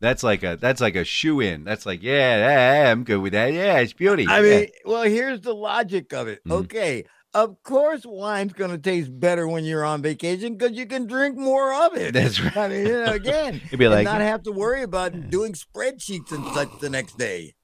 that's 0.00 0.22
like 0.22 0.42
a 0.42 0.56
that's 0.60 0.80
like 0.80 0.96
a 0.96 1.04
shoe 1.04 1.40
in. 1.40 1.64
That's 1.64 1.86
like, 1.86 2.02
yeah, 2.02 2.82
yeah, 2.82 2.90
I'm 2.90 3.04
good 3.04 3.18
with 3.18 3.32
that. 3.32 3.52
Yeah, 3.52 3.78
it's 3.78 3.92
beauty. 3.92 4.26
I 4.28 4.40
Yeah. 4.40 4.58
mean, 4.60 4.68
well, 4.84 5.04
here's 5.04 5.40
the 5.40 5.54
logic 5.54 6.12
of 6.12 6.26
it. 6.28 6.42
Mhm. 6.44 6.52
Okay. 6.64 7.04
Of 7.32 7.62
course, 7.64 8.02
wine's 8.04 8.52
going 8.52 8.70
to 8.70 8.78
taste 8.78 9.10
better 9.18 9.48
when 9.48 9.64
you're 9.64 9.84
on 9.84 10.02
vacation 10.02 10.56
because 10.56 10.76
you 10.76 10.86
can 10.86 11.06
drink 11.06 11.36
more 11.36 11.72
of 11.86 11.96
it. 11.96 12.12
That's 12.14 12.40
right. 12.40 12.56
I 12.56 12.68
mean, 12.68 12.86
you 12.86 12.92
know, 13.04 13.12
again, 13.12 13.60
It'd 13.66 13.78
be 13.78 13.88
like 13.88 14.04
not 14.04 14.20
have 14.20 14.42
to 14.44 14.52
worry 14.52 14.82
about 14.82 15.30
doing 15.30 15.52
spreadsheets 15.54 16.30
and 16.32 16.46
such 16.54 16.68
the 16.80 16.90
next 16.90 17.18
day. 17.18 17.54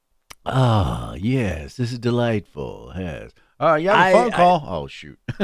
Ah, 0.46 1.14
yes, 1.14 1.76
this 1.76 1.92
is 1.92 1.98
delightful. 2.00 2.92
Yes. 2.96 3.30
Uh, 3.60 3.74
you 3.74 3.90
have 3.90 3.98
a 3.98 4.02
I- 4.02 4.12
phone 4.12 4.32
I- 4.32 4.36
call? 4.36 4.64
oh 4.66 4.86
shoot. 4.86 5.18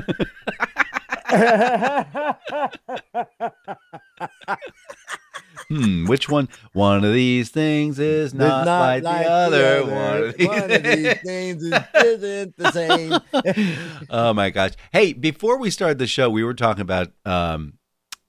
Hmm, 5.68 6.06
which 6.06 6.28
one? 6.28 6.48
One 6.74 7.04
of 7.04 7.12
these 7.12 7.50
things 7.50 7.98
is 7.98 8.26
It's 8.26 8.34
not, 8.34 8.66
like, 8.66 9.02
the 9.02 9.08
other. 9.10 9.84
One 9.84 10.22
of 10.22 10.36
these, 10.36 10.46
One 10.46 10.70
of 10.70 10.82
these 10.82 11.20
things 11.22 11.62
is, 11.62 11.72
isn't 12.04 12.56
the 12.56 12.72
same. 12.72 13.98
oh 14.10 14.32
my 14.32 14.50
gosh! 14.50 14.72
Hey, 14.92 15.12
before 15.12 15.58
we 15.58 15.70
started 15.70 15.98
the 15.98 16.06
show, 16.06 16.30
we 16.30 16.44
were 16.44 16.54
talking 16.54 16.82
about 16.82 17.10
um, 17.24 17.74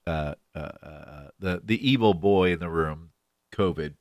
uh, 0.06 0.34
uh, 0.54 0.58
uh, 0.58 1.28
the 1.38 1.60
the 1.64 1.88
evil 1.88 2.12
boy 2.14 2.52
in 2.52 2.58
the 2.58 2.70
room, 2.70 3.10
COVID, 3.54 3.94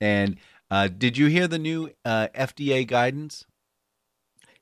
and 0.00 0.38
uh, 0.70 0.88
did 0.88 1.18
you 1.18 1.26
hear 1.26 1.46
the 1.46 1.58
new 1.58 1.90
uh, 2.06 2.28
FDA 2.34 2.86
guidance? 2.86 3.44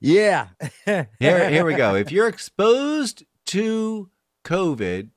Yeah. 0.00 0.48
Here, 0.84 1.50
here 1.50 1.64
we 1.64 1.74
go. 1.74 1.94
If 1.94 2.12
you're 2.12 2.28
exposed 2.28 3.24
to 3.46 4.10
COVID, 4.44 5.10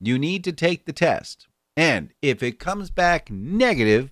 you 0.00 0.18
need 0.18 0.44
to 0.44 0.52
take 0.52 0.86
the 0.86 0.92
test. 0.92 1.46
And 1.76 2.10
if 2.22 2.42
it 2.42 2.58
comes 2.58 2.90
back 2.90 3.30
negative, 3.30 4.10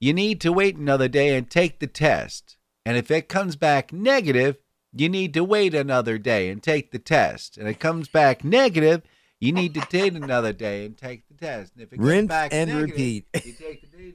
you 0.00 0.12
need 0.12 0.40
to 0.42 0.52
wait 0.52 0.76
another 0.76 1.08
day 1.08 1.36
and 1.36 1.50
take 1.50 1.78
the 1.78 1.86
test. 1.86 2.56
And 2.84 2.96
if 2.96 3.10
it 3.10 3.28
comes 3.28 3.56
back 3.56 3.92
negative, 3.92 4.56
you 4.92 5.08
need 5.08 5.34
to 5.34 5.44
wait 5.44 5.74
another 5.74 6.18
day 6.18 6.48
and 6.48 6.62
take 6.62 6.90
the 6.90 6.98
test. 6.98 7.56
And 7.56 7.68
if 7.68 7.76
it 7.76 7.80
comes 7.80 8.08
back 8.08 8.44
negative, 8.44 9.02
you 9.40 9.52
need 9.52 9.74
to 9.74 9.80
wait 9.92 10.14
another 10.14 10.52
day 10.52 10.86
and 10.86 10.96
take 10.96 11.28
the 11.28 11.34
test. 11.34 11.74
And 11.74 11.82
if 11.82 11.92
it 11.92 11.96
comes 11.96 12.08
Rinse 12.08 12.28
back 12.28 12.52
and 12.52 12.70
negative, 12.70 12.90
repeat. 12.90 13.26
You 13.44 13.52
take 13.52 13.80
the 13.82 13.96
day 13.96 14.14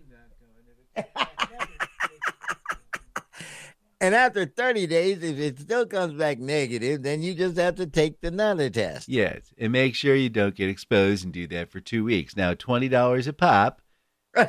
and 4.02 4.16
if 4.16 4.36
it 4.36 4.36
comes 4.36 4.44
back 4.44 4.46
negative, 4.46 4.46
And 4.46 4.46
after 4.46 4.46
30 4.46 4.88
days, 4.88 5.24
if 5.24 5.40
it 5.40 5.60
still 5.60 5.86
comes 5.86 6.14
back 6.14 6.40
negative, 6.40 7.04
then 7.04 7.22
you 7.22 7.34
just 7.34 7.58
have 7.58 7.76
to 7.76 7.86
take 7.86 8.18
another 8.24 8.70
test. 8.70 9.08
Yes, 9.08 9.54
and 9.58 9.72
make 9.72 9.96
sure 9.96 10.16
you 10.16 10.30
don't 10.30 10.56
get 10.56 10.70
exposed 10.70 11.24
and 11.24 11.34
do 11.34 11.48
that 11.48 11.72
for 11.72 11.80
two 11.80 12.04
weeks. 12.04 12.36
Now, 12.36 12.54
twenty 12.54 12.90
dollars 12.90 13.28
a 13.28 13.34
pop. 13.34 13.82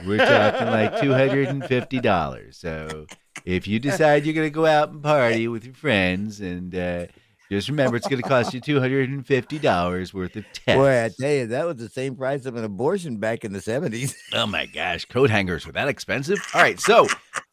We're 0.06 0.18
talking 0.18 0.68
like 0.68 1.00
two 1.02 1.12
hundred 1.12 1.48
and 1.48 1.64
fifty 1.64 2.00
dollars. 2.00 2.56
So, 2.56 3.06
if 3.44 3.66
you 3.68 3.78
decide 3.78 4.24
you're 4.24 4.34
going 4.34 4.46
to 4.46 4.50
go 4.50 4.66
out 4.66 4.90
and 4.90 5.02
party 5.02 5.48
with 5.48 5.64
your 5.64 5.74
friends, 5.74 6.40
and 6.40 6.74
uh, 6.74 7.06
just 7.50 7.68
remember 7.68 7.96
it's 7.96 8.08
going 8.08 8.22
to 8.22 8.28
cost 8.28 8.54
you 8.54 8.60
two 8.60 8.80
hundred 8.80 9.10
and 9.10 9.26
fifty 9.26 9.58
dollars 9.58 10.14
worth 10.14 10.36
of 10.36 10.44
tests. 10.52 10.78
Boy, 10.78 11.04
I 11.04 11.10
tell 11.10 11.32
you, 11.32 11.46
that 11.48 11.66
was 11.66 11.76
the 11.76 11.88
same 11.88 12.16
price 12.16 12.46
of 12.46 12.56
an 12.56 12.64
abortion 12.64 13.18
back 13.18 13.44
in 13.44 13.52
the 13.52 13.58
70s. 13.58 14.14
oh 14.32 14.46
my 14.46 14.66
gosh, 14.66 15.04
coat 15.04 15.30
hangers 15.30 15.66
were 15.66 15.72
that 15.72 15.88
expensive? 15.88 16.38
All 16.54 16.62
right, 16.62 16.80
so. 16.80 17.06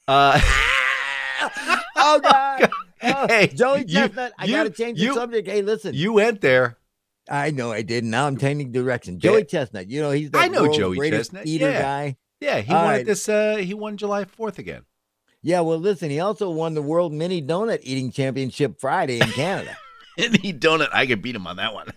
Uh, 0.07 0.39
oh, 2.03 2.19
God. 2.23 2.69
Oh, 3.03 3.27
Hey, 3.27 3.47
Joey 3.47 3.79
you- 3.81 3.85
Chestnut, 3.93 4.33
I 4.37 4.45
you- 4.45 4.53
got 4.55 4.63
to 4.63 4.69
change 4.69 4.99
you- 4.99 5.09
the 5.09 5.13
subject. 5.15 5.47
Hey, 5.47 5.61
listen. 5.61 5.93
you 5.93 6.13
went 6.13 6.41
there. 6.41 6.77
I 7.29 7.51
know 7.51 7.71
I 7.71 7.83
did. 7.83 8.03
Now 8.03 8.25
I'm 8.25 8.37
changing 8.37 8.71
direction. 8.71 9.19
Joey 9.19 9.39
Yeah. 9.39 9.43
Chestnut, 9.43 9.87
you 9.89 10.01
know, 10.01 10.11
he's 10.11 10.31
the 10.31 10.39
I 10.39 10.47
know 10.47 10.71
Joey 10.73 11.09
Chestnut, 11.11 11.45
eater 11.45 11.69
yeah. 11.69 11.81
guy. 11.81 12.17
Yeah, 12.41 12.59
he 12.61 12.73
All 12.73 12.85
won 12.85 12.93
right. 12.93 13.05
this. 13.05 13.27
Uh, 13.29 13.57
he 13.57 13.73
won 13.73 13.97
July 13.97 14.25
fourth 14.25 14.57
again. 14.59 14.81
Yeah, 15.41 15.61
well, 15.61 15.77
listen, 15.77 16.09
he 16.09 16.19
also 16.19 16.49
won 16.49 16.73
the 16.73 16.81
World 16.81 17.13
Mini 17.13 17.41
Donut 17.41 17.79
Eating 17.83 18.11
Championship 18.11 18.79
Friday 18.79 19.19
in 19.19 19.27
Canada. 19.29 19.77
Any 20.17 20.51
donut, 20.53 20.89
I 20.91 21.05
could 21.05 21.21
beat 21.21 21.35
him 21.35 21.47
on 21.47 21.55
that 21.57 21.73
one. 21.73 21.87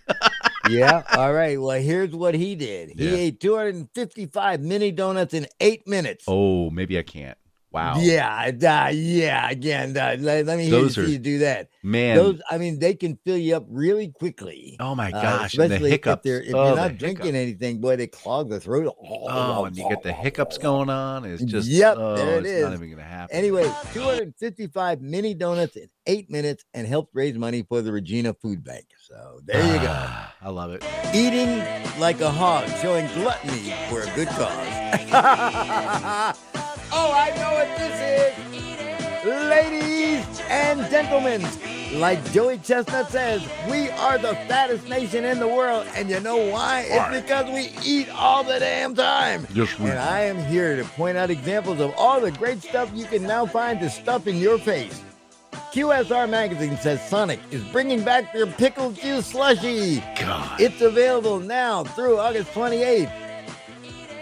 yeah. 0.69 1.03
All 1.17 1.33
right. 1.33 1.59
Well, 1.59 1.77
here's 1.81 2.11
what 2.15 2.35
he 2.35 2.55
did. 2.55 2.91
He 2.97 3.09
Yeah. 3.09 3.15
ate 3.17 3.39
255 3.41 4.61
mini 4.61 4.91
donuts 4.91 5.33
in 5.33 5.47
eight 5.59 5.87
minutes. 5.87 6.23
oh, 6.27 6.69
maybe 6.69 6.97
I 6.97 7.03
can't. 7.03 7.37
Wow. 7.73 7.95
Yeah, 7.97 8.51
uh, 8.85 8.89
yeah. 8.93 9.49
Again, 9.49 9.97
uh, 9.97 10.15
let, 10.19 10.45
let 10.45 10.57
me 10.59 10.65
hear 10.65 10.71
Those 10.79 10.95
you, 10.95 11.03
are- 11.03 11.07
you 11.07 11.17
do 11.17 11.39
that. 11.39 11.69
Man. 11.81 12.15
Those, 12.17 12.39
I 12.49 12.59
mean, 12.59 12.77
they 12.77 12.93
can 12.93 13.17
fill 13.25 13.35
you 13.35 13.55
up 13.55 13.65
really 13.67 14.09
quickly. 14.09 14.77
oh 14.79 14.93
my 14.93 15.07
Uh, 15.11 15.21
gosh. 15.21 15.55
the 15.55 15.63
especially 15.63 15.89
hiccups. 15.89 16.19
if, 16.19 16.23
they're, 16.23 16.43
if 16.43 16.53
oh, 16.53 16.67
you're 16.67 16.75
not 16.75 16.99
drinking 16.99 17.33
hiccups. 17.33 17.63
anything, 17.63 17.81
boy, 17.81 17.95
they 17.95 18.05
clog 18.05 18.49
the 18.49 18.59
throat. 18.59 18.95
Oh, 19.01 19.65
and 19.65 19.75
you 19.75 19.89
get 19.89 20.03
the 20.03 20.13
hiccups 20.13 20.59
going 20.59 20.91
on. 20.91 21.25
It's 21.25 21.43
just 21.43 21.67
Yep, 21.67 21.95
oh, 21.97 22.15
there 22.15 22.37
it 22.37 22.45
it's 22.45 22.61
not 22.63 22.73
even 22.73 22.91
gonna 22.91 23.01
happen. 23.01 23.35
Anyway, 23.35 23.63
255 23.93 25.01
mini 25.01 25.33
donuts 25.33 25.75
in 25.75 25.89
eight 26.05 26.29
minutes 26.29 26.63
and 26.75 26.85
helped 26.85 27.15
raise 27.15 27.35
money 27.39 27.63
for 27.67 27.81
the 27.81 27.91
Regina 27.91 28.35
Food 28.35 28.63
Bank. 28.63 28.85
So 29.01 29.39
there 29.45 29.65
you 29.65 29.79
go. 29.79 29.87
Ah, 29.89 30.31
I 30.43 30.49
love 30.49 30.71
it. 30.73 30.83
Eating 31.13 31.57
like 31.99 32.21
a 32.21 32.29
hog, 32.29 32.69
showing 32.83 33.07
gluttony 33.15 33.73
for 33.89 34.01
a 34.03 34.15
good 34.15 34.27
cause. 34.27 34.53
oh, 36.93 37.11
I 37.11 37.29
know 37.35 37.53
what 37.53 37.77
this 37.77 37.99
is. 37.99 39.23
Ladies 39.25 40.41
and 40.49 40.79
gentlemen, 40.91 41.41
like 41.99 42.23
Joey 42.31 42.57
Chestnut 42.57 43.09
says, 43.09 43.41
we 43.69 43.89
are 43.91 44.17
the 44.17 44.35
fattest 44.47 44.87
nation 44.89 45.25
in 45.25 45.39
the 45.39 45.47
world. 45.47 45.87
And 45.95 46.09
you 46.09 46.19
know 46.19 46.37
why? 46.37 46.85
Why? 46.89 47.13
It's 47.15 47.21
because 47.21 47.49
we 47.49 47.71
eat 47.83 48.09
all 48.09 48.43
the 48.43 48.59
damn 48.59 48.93
time. 48.95 49.47
Yes, 49.53 49.77
we 49.79 49.89
And 49.89 49.99
I 49.99 50.21
am 50.21 50.37
here 50.45 50.75
to 50.75 50.83
point 50.83 51.17
out 51.17 51.29
examples 51.29 51.79
of 51.79 51.93
all 51.97 52.19
the 52.19 52.31
great 52.31 52.61
stuff 52.61 52.91
you 52.93 53.05
can 53.05 53.23
now 53.23 53.45
find 53.45 53.79
to 53.79 53.89
stuff 53.89 54.27
in 54.27 54.37
your 54.37 54.57
face. 54.57 55.01
QSR 55.71 56.29
Magazine 56.29 56.77
says 56.77 57.01
Sonic 57.07 57.39
is 57.49 57.63
bringing 57.71 58.03
back 58.03 58.33
their 58.33 58.45
pickle 58.45 58.91
juice 58.91 59.27
slushy. 59.27 60.03
God. 60.19 60.59
It's 60.59 60.81
available 60.81 61.39
now 61.39 61.83
through 61.83 62.19
August 62.19 62.51
28th. 62.51 63.11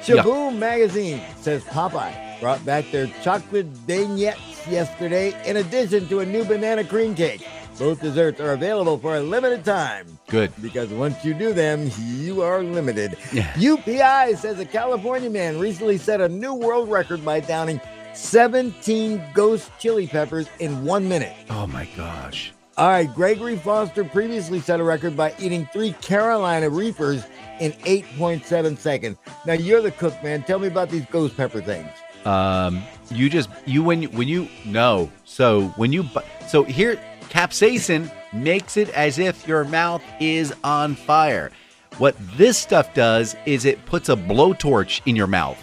Chew 0.04 0.22
Boom 0.22 0.60
Magazine 0.60 1.22
says 1.42 1.64
Popeye 1.66 2.31
brought 2.42 2.66
back 2.66 2.90
their 2.92 3.08
chocolate 3.24 3.68
vignettes 3.68 4.68
yesterday 4.68 5.34
in 5.48 5.58
addition 5.58 6.08
to 6.10 6.20
a 6.20 6.26
new 6.26 6.44
banana 6.44 6.84
cream 6.84 7.16
cake. 7.16 7.48
Both 7.80 8.02
desserts 8.02 8.42
are 8.42 8.52
available 8.52 8.98
for 8.98 9.16
a 9.16 9.22
limited 9.22 9.64
time 9.64 10.08
Good. 10.28 10.52
because 10.62 10.90
once 10.90 11.24
you 11.24 11.34
do 11.34 11.54
them, 11.54 11.90
you 12.00 12.42
are 12.42 12.62
limited. 12.62 13.16
Yeah. 13.32 13.54
UPI 13.54 14.36
says 14.38 14.60
a 14.60 14.66
California 14.66 15.30
man 15.30 15.58
recently 15.60 15.98
set 15.98 16.20
a 16.20 16.28
new 16.28 16.54
world 16.54 16.90
record 16.90 17.24
by 17.24 17.40
downing 17.40 17.80
17 18.14 19.24
ghost 19.34 19.72
chili 19.80 20.08
peppers 20.08 20.48
in 20.60 20.84
one 20.84 21.08
minute. 21.08 21.34
Oh 21.50 21.68
my 21.68 21.88
gosh. 21.96 22.52
All 22.78 22.90
right, 22.90 23.14
Gregory 23.14 23.58
Foster 23.58 24.04
previously 24.04 24.60
set 24.60 24.80
a 24.80 24.84
record 24.84 25.16
by 25.16 25.34
eating 25.40 25.68
three 25.72 25.92
Carolina 26.02 26.70
Reapers 26.70 27.24
in 27.60 27.74
8.7 27.74 28.78
seconds. 28.78 29.18
Now 29.46 29.54
you're 29.54 29.82
the 29.82 29.92
cook, 29.92 30.16
man. 30.24 30.42
Tell 30.44 30.58
me 30.58 30.68
about 30.68 30.90
these 30.90 31.06
ghost 31.08 31.38
pepper 31.38 31.62
things. 31.62 31.90
Um, 32.26 32.84
you 33.10 33.30
just 33.30 33.50
you 33.66 33.84
when 33.84 34.04
you 34.04 34.10
when 34.10 34.28
you 34.28 34.48
no. 34.66 35.12
So 35.26 35.68
when 35.78 35.92
you 35.92 36.06
so 36.48 36.64
here 36.64 37.00
capsaicin 37.30 38.12
makes 38.34 38.78
it 38.78 38.90
as 38.90 39.20
if 39.20 39.48
your 39.48 39.64
mouth 39.66 40.04
is 40.20 40.54
on 40.64 40.96
fire. 40.96 41.52
What 41.98 42.16
this 42.38 42.58
stuff 42.58 42.94
does 42.94 43.36
is 43.46 43.66
it 43.66 43.86
puts 43.86 44.10
a 44.10 44.16
blowtorch 44.16 45.02
in 45.06 45.16
your 45.16 45.28
mouth, 45.28 45.58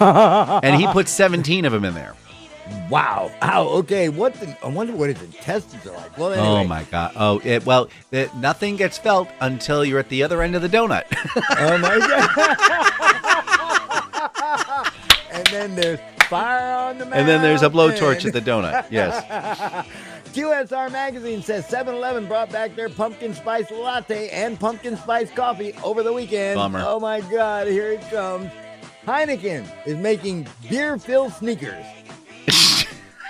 and 0.00 0.76
he 0.76 0.86
puts 0.88 1.10
17 1.10 1.64
of 1.64 1.72
them 1.72 1.84
in 1.84 1.94
there. 1.94 2.14
Wow. 2.90 3.30
Ow. 3.42 3.68
Okay. 3.68 4.08
What? 4.08 4.34
The, 4.34 4.56
I 4.62 4.68
wonder 4.68 4.94
what 4.94 5.08
his 5.08 5.22
intestines 5.22 5.86
are 5.86 5.92
like. 5.92 6.16
Well, 6.18 6.32
anyway. 6.32 6.46
Oh 6.46 6.64
my 6.64 6.82
god. 6.84 7.12
Oh, 7.16 7.40
it, 7.44 7.64
well, 7.64 7.88
it, 8.10 8.34
nothing 8.36 8.76
gets 8.76 8.98
felt 8.98 9.28
until 9.40 9.84
you're 9.84 9.98
at 9.98 10.08
the 10.08 10.22
other 10.22 10.42
end 10.42 10.54
of 10.56 10.62
the 10.62 10.68
donut. 10.68 11.04
Oh 11.58 11.78
my 11.78 11.98
god. 11.98 13.32
and 15.56 15.76
then 15.76 15.98
there's 15.98 16.00
fire 16.28 16.76
on 16.76 16.98
the 16.98 17.04
mouth. 17.04 17.14
and 17.14 17.28
then 17.28 17.42
there's 17.42 17.62
a 17.62 17.70
blowtorch 17.70 18.26
at 18.26 18.32
the 18.32 18.40
donut. 18.40 18.86
Yes. 18.90 19.86
QSR 20.34 20.92
Magazine 20.92 21.42
says 21.42 21.66
7 21.66 21.94
Eleven 21.94 22.26
brought 22.26 22.50
back 22.52 22.76
their 22.76 22.90
pumpkin 22.90 23.32
spice 23.32 23.70
latte 23.70 24.28
and 24.28 24.60
pumpkin 24.60 24.96
spice 24.96 25.30
coffee 25.30 25.72
over 25.82 26.02
the 26.02 26.12
weekend. 26.12 26.56
Bummer. 26.56 26.82
Oh 26.84 27.00
my 27.00 27.20
God, 27.22 27.68
here 27.68 27.92
it 27.92 28.02
comes. 28.10 28.50
Heineken 29.06 29.66
is 29.86 29.96
making 29.96 30.46
beer 30.68 30.98
filled 30.98 31.32
sneakers. 31.32 31.84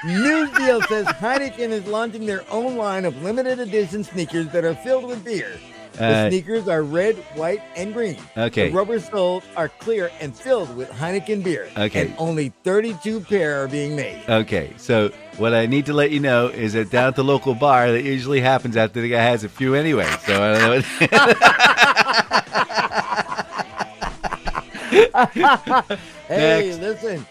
Newsdeal 0.04 0.86
says 0.88 1.06
Heineken 1.06 1.70
is 1.70 1.86
launching 1.86 2.26
their 2.26 2.44
own 2.50 2.76
line 2.76 3.04
of 3.04 3.22
limited 3.22 3.60
edition 3.60 4.02
sneakers 4.02 4.48
that 4.48 4.64
are 4.64 4.74
filled 4.74 5.04
with 5.04 5.24
beer. 5.24 5.52
The 5.96 6.04
Uh, 6.04 6.28
sneakers 6.30 6.68
are 6.68 6.82
red, 6.82 7.16
white, 7.34 7.62
and 7.74 7.92
green. 7.94 8.16
Okay. 8.36 8.68
The 8.68 8.74
rubber 8.76 9.00
soles 9.00 9.44
are 9.56 9.68
clear 9.68 10.10
and 10.20 10.36
filled 10.36 10.74
with 10.76 10.90
Heineken 10.90 11.42
beer. 11.42 11.68
Okay. 11.76 12.02
And 12.02 12.14
only 12.18 12.52
32 12.64 13.20
pair 13.20 13.62
are 13.62 13.68
being 13.68 13.96
made. 13.96 14.22
Okay, 14.28 14.72
so 14.76 15.10
what 15.38 15.54
I 15.54 15.66
need 15.66 15.86
to 15.86 15.92
let 15.94 16.10
you 16.10 16.20
know 16.20 16.48
is 16.48 16.74
that 16.74 16.90
down 16.90 17.08
at 17.08 17.16
the 17.16 17.24
local 17.24 17.54
bar, 17.54 17.90
that 17.92 18.02
usually 18.02 18.40
happens 18.40 18.76
after 18.76 19.00
the 19.00 19.08
guy 19.08 19.22
has 19.22 19.42
a 19.44 19.48
few 19.48 19.74
anyway. 19.74 20.08
So 20.26 20.42
I 20.42 20.52
don't 20.52 20.60
know. 20.62 20.70
What 20.76 20.84
Hey, 26.28 26.68
Next. 26.70 26.80
listen. 26.80 27.26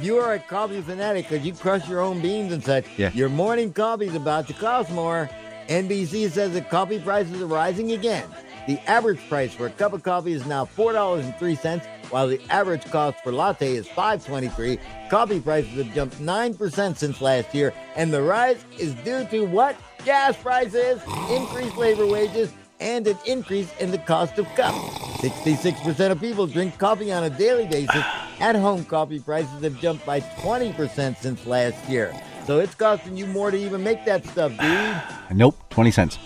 You 0.00 0.18
are 0.18 0.34
a 0.34 0.38
coffee 0.38 0.80
fanatic 0.82 1.28
because 1.28 1.44
you 1.46 1.52
crush 1.54 1.88
your 1.88 2.00
own 2.00 2.20
beans 2.20 2.52
and 2.52 2.62
such. 2.62 2.84
Yeah. 2.96 3.10
Your 3.14 3.28
morning 3.28 3.72
coffee 3.72 4.06
is 4.06 4.14
about 4.14 4.46
to 4.48 4.52
cost 4.52 4.90
more. 4.92 5.28
NBC 5.68 6.30
says 6.30 6.54
that 6.54 6.70
coffee 6.70 6.98
prices 6.98 7.42
are 7.42 7.46
rising 7.46 7.92
again. 7.92 8.26
The 8.66 8.78
average 8.88 9.20
price 9.28 9.52
for 9.52 9.66
a 9.66 9.70
cup 9.70 9.92
of 9.92 10.02
coffee 10.02 10.32
is 10.32 10.46
now 10.46 10.64
$4.03, 10.64 11.84
while 12.10 12.26
the 12.26 12.40
average 12.50 12.84
cost 12.90 13.18
for 13.22 13.32
latte 13.32 13.76
is 13.76 13.86
$5.23. 13.88 14.78
Coffee 15.10 15.40
prices 15.40 15.72
have 15.72 15.94
jumped 15.94 16.18
9% 16.18 16.96
since 16.96 17.20
last 17.20 17.54
year, 17.54 17.74
and 17.96 18.12
the 18.12 18.22
rise 18.22 18.64
is 18.78 18.94
due 18.94 19.26
to 19.26 19.44
what? 19.46 19.76
Gas 20.04 20.36
prices, 20.36 21.00
increased 21.30 21.76
labor 21.76 22.06
wages, 22.06 22.52
and 22.80 23.06
an 23.06 23.18
increase 23.26 23.70
in 23.78 23.90
the 23.90 23.98
cost 23.98 24.38
of 24.38 24.46
cups. 24.54 24.78
66% 25.18 26.10
of 26.10 26.20
people 26.20 26.46
drink 26.46 26.78
coffee 26.78 27.12
on 27.12 27.24
a 27.24 27.30
daily 27.30 27.66
basis. 27.66 28.04
At 28.40 28.54
home 28.54 28.84
coffee 28.84 29.18
prices 29.18 29.62
have 29.62 29.78
jumped 29.80 30.06
by 30.06 30.20
20% 30.20 31.16
since 31.16 31.46
last 31.46 31.88
year. 31.88 32.14
So 32.48 32.60
it's 32.60 32.74
costing 32.74 33.14
you 33.14 33.26
more 33.26 33.50
to 33.50 33.58
even 33.58 33.84
make 33.84 34.06
that 34.06 34.24
stuff, 34.24 34.52
dude. 34.58 35.36
nope, 35.36 35.54
twenty 35.68 35.90
cents. 35.90 36.18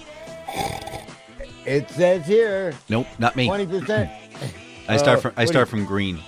It 1.66 1.90
says 1.90 2.24
here 2.26 2.74
Nope, 2.88 3.08
not 3.18 3.34
me. 3.34 3.48
20%. 3.48 4.08
I 4.88 4.96
start 4.98 5.18
Uh, 5.18 5.20
from 5.22 5.32
I 5.36 5.44
start 5.46 5.68
from 5.68 5.84
green. 5.84 6.20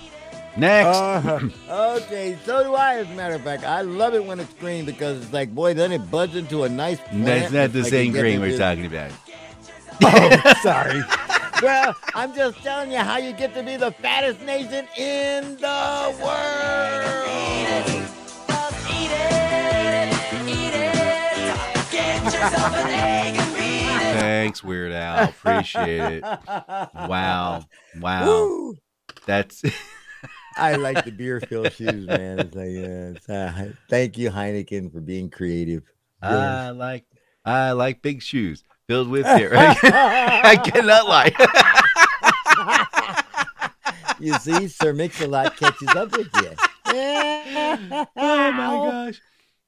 Next. 0.57 0.97
Uh, 1.69 1.99
okay, 2.01 2.37
so 2.45 2.61
do 2.63 2.73
I, 2.75 2.95
as 2.97 3.07
a 3.09 3.13
matter 3.15 3.35
of 3.35 3.41
fact. 3.41 3.63
I 3.63 3.81
love 3.81 4.13
it 4.15 4.25
when 4.25 4.41
it's 4.41 4.53
green 4.55 4.83
because 4.85 5.23
it's 5.23 5.31
like, 5.33 5.55
boy, 5.55 5.73
then 5.73 5.93
it 5.93 6.11
buds 6.11 6.35
into 6.35 6.63
a 6.63 6.69
nice 6.69 6.99
plant. 6.99 7.25
That's 7.25 7.51
not 7.53 7.71
the 7.71 7.81
like 7.83 7.89
same 7.89 8.11
green 8.11 8.41
we're 8.41 8.57
talking 8.57 8.85
about. 8.85 9.11
Oh, 10.03 10.53
sorry. 10.61 11.01
well, 11.63 11.95
I'm 12.13 12.35
just 12.35 12.57
telling 12.63 12.91
you 12.91 12.97
how 12.97 13.15
you 13.17 13.31
get 13.31 13.53
to 13.53 13.63
be 13.63 13.77
the 13.77 13.91
fattest 13.91 14.41
nation 14.41 14.87
in 14.97 15.55
the 15.55 16.15
world. 16.21 18.04
Thanks, 24.13 24.63
Weird 24.63 24.91
Al. 24.91 25.29
Appreciate 25.29 26.23
it. 26.23 26.23
Wow, 26.23 27.65
wow. 27.99 28.25
Woo! 28.25 28.75
That's 29.25 29.63
I 30.57 30.75
like 30.75 31.03
the 31.03 31.11
beer 31.11 31.41
filled 31.41 31.73
shoes, 31.73 32.07
man. 32.07 32.39
It's 32.39 32.55
like, 32.55 32.69
it's, 32.69 33.29
uh, 33.29 33.71
thank 33.89 34.17
you, 34.17 34.29
Heineken, 34.29 34.91
for 34.91 35.01
being 35.01 35.29
creative. 35.29 35.83
I 36.21 36.69
like 36.69 37.05
I 37.43 37.73
like 37.73 38.01
big 38.01 38.21
shoes 38.21 38.63
filled 38.87 39.09
with 39.09 39.25
beer. 39.25 39.51
I 39.55 40.55
cannot 40.65 41.07
lie. 41.07 41.31
you 44.19 44.33
see, 44.35 44.67
Sir 44.67 44.93
Mix-a-Lot 44.93 45.57
catches 45.57 45.89
up 45.89 46.11
with 46.17 46.29
you. 46.41 46.51
oh 46.87 48.07
my 48.15 48.89
gosh. 48.89 49.21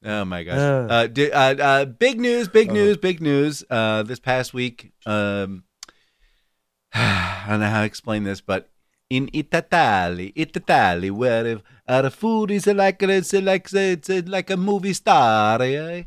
Oh 0.09 0.23
my 0.25 0.43
gosh. 0.43 0.57
Uh. 0.57 0.87
Uh, 0.89 1.07
di- 1.07 1.31
uh, 1.31 1.55
uh, 1.55 1.85
big 1.85 2.19
news, 2.19 2.47
big 2.47 2.69
Uh. 2.69 2.73
news, 2.73 2.97
big 2.97 3.21
news. 3.21 3.63
Uh, 3.69 4.03
this 4.03 4.19
past 4.19 4.53
week, 4.53 4.91
um, 5.05 5.63
I 6.93 7.45
don't 7.49 7.59
know 7.59 7.69
how 7.69 7.81
to 7.81 7.85
explain 7.85 8.23
this, 8.23 8.41
but 8.41 8.69
in 9.09 9.29
Italy, 9.33 10.33
Italy, 10.35 11.11
where 11.11 11.45
if, 11.45 11.61
uh, 11.87 12.01
the 12.01 12.11
food 12.11 12.51
is 12.51 12.67
like 12.67 13.01
it's 13.03 13.33
like 13.33 13.67
it's 13.73 14.09
like 14.27 14.49
a 14.49 14.57
movie 14.57 14.93
star. 14.93 15.61
eh? 15.61 16.03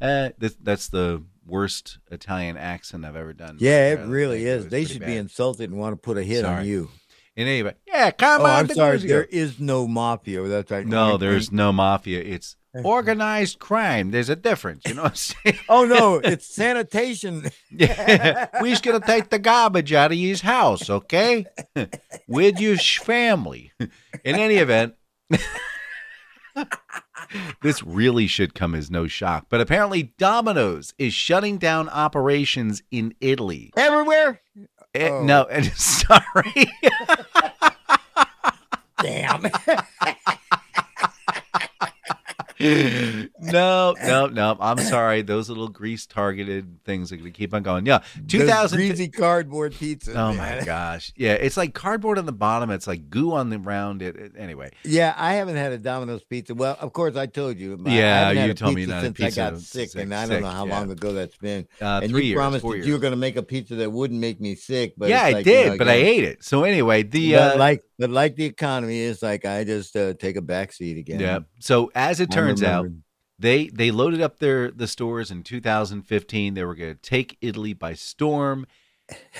Uh, 0.00 0.30
this, 0.38 0.56
that's 0.60 0.88
the 0.88 1.22
worst 1.46 1.98
Italian 2.10 2.56
accent 2.56 3.04
I've 3.04 3.16
ever 3.16 3.32
done. 3.32 3.56
Yeah, 3.60 3.92
it 3.92 4.06
really 4.06 4.38
think 4.38 4.48
is. 4.48 4.64
was 4.64 4.70
They 4.70 4.84
should 4.84 5.00
bad. 5.00 5.06
be 5.06 5.16
insulted 5.16 5.70
and 5.70 5.78
want 5.78 5.92
to 5.94 5.96
put 5.96 6.16
a 6.18 6.22
hit 6.24 6.44
on 6.44 6.56
Sorry. 6.58 6.68
you. 6.68 6.90
And 7.36 7.48
anyway, 7.48 7.74
yeah, 7.86 8.10
come 8.10 8.42
Oh, 8.42 8.44
on. 8.44 8.50
I'm 8.50 8.68
sorry. 8.68 8.98
There 8.98 9.24
is 9.24 9.58
no 9.58 9.86
mafia. 9.88 10.42
That's 10.42 10.70
right. 10.70 10.86
No, 10.86 11.16
there's 11.16 11.50
no 11.50 11.72
mafia. 11.72 12.20
It's 12.20 12.56
organized 12.84 13.58
crime. 13.58 14.10
There's 14.10 14.28
a 14.28 14.36
difference. 14.36 14.82
You 14.86 14.94
know 14.94 15.02
what 15.02 15.12
I'm 15.12 15.16
saying? 15.54 15.58
Oh 15.68 15.84
no, 15.84 16.16
it's 16.16 16.46
sanitation. 16.46 17.50
Yeah. 17.70 18.48
We's 18.62 18.80
gonna 18.80 19.00
take 19.00 19.30
the 19.30 19.38
garbage 19.38 19.92
out 19.92 20.12
of 20.12 20.18
his 20.18 20.40
house, 20.42 20.88
okay? 20.90 21.46
With 22.26 22.60
your 22.60 22.76
sh- 22.76 22.98
family. 22.98 23.72
In 23.78 24.36
any 24.36 24.56
event, 24.56 24.94
this 27.62 27.82
really 27.82 28.26
should 28.26 28.54
come 28.54 28.74
as 28.74 28.90
no 28.90 29.06
shock, 29.06 29.46
but 29.48 29.60
apparently 29.60 30.12
Domino's 30.18 30.92
is 30.98 31.14
shutting 31.14 31.58
down 31.58 31.88
operations 31.88 32.82
in 32.90 33.14
Italy. 33.20 33.72
Everywhere. 33.76 34.40
Eh, 34.94 35.08
Oh. 35.08 35.22
No, 35.24 35.44
and 35.44 35.66
sorry. 35.72 36.66
Damn. 39.00 39.46
No, 42.62 43.94
no, 44.02 44.26
no. 44.26 44.56
I'm 44.60 44.78
sorry. 44.78 45.22
Those 45.22 45.48
little 45.48 45.68
grease 45.68 46.06
targeted 46.06 46.84
things 46.84 47.12
are 47.12 47.16
going 47.16 47.32
to 47.32 47.36
keep 47.36 47.52
on 47.54 47.62
going. 47.62 47.86
Yeah. 47.86 47.98
Those 48.16 48.26
2000. 48.28 48.76
greasy 48.78 49.08
cardboard 49.08 49.74
pizza. 49.74 50.12
Oh 50.14 50.32
my 50.34 50.62
gosh. 50.64 51.12
Yeah. 51.16 51.32
It's 51.34 51.56
like 51.56 51.74
cardboard 51.74 52.18
on 52.18 52.26
the 52.26 52.32
bottom. 52.32 52.70
It's 52.70 52.86
like 52.86 53.10
goo 53.10 53.32
on 53.32 53.50
the 53.50 53.58
round 53.58 54.02
it. 54.02 54.32
Anyway. 54.36 54.70
Yeah, 54.84 55.14
I 55.16 55.34
haven't 55.34 55.56
had 55.56 55.72
a 55.72 55.78
Domino's 55.78 56.22
pizza. 56.24 56.54
Well, 56.54 56.76
of 56.80 56.92
course, 56.92 57.16
I 57.16 57.26
told 57.26 57.58
you. 57.58 57.78
I 57.86 57.90
Yeah, 57.90 58.30
you 58.46 58.54
told 58.54 58.74
me 58.74 58.82
pizza 58.82 58.94
not 58.94 59.02
a 59.02 59.06
since 59.06 59.16
pizza 59.16 59.42
I 59.42 59.50
got 59.50 59.60
sick, 59.60 59.90
sick- 59.90 60.02
and 60.02 60.14
I 60.14 60.26
don't 60.26 60.42
know 60.42 60.48
sick, 60.48 60.56
how 60.56 60.66
yeah. 60.66 60.78
long 60.78 60.90
ago 60.90 61.12
that's 61.12 61.36
been. 61.36 61.66
Uh, 61.80 62.00
and 62.02 62.10
you 62.12 62.18
years. 62.18 62.36
promised 62.36 62.64
that 62.64 62.84
you 62.84 62.92
were 62.92 62.98
going 62.98 63.12
to 63.12 63.16
make 63.16 63.36
a 63.36 63.42
pizza 63.42 63.76
that 63.76 63.90
wouldn't 63.90 64.20
make 64.20 64.40
me 64.40 64.54
sick. 64.54 64.94
But 64.96 65.08
yeah, 65.08 65.22
I 65.22 65.30
like, 65.32 65.46
you 65.46 65.52
did, 65.52 65.70
know, 65.72 65.78
but 65.78 65.88
I 65.88 65.94
ate 65.94 66.24
it. 66.24 66.44
So 66.44 66.64
anyway, 66.64 67.02
the 67.02 67.36
uh, 67.36 67.58
like, 67.58 67.84
but 68.02 68.10
like 68.10 68.34
the 68.34 68.44
economy 68.44 68.98
is 68.98 69.22
like, 69.22 69.44
I 69.44 69.62
just 69.62 69.94
uh, 69.94 70.14
take 70.14 70.34
a 70.34 70.40
back 70.42 70.72
seat 70.72 70.98
again. 70.98 71.20
yeah. 71.20 71.38
So 71.60 71.92
as 71.94 72.18
it 72.18 72.32
turns 72.32 72.60
out, 72.60 72.88
they 73.38 73.68
they 73.68 73.92
loaded 73.92 74.20
up 74.20 74.40
their 74.40 74.72
the 74.72 74.88
stores 74.88 75.30
in 75.30 75.44
2015. 75.44 76.54
They 76.54 76.64
were 76.64 76.74
going 76.74 76.94
to 76.96 77.00
take 77.00 77.38
Italy 77.40 77.74
by 77.74 77.94
storm, 77.94 78.66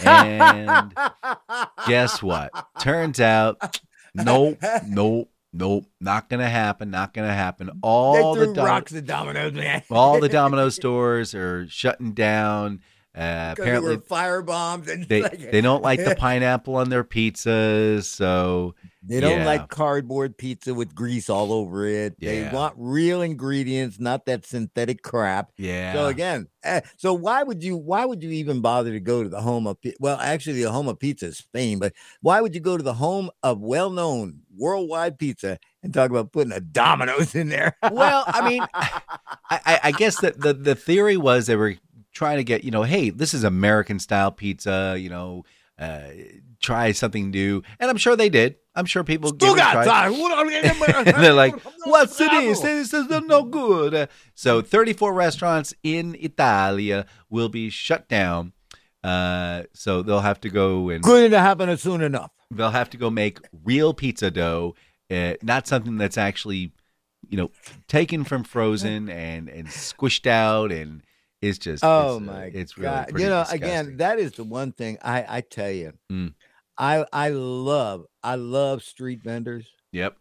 and 0.05 0.95
guess 1.89 2.23
what? 2.23 2.53
Turns 2.79 3.19
out, 3.19 3.81
nope, 4.15 4.59
nope, 4.87 5.29
nope, 5.53 5.87
not 6.01 6.29
going 6.29 6.39
to 6.39 6.49
happen. 6.49 6.93
Not 6.93 7.15
going 7.15 7.27
to 7.27 7.35
happen. 7.35 7.69
All 7.83 8.37
the 8.37 8.55
dom- 8.55 8.65
rocks 8.65 8.95
at 8.95 9.07
Domino's, 9.07 9.55
man. 9.55 9.83
all 9.91 10.21
the 10.21 10.29
Domino 10.39 10.69
stores 10.69 11.35
are 11.35 11.67
shutting 11.67 12.13
down. 12.13 12.81
Uh, 13.15 13.55
apparently, 13.59 13.97
were 13.97 14.03
fire 14.03 14.41
bombs 14.41 14.89
and 14.89 15.05
they 15.07 15.21
like- 15.23 15.51
they 15.51 15.61
don't 15.61 15.83
like 15.83 16.03
the 16.03 16.15
pineapple 16.19 16.77
on 16.77 16.89
their 16.89 17.05
pizzas. 17.05 18.05
So 18.05 18.75
They 19.05 19.21
don't 19.21 19.41
Yeah. 19.41 19.45
like 19.47 19.69
cardboard 19.69 20.39
pizza 20.39 20.73
with 20.73 20.95
grease 20.95 21.29
all 21.29 21.53
over 21.53 21.85
it. 21.87 22.15
They 22.21 22.49
want 22.53 22.75
real 22.79 23.21
ingredients, 23.21 23.99
not 23.99 24.27
that 24.27 24.47
synthetic 24.47 25.03
crap. 25.03 25.51
yeah, 25.59 25.93
So 25.93 26.07
again, 26.07 26.47
eh, 26.63 26.81
so 26.97 27.13
why 27.13 27.43
would 27.43 27.63
you 27.65 27.77
why 27.77 28.05
would 28.07 28.23
you 28.23 28.31
even 28.31 28.61
bother 28.61 28.93
to 28.93 29.01
go 29.01 29.23
to 29.25 29.29
the 29.29 29.41
home 29.43 29.67
of 29.67 29.77
well, 30.01 30.19
actually 30.19 30.63
the 30.63 30.71
home 30.73 30.87
of 30.89 30.99
pizza 31.01 31.27
is 31.27 31.39
Spain, 31.39 31.81
but 31.81 31.93
why 32.23 32.41
would 32.41 32.55
you 32.55 32.61
go 32.61 32.77
to 32.77 32.83
the 32.85 32.95
home 32.95 33.29
of 33.43 33.61
well-known 33.61 34.43
worldwide 34.57 35.19
pizza 35.19 35.59
and 35.83 35.93
talk 35.93 36.09
about 36.11 36.31
putting 36.33 36.53
a 36.53 36.61
Domino's 36.61 37.35
in 37.35 37.49
there? 37.49 37.77
well, 37.91 38.23
I 38.29 38.49
mean, 38.49 38.63
I, 38.75 39.01
I, 39.51 39.81
I 39.85 39.93
guess 39.93 40.21
that 40.21 40.41
the 40.41 40.55
the 40.55 40.75
theory 40.77 41.17
was 41.17 41.47
they 41.47 41.57
were 41.57 41.75
trying 42.13 42.39
to 42.39 42.45
get 42.45 42.65
you 42.65 42.71
know, 42.71 42.83
hey, 42.83 43.11
this 43.11 43.35
is 43.35 43.45
American 43.45 43.99
style 43.99 44.31
pizza, 44.33 44.97
you 44.99 45.09
know, 45.09 45.45
uh, 45.79 46.03
try 46.61 46.93
something 46.93 47.31
new, 47.31 47.63
and 47.81 47.91
I'm 47.91 47.97
sure 47.97 48.17
they 48.17 48.29
did. 48.29 48.57
I'm 48.75 48.87
sure 48.87 49.05
people 49.05 49.33
a 49.55 49.57
try. 49.73 49.85
and 51.07 51.25
they're 51.25 51.33
like, 51.33 51.55
"What's 51.85 52.17
this? 52.17 52.61
This 52.61 52.93
is 52.93 53.09
no 53.27 53.43
good." 53.43 54.09
So, 54.35 54.63
34 54.63 55.13
restaurants 55.13 55.75
in 55.83 56.17
Italia 56.19 57.07
will 57.29 57.49
be 57.49 57.69
shut 57.69 58.09
down. 58.09 58.53
Uh, 59.03 59.65
so 59.73 60.03
they'll 60.03 60.21
have 60.21 60.41
to 60.41 60.49
go 60.49 60.89
and 60.89 61.03
going 61.03 61.33
to 61.33 61.41
happen 61.41 61.77
soon 61.77 62.03
enough. 62.03 62.31
they'll 62.53 62.71
have 62.71 62.89
to 62.91 62.97
go 62.97 63.11
make 63.11 63.41
real 63.65 63.93
pizza 63.93 64.31
dough, 64.31 64.77
uh, 65.11 65.35
not 65.43 65.67
something 65.67 65.97
that's 65.97 66.17
actually, 66.17 66.73
you 67.29 67.37
know, 67.37 67.51
taken 67.89 68.23
from 68.23 68.45
frozen 68.45 69.09
and 69.09 69.49
and 69.49 69.67
squished 69.67 70.27
out 70.27 70.71
and 70.71 71.03
it's 71.43 71.59
just 71.59 71.85
Oh 71.85 72.17
it's, 72.17 72.29
uh, 72.29 72.33
my 72.33 72.45
it's 72.47 72.79
really 72.79 73.05
god! 73.07 73.19
You 73.21 73.29
know, 73.29 73.41
disgusting. 73.43 73.63
again, 73.63 73.97
that 73.99 74.19
is 74.19 74.33
the 74.33 74.45
one 74.45 74.73
thing 74.73 74.99
I 75.03 75.25
I 75.29 75.41
tell 75.43 75.71
you, 75.71 75.93
Mm. 76.11 76.35
I 76.79 77.05
I 77.13 77.29
love 77.31 78.07
I 78.23 78.37
love 78.37 78.83
street 78.83 79.23
vendors. 79.23 79.69
yep, 79.93 80.17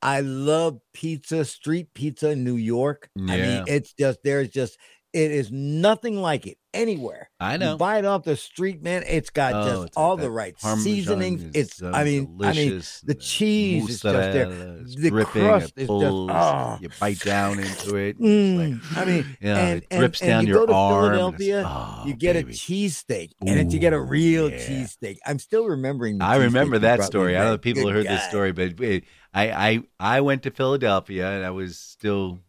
I 0.00 0.20
love 0.20 0.78
pizza, 0.92 1.44
street 1.44 1.92
pizza 1.94 2.30
in 2.30 2.44
New 2.44 2.56
York. 2.56 3.10
I 3.28 3.36
mean, 3.36 3.64
it's 3.66 3.92
just 3.94 4.20
there's 4.22 4.48
just 4.50 4.78
it 5.14 5.30
is 5.30 5.50
nothing 5.50 6.20
like 6.20 6.46
it 6.46 6.58
anywhere. 6.74 7.30
I 7.40 7.52
You 7.54 7.58
know. 7.58 7.76
buy 7.78 7.98
it 7.98 8.04
off 8.04 8.24
the 8.24 8.36
street, 8.36 8.82
man. 8.82 9.02
It's 9.08 9.30
got 9.30 9.54
Oh, 9.54 9.64
just 9.66 9.86
it's 9.86 9.96
all 9.96 10.16
the 10.18 10.30
right 10.30 10.54
Parmesan 10.58 10.84
seasonings. 10.84 11.50
It's 11.54 11.76
so 11.76 11.90
I 11.92 12.04
mean, 12.04 12.36
I 12.42 12.52
mean, 12.52 12.68
delicious, 12.68 13.00
the 13.00 13.14
cheese 13.14 13.84
is 13.88 13.88
just 13.88 14.02
there. 14.02 14.48
The 14.50 15.08
dripping, 15.10 15.42
crust 15.42 15.72
is 15.76 15.88
just- 15.88 15.90
oh. 15.90 16.78
you 16.82 16.90
bite 17.00 17.20
down 17.20 17.58
into 17.58 17.96
it. 17.96 18.18
and 18.18 18.26
it's 18.28 18.58
like, 18.58 18.94
Mm, 18.94 18.96
I 18.98 19.04
mean, 19.06 19.36
yeah, 19.40 19.56
and, 19.56 19.82
it 19.90 19.98
drips 19.98 20.20
and 20.20 20.28
down 20.28 20.46
you 20.46 20.52
your 20.52 20.60
go 20.60 20.66
to 20.66 20.72
arm. 20.74 21.04
Philadelphia, 21.12 21.64
oh, 21.66 22.02
you 22.06 22.14
get 22.14 22.34
baby. 22.34 22.50
a 22.52 22.54
cheesesteak, 22.54 23.30
and 23.40 23.48
then 23.48 23.70
you 23.70 23.78
get 23.78 23.94
a 23.94 24.00
real 24.00 24.50
yeah. 24.50 24.58
cheesesteak. 24.58 25.16
I'm 25.26 25.38
still 25.38 25.64
remembering. 25.66 26.20
I 26.20 26.36
remember 26.36 26.78
that 26.80 27.02
story. 27.04 27.34
I 27.34 27.38
don't 27.40 27.48
know 27.48 27.54
if 27.54 27.62
people 27.62 27.84
Good 27.84 27.94
heard 27.94 28.06
this 28.06 28.24
story, 28.28 28.52
but 28.52 28.78
it, 28.80 29.04
I, 29.32 29.50
I 29.50 29.82
I 29.98 30.20
went 30.20 30.42
to 30.42 30.50
Philadelphia 30.50 31.30
and 31.30 31.46
I 31.46 31.50
was 31.50 31.78
still 31.78 32.40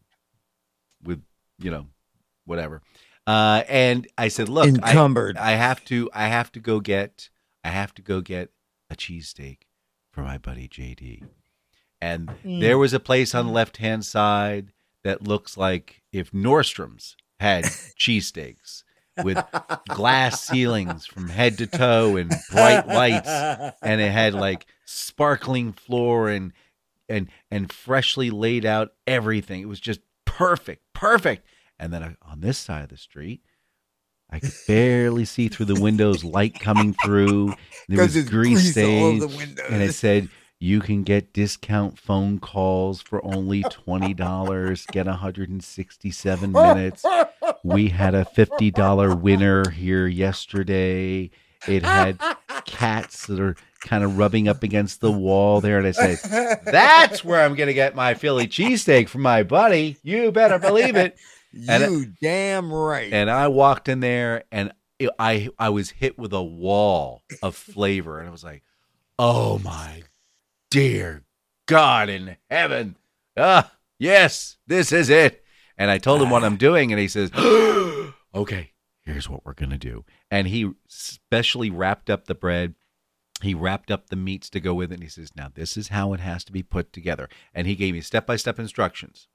with 1.04 1.22
you 1.58 1.72
know 1.72 1.88
whatever, 2.50 2.82
uh, 3.26 3.64
and 3.70 4.08
I 4.18 4.28
said, 4.28 4.50
"Look, 4.50 4.66
I, 4.84 4.90
Encumbered. 4.90 5.38
I 5.38 5.52
have 5.52 5.86
to 5.86 6.10
I 6.14 6.28
have 6.28 6.52
to 6.54 6.60
go 6.60 6.80
get 6.82 7.30
I 7.64 7.70
have 7.70 7.94
to 7.96 8.02
go 8.02 8.20
get 8.22 8.50
a 8.90 8.96
cheesesteak 8.96 9.60
for 10.12 10.22
my 10.24 10.38
buddy 10.38 10.68
JD." 10.68 11.24
And 12.02 12.30
Mm. 12.44 12.60
there 12.62 12.78
was 12.78 12.94
a 12.94 13.00
place 13.00 13.36
on 13.36 13.46
the 13.48 13.52
left 13.52 13.78
hand 13.78 14.06
side 14.06 14.72
that 15.04 15.22
looks 15.28 15.56
like 15.58 16.02
if 16.12 16.32
Nordstrom's 16.32 17.16
had 17.40 17.64
cheesesteaks 18.00 18.84
with 19.24 19.38
glass 19.88 20.42
ceilings 20.48 21.06
from 21.06 21.28
head 21.28 21.58
to 21.58 21.68
toe 21.68 22.16
and 22.16 22.34
bright 22.52 22.88
lights 22.88 23.28
and 23.82 24.00
it 24.00 24.12
had 24.12 24.34
like 24.34 24.66
sparkling 24.86 25.74
floor 25.74 26.30
and 26.30 26.54
and 27.10 27.28
and 27.52 27.72
freshly 27.72 28.30
laid 28.30 28.66
out 28.66 28.94
everything. 29.06 29.62
It 29.62 29.68
was 29.68 29.80
just 29.82 30.00
perfect, 30.26 30.84
perfect. 30.94 31.46
And 31.80 31.94
then 31.94 32.18
on 32.22 32.42
this 32.42 32.58
side 32.58 32.84
of 32.84 32.90
the 32.90 32.98
street, 32.98 33.42
I 34.30 34.40
could 34.40 34.54
barely 34.68 35.26
see 35.26 35.48
through 35.48 35.68
the 35.68 35.82
windows 35.82 36.24
light 36.24 36.60
coming 36.60 36.94
through. 36.94 37.56
There 37.88 38.04
was 38.04 38.30
grease 38.30 38.72
stains, 38.72 39.24
and 39.70 39.82
it 39.82 39.94
said 39.94 40.30
you 40.60 40.82
can 40.82 41.04
get 41.04 41.34
discount 41.34 41.98
phone 41.98 42.40
calls 42.40 43.02
for 43.02 43.24
only 43.26 43.64
twenty 43.72 44.14
dollars. 44.14 44.86
Get 44.92 45.08
hundred 45.08 45.50
and 45.50 45.64
sixty-seven 45.64 46.52
minutes. 46.52 47.06
We 47.64 47.88
had 47.88 48.14
a 48.14 48.26
fifty 48.26 48.70
dollar 48.70 49.16
winner 49.16 49.70
here 49.70 50.06
yesterday. 50.06 51.32
It 51.68 51.84
had 51.84 52.20
cats 52.66 53.26
that 53.28 53.40
are 53.40 53.56
kind 53.82 54.04
of 54.04 54.18
rubbing 54.18 54.48
up 54.48 54.64
against 54.64 55.02
the 55.02 55.12
wall 55.12 55.60
there, 55.60 55.78
and 55.80 55.88
I 55.88 55.92
said, 55.92 56.60
"That's 56.66 57.24
where 57.24 57.44
I'm 57.44 57.56
gonna 57.56 57.74
get 57.74 57.96
my 57.96 58.14
Philly 58.14 58.48
cheesesteak 58.48 59.10
from 59.10 59.22
my 59.22 59.44
buddy. 59.44 59.98
You 60.04 60.32
better 60.32 60.60
believe 60.60 60.96
it." 60.96 61.18
And 61.68 61.84
you 61.84 62.06
damn 62.22 62.72
right. 62.72 63.12
And 63.12 63.30
I 63.30 63.48
walked 63.48 63.90
in 63.90 64.00
there, 64.02 64.44
and 64.52 64.72
it, 65.00 65.10
I 65.18 65.50
I 65.58 65.70
was 65.70 65.90
hit 65.90 66.18
with 66.18 66.34
a 66.34 66.44
wall 66.44 67.24
of 67.42 67.56
flavor, 67.56 68.20
and 68.20 68.28
I 68.28 68.32
was 68.32 68.44
like, 68.44 68.64
"Oh 69.18 69.58
my 69.60 70.04
dear 70.70 71.24
God 71.66 72.10
in 72.10 72.38
heaven! 72.50 72.98
Ah, 73.36 73.72
yes, 73.98 74.58
this 74.68 74.92
is 74.92 75.10
it." 75.10 75.44
And 75.78 75.90
I 75.90 75.98
told 75.98 76.22
him 76.22 76.30
what 76.30 76.44
I'm 76.44 76.58
doing, 76.58 76.92
and 76.92 77.00
he 77.00 77.08
says, 77.08 77.32
"Okay, 78.36 78.74
here's 79.02 79.30
what 79.30 79.46
we're 79.46 79.54
gonna 79.54 79.78
do." 79.78 80.06
And 80.30 80.48
he 80.48 80.72
specially 80.88 81.70
wrapped 81.70 82.10
up 82.10 82.26
the 82.26 82.36
bread. 82.36 82.76
He 83.42 83.54
wrapped 83.54 83.90
up 83.90 84.10
the 84.10 84.18
meats 84.18 84.50
to 84.50 84.60
go 84.60 84.74
with 84.74 84.92
it, 84.92 84.96
and 84.96 85.04
he 85.04 85.10
says, 85.10 85.32
"Now 85.36 85.50
this 85.52 85.78
is 85.78 85.88
how 85.88 86.14
it 86.14 86.20
has 86.20 86.44
to 86.44 86.52
be 86.52 86.62
put 86.62 86.92
together." 86.94 87.30
And 87.56 87.66
he 87.66 87.76
gave 87.76 87.94
me 87.94 88.02
step 88.02 88.28
by 88.28 88.36
step 88.36 88.60
instructions. 88.60 89.29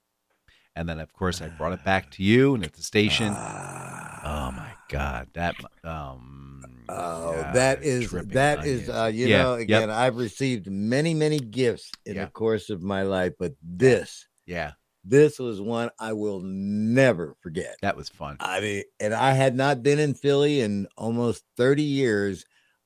And 0.76 0.88
then, 0.88 0.98
of 0.98 1.12
course, 1.12 1.40
I 1.40 1.48
brought 1.48 1.72
it 1.72 1.84
back 1.84 2.10
to 2.12 2.22
you 2.22 2.54
and 2.54 2.64
at 2.64 2.72
the 2.72 2.82
station. 2.82 3.32
Oh 3.32 4.50
my 4.52 4.72
God, 4.88 5.28
that 5.34 5.56
um, 5.84 6.64
Oh, 6.88 7.32
yeah, 7.32 7.52
that 7.52 7.82
is 7.82 8.10
that 8.10 8.66
is 8.66 8.88
uh 8.88 9.10
you 9.12 9.28
Yeah, 9.28 9.42
know 9.42 9.52
yep. 9.54 9.62
again 9.62 9.90
I've 9.90 10.16
received 10.16 10.70
many 10.70 11.14
many 11.14 11.38
gifts 11.38 11.90
in 12.04 12.16
Yeah. 12.16 12.26
the 12.26 12.30
course 12.30 12.68
of 12.70 12.82
my 12.82 13.02
life 13.02 13.32
but 13.38 13.54
this 13.62 14.26
yeah, 14.46 14.72
this 15.04 15.38
was 15.38 15.60
one 15.60 15.90
I 15.98 16.12
will 16.12 16.40
never 16.40 17.36
forget. 17.40 17.76
that 17.82 17.96
was 17.96 18.08
fun. 18.08 18.36
I 18.40 18.60
mean 18.60 18.82
and 19.00 19.14
I 19.14 19.32
had 19.32 19.54
not 19.56 19.82
been 19.82 19.98
in 19.98 20.14
Philly 20.14 20.60
in 20.60 20.86
almost 20.96 21.44
30 21.56 21.82
years 21.82 22.44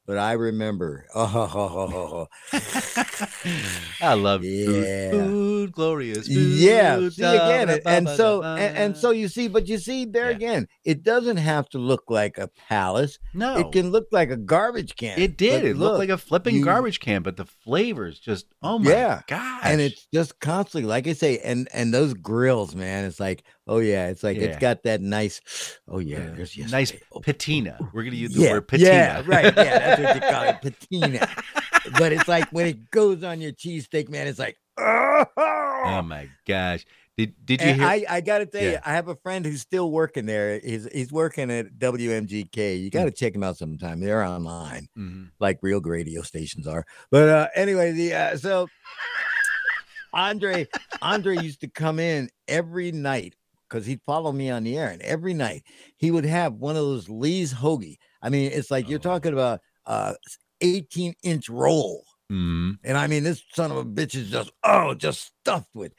but 0.08 0.16
I 0.18 0.32
remember. 0.32 1.06
Oh, 1.14 1.50
oh, 1.54 2.28
oh, 2.52 2.58
I 4.00 4.14
love 4.14 4.42
Yeah. 4.44 5.10
food, 5.10 5.26
food, 5.28 5.72
glorious. 5.72 6.26
Food, 6.28 6.36
yeah. 6.58 7.08
See 7.10 7.22
again, 7.22 7.68
and, 7.68 7.82
and 7.84 8.08
so 8.08 8.42
and, 8.42 8.76
and 8.76 8.96
so 8.96 9.10
you 9.10 9.28
see, 9.28 9.48
but 9.48 9.68
you 9.68 9.78
see 9.78 10.04
there 10.04 10.30
Yeah. 10.30 10.36
again, 10.36 10.68
it 10.84 11.02
doesn't 11.02 11.36
have 11.38 11.68
to 11.70 11.78
look 11.78 12.04
like 12.08 12.38
a 12.38 12.48
palace. 12.68 13.18
no, 13.34 13.58
It 13.58 13.72
can 13.72 13.90
look 13.90 14.06
like 14.10 14.30
a 14.30 14.36
garbage 14.36 14.96
can. 14.96 15.18
It 15.18 15.36
did. 15.36 15.62
But 15.62 15.68
It 15.68 15.76
looked 15.76 15.98
like 15.98 16.08
a 16.08 16.18
flipping 16.18 16.56
you- 16.56 16.64
garbage 16.64 17.00
can, 17.00 17.22
but 17.22 17.36
the 17.36 17.44
flavors 17.46 18.18
just 18.18 18.46
oh 18.62 18.78
my 18.78 18.90
Yeah. 18.90 19.20
gosh! 19.26 19.60
and 19.64 19.80
it's 19.80 20.06
just 20.12 20.38
constantly 20.40 20.88
like 20.88 21.06
i 21.06 21.12
say 21.12 21.38
and 21.40 21.68
and 21.74 21.92
those 21.92 22.14
grills 22.14 22.74
man 22.74 23.04
it's 23.04 23.20
like 23.20 23.42
oh 23.68 23.78
yeah 23.78 24.08
it's 24.08 24.22
like 24.24 24.36
Yeah. 24.36 24.44
it's 24.44 24.58
got 24.58 24.82
that 24.84 25.00
nice 25.00 25.40
oh 25.88 25.98
yeah 25.98 26.18
Yeah. 26.18 26.30
there's 26.34 26.56
nice 26.56 26.90
yesterday. 26.90 27.02
Oh, 27.12 27.20
patina. 27.20 27.78
We're 27.92 28.04
gonna 28.04 28.16
use 28.16 28.34
the 28.34 28.42
yeah, 28.42 28.52
word 28.52 28.68
patina. 28.68 28.88
yeah 28.90 29.22
right 29.26 29.44
yeah 29.56 29.78
that's 29.96 30.00
what 30.02 30.14
you 30.14 30.20
call 30.20 30.42
it 30.44 30.60
patina 30.90 31.28
but 31.98 32.12
it's 32.12 32.28
like 32.28 32.48
when 32.50 32.66
it 32.66 32.90
goes 32.90 33.22
on 33.22 33.40
your 33.40 33.52
cheesesteak 33.52 34.08
man 34.08 34.26
it's 34.26 34.38
like 34.38 34.56
oh, 34.78 35.24
oh 35.36 36.02
my 36.02 36.28
gosh! 36.46 36.84
Did 37.16 37.34
did 37.44 37.60
you 37.62 37.74
hear? 37.74 37.84
I, 37.84 38.04
I 38.08 38.20
gotta 38.20 38.46
tell 38.46 38.62
you, 38.62 38.78
I 38.84 38.92
have 38.92 39.08
a 39.08 39.16
friend 39.16 39.44
who's 39.44 39.60
still 39.60 39.90
working 39.90 40.24
there. 40.24 40.60
He's 40.60 40.86
he's 40.92 41.10
working 41.10 41.50
at 41.50 41.72
WMGK. 41.76 42.76
Hmm. 42.76 42.82
You 42.84 42.90
got 42.90 43.06
to 43.06 43.10
check 43.10 43.34
him 43.34 43.42
out 43.42 43.56
sometime. 43.56 43.98
They're 43.98 44.22
online, 44.22 44.86
Mhm. 44.96 45.30
like 45.40 45.58
real 45.62 45.80
radio 45.80 46.22
stations 46.22 46.68
are. 46.68 46.84
But 47.10 47.28
uh, 47.28 47.48
anyway, 47.56 47.90
the 47.90 48.14
uh, 48.14 48.36
so 48.36 48.68
Andre 50.12 50.66
Andre 51.02 51.36
used 51.38 51.60
to 51.62 51.68
come 51.68 51.98
in 51.98 52.30
every 52.46 52.92
night 52.92 53.34
because 53.68 53.86
he'd 53.86 54.00
follow 54.06 54.32
me 54.32 54.50
on 54.50 54.64
the 54.64 54.76
air, 54.78 54.88
and 54.90 55.02
every 55.02 55.34
night 55.34 55.62
he 55.96 56.10
would 56.10 56.24
have 56.24 56.54
one 56.54 56.76
of 56.76 56.82
those 56.82 57.08
Lee's 57.08 57.52
hoagie. 57.54 57.96
I 58.22 58.28
mean, 58.30 58.50
it's 58.52 58.70
like 58.70 58.88
you're 58.88 58.98
Oh. 58.98 59.02
talking 59.02 59.32
about 59.32 59.60
uh 59.86 60.14
18 60.60 61.14
inch 61.22 61.48
roll. 61.48 62.04
Mhm. 62.30 62.78
And 62.84 62.98
I 62.98 63.06
mean, 63.06 63.24
this 63.24 63.42
son 63.54 63.70
of 63.70 63.76
a 63.78 63.84
bitch 63.84 64.14
is 64.14 64.30
just 64.30 64.50
oh, 64.64 64.94
just 64.94 65.32
stuffed 65.40 65.70
with 65.74 65.92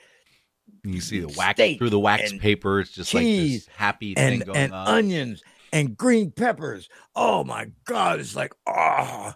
You 0.84 1.02
see 1.02 1.20
the 1.20 1.34
wax 1.38 1.60
through 1.78 1.90
the 1.90 2.00
wax 2.00 2.32
paper. 2.34 2.80
It's 2.80 2.92
just 2.92 3.14
like 3.14 3.24
this 3.26 3.68
happy 3.68 4.14
thing 4.16 4.34
and 4.34 4.46
going 4.46 4.58
and 4.58 4.74
on. 4.74 4.88
onions 4.88 5.42
and 5.74 5.96
green 5.98 6.32
peppers. 6.32 6.88
Oh 7.16 7.44
my 7.44 7.72
god, 7.86 8.20
it's 8.20 8.36
like 8.36 8.54
oh, 8.68 9.34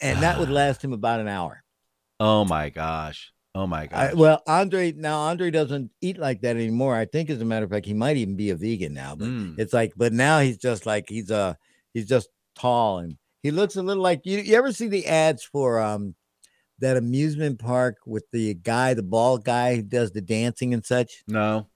and 0.00 0.22
that 0.22 0.38
would 0.38 0.50
last 0.60 0.82
him 0.84 0.92
about 0.92 1.20
an 1.20 1.28
hour. 1.28 1.62
oh 2.18 2.44
my 2.44 2.70
gosh! 2.70 3.32
Oh 3.54 3.66
my 3.66 3.86
god! 3.86 4.14
Well, 4.14 4.42
Andre 4.46 4.92
now 4.92 5.18
Andre 5.18 5.50
doesn't 5.50 5.90
eat 6.00 6.16
like 6.18 6.40
that 6.40 6.56
anymore. 6.56 6.96
I 6.96 7.04
think, 7.04 7.28
as 7.28 7.40
a 7.40 7.44
matter 7.44 7.64
of 7.64 7.70
fact, 7.70 7.84
he 7.84 7.92
might 7.92 8.16
even 8.16 8.34
be 8.34 8.48
a 8.50 8.56
vegan 8.56 8.94
now. 8.94 9.14
But 9.14 9.28
Mm. 9.28 9.58
it's 9.58 9.74
like, 9.74 9.92
but 9.96 10.12
now 10.14 10.40
he's 10.40 10.56
just 10.56 10.86
like 10.86 11.08
he's 11.08 11.30
uh 11.30 11.54
he's 11.92 12.06
just 12.06 12.28
tall 12.54 12.98
and 13.00 13.16
he 13.42 13.50
looks 13.50 13.76
a 13.76 13.82
little 13.82 14.02
like 14.02 14.22
you. 14.24 14.38
You 14.38 14.56
ever 14.56 14.72
see 14.72 14.88
the 14.88 15.06
ads 15.06 15.42
for 15.44 15.80
um 15.80 16.14
that 16.78 16.96
amusement 16.96 17.58
park 17.58 17.98
with 18.06 18.24
the 18.32 18.54
guy, 18.54 18.94
the 18.94 19.02
bald 19.02 19.44
guy 19.44 19.76
who 19.76 19.82
does 19.82 20.12
the 20.12 20.22
dancing 20.22 20.72
and 20.72 20.84
such? 20.84 21.22
no. 21.28 21.66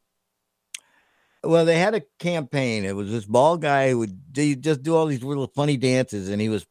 Well, 1.45 1.65
they 1.65 1.79
had 1.79 1.95
a 1.95 2.03
campaign. 2.19 2.85
It 2.85 2.97
was 2.97 3.11
this 3.11 3.25
bald 3.25 3.63
guy 3.63 3.91
who 3.91 3.99
would 4.01 4.33
do, 4.33 4.57
just 4.57 4.83
do 4.83 4.97
all 4.97 5.07
these 5.07 5.23
little 5.23 5.47
funny 5.55 5.77
dances, 5.77 6.29
and 6.29 6.41
he 6.41 6.49
was 6.49 6.67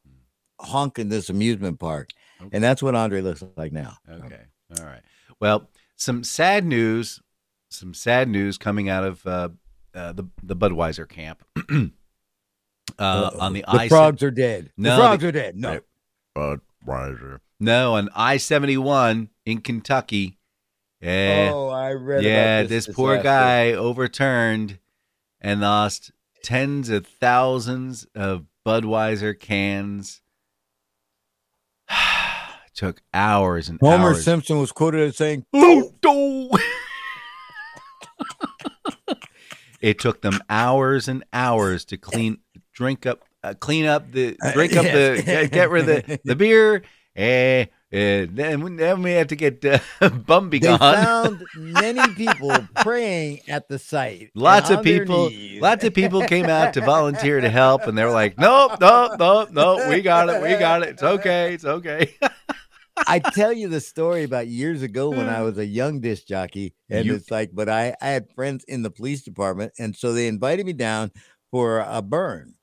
honking 0.60 1.08
this 1.08 1.30
amusement 1.30 1.80
park, 1.80 2.10
Okay. 2.42 2.50
and 2.52 2.62
that's 2.64 2.84
what 2.84 2.94
Andre 2.94 3.22
looks 3.22 3.42
like 3.56 3.72
now. 3.72 3.96
Okay. 4.10 4.42
All 4.80 4.86
right. 4.86 5.02
Well, 5.40 5.70
some 5.96 6.24
sad 6.24 6.66
news. 6.66 7.22
Some 7.70 7.94
sad 7.94 8.30
news 8.30 8.58
coming 8.58 8.90
out 8.90 9.04
of 9.04 9.26
uh, 9.26 9.50
uh, 9.94 10.14
the 10.14 10.26
the 10.44 10.56
Budweiser 10.56 11.08
camp. 11.08 11.44
uh, 13.00 13.32
on 13.40 13.54
the, 13.54 13.62
the 13.62 13.66
I 13.68 13.90
frogs 13.90 14.24
are 14.24 14.32
dead. 14.32 14.72
No, 14.78 14.96
the 14.96 15.02
frogs 15.02 15.22
the- 15.22 15.28
are 15.30 15.32
dead. 15.32 15.56
No, 15.58 15.82
Budweiser. 16.36 17.40
no 17.60 17.96
on 17.96 18.10
I 18.16 18.38
seventy 18.38 18.78
one 18.78 19.30
in 19.46 19.62
Kentucky. 19.62 20.38
Yeah, 21.02 21.52
oh, 21.54 21.70
I 21.70 21.92
read. 21.92 22.24
yeah. 22.24 22.60
about 22.60 22.70
This, 22.70 22.86
this, 22.86 22.96
poor 22.96 23.22
guy 23.22 23.74
overturned 23.74 24.80
and 25.42 25.62
lost 25.62 26.12
tens 26.44 26.90
of 26.90 27.06
thousands 27.06 28.08
of 28.16 28.46
Budweiser 28.66 29.38
cans. 29.38 30.22
Took 32.76 33.02
hours 33.14 33.70
and. 33.70 33.80
Homer 33.80 34.10
hours. 34.10 34.24
Simpson 34.26 34.60
was 34.60 34.72
quoted 34.74 35.08
as 35.08 35.16
saying, 35.18 35.46
it 39.82 40.00
took 40.00 40.22
them 40.22 40.40
hours 40.50 41.08
and 41.08 41.24
hours 41.32 41.86
to 41.86 41.98
clean, 41.98 42.40
drink 42.74 43.06
up, 43.06 43.24
uh, 43.44 43.54
clean 43.60 43.86
up 43.86 44.12
the, 44.12 44.38
drink 44.54 44.76
up 44.76 44.84
the, 44.84 45.22
get, 45.26 45.52
get 45.52 45.70
rid 45.70 45.88
of 45.90 46.06
the, 46.06 46.20
the 46.26 46.36
beer. 46.36 46.84
Eh, 47.16 47.68
eh, 47.94 48.26
then, 48.30 48.62
we- 48.62 48.76
then 48.76 49.02
we 49.02 49.12
had 49.12 49.30
to 49.30 49.38
get 49.38 49.64
uh, 49.64 49.80
Bumby 50.02 50.52
They 50.60 50.68
gone. 50.68 50.80
found 50.80 51.44
many 51.56 52.14
people 52.16 52.52
praying 52.76 53.40
at 53.48 53.70
the 53.70 53.80
site. 53.80 54.32
Lots 54.36 54.70
of 54.70 54.84
people, 54.84 55.32
lots 55.62 55.86
of 55.86 55.94
people 55.94 56.24
came 56.24 56.48
out 56.48 56.74
to 56.74 56.82
volunteer 56.82 57.40
to 57.40 57.50
help, 57.50 57.84
and 57.88 57.98
they 57.98 58.04
were 58.04 58.12
like, 58.12 58.38
"Nope, 58.38 58.80
nope, 58.82 59.14
nope, 59.18 59.50
nope. 59.52 59.88
We 59.90 60.02
got 60.02 60.28
it. 60.28 60.42
We 60.42 60.58
got 60.58 60.84
it. 60.84 60.90
It's 60.90 61.04
okay. 61.04 61.54
It's 61.54 61.64
okay." 61.64 62.14
I 62.98 63.20
tell 63.20 63.52
you 63.54 63.68
the 63.68 63.82
story 63.82 64.24
about 64.24 64.48
years 64.48 64.82
ago 64.82 65.10
when 65.10 65.28
I 65.30 65.40
mm. 65.40 65.46
was 65.46 65.58
a 65.58 65.66
young 65.66 66.00
disc 66.02 66.26
jockey, 66.28 66.74
and 66.90 67.08
You- 67.08 67.16
it's 67.16 67.30
like, 67.32 67.52
but 67.54 67.70
I, 67.70 67.96
I 68.02 68.08
had 68.10 68.32
friends 68.34 68.64
in 68.66 68.84
the 68.84 68.92
police 68.92 69.24
department, 69.24 69.74
and 69.78 69.96
so 69.96 70.14
they 70.14 70.28
invited 70.28 70.66
me 70.66 70.74
down 70.74 71.12
for 71.52 71.80
a 71.80 72.02
burn. 72.02 72.56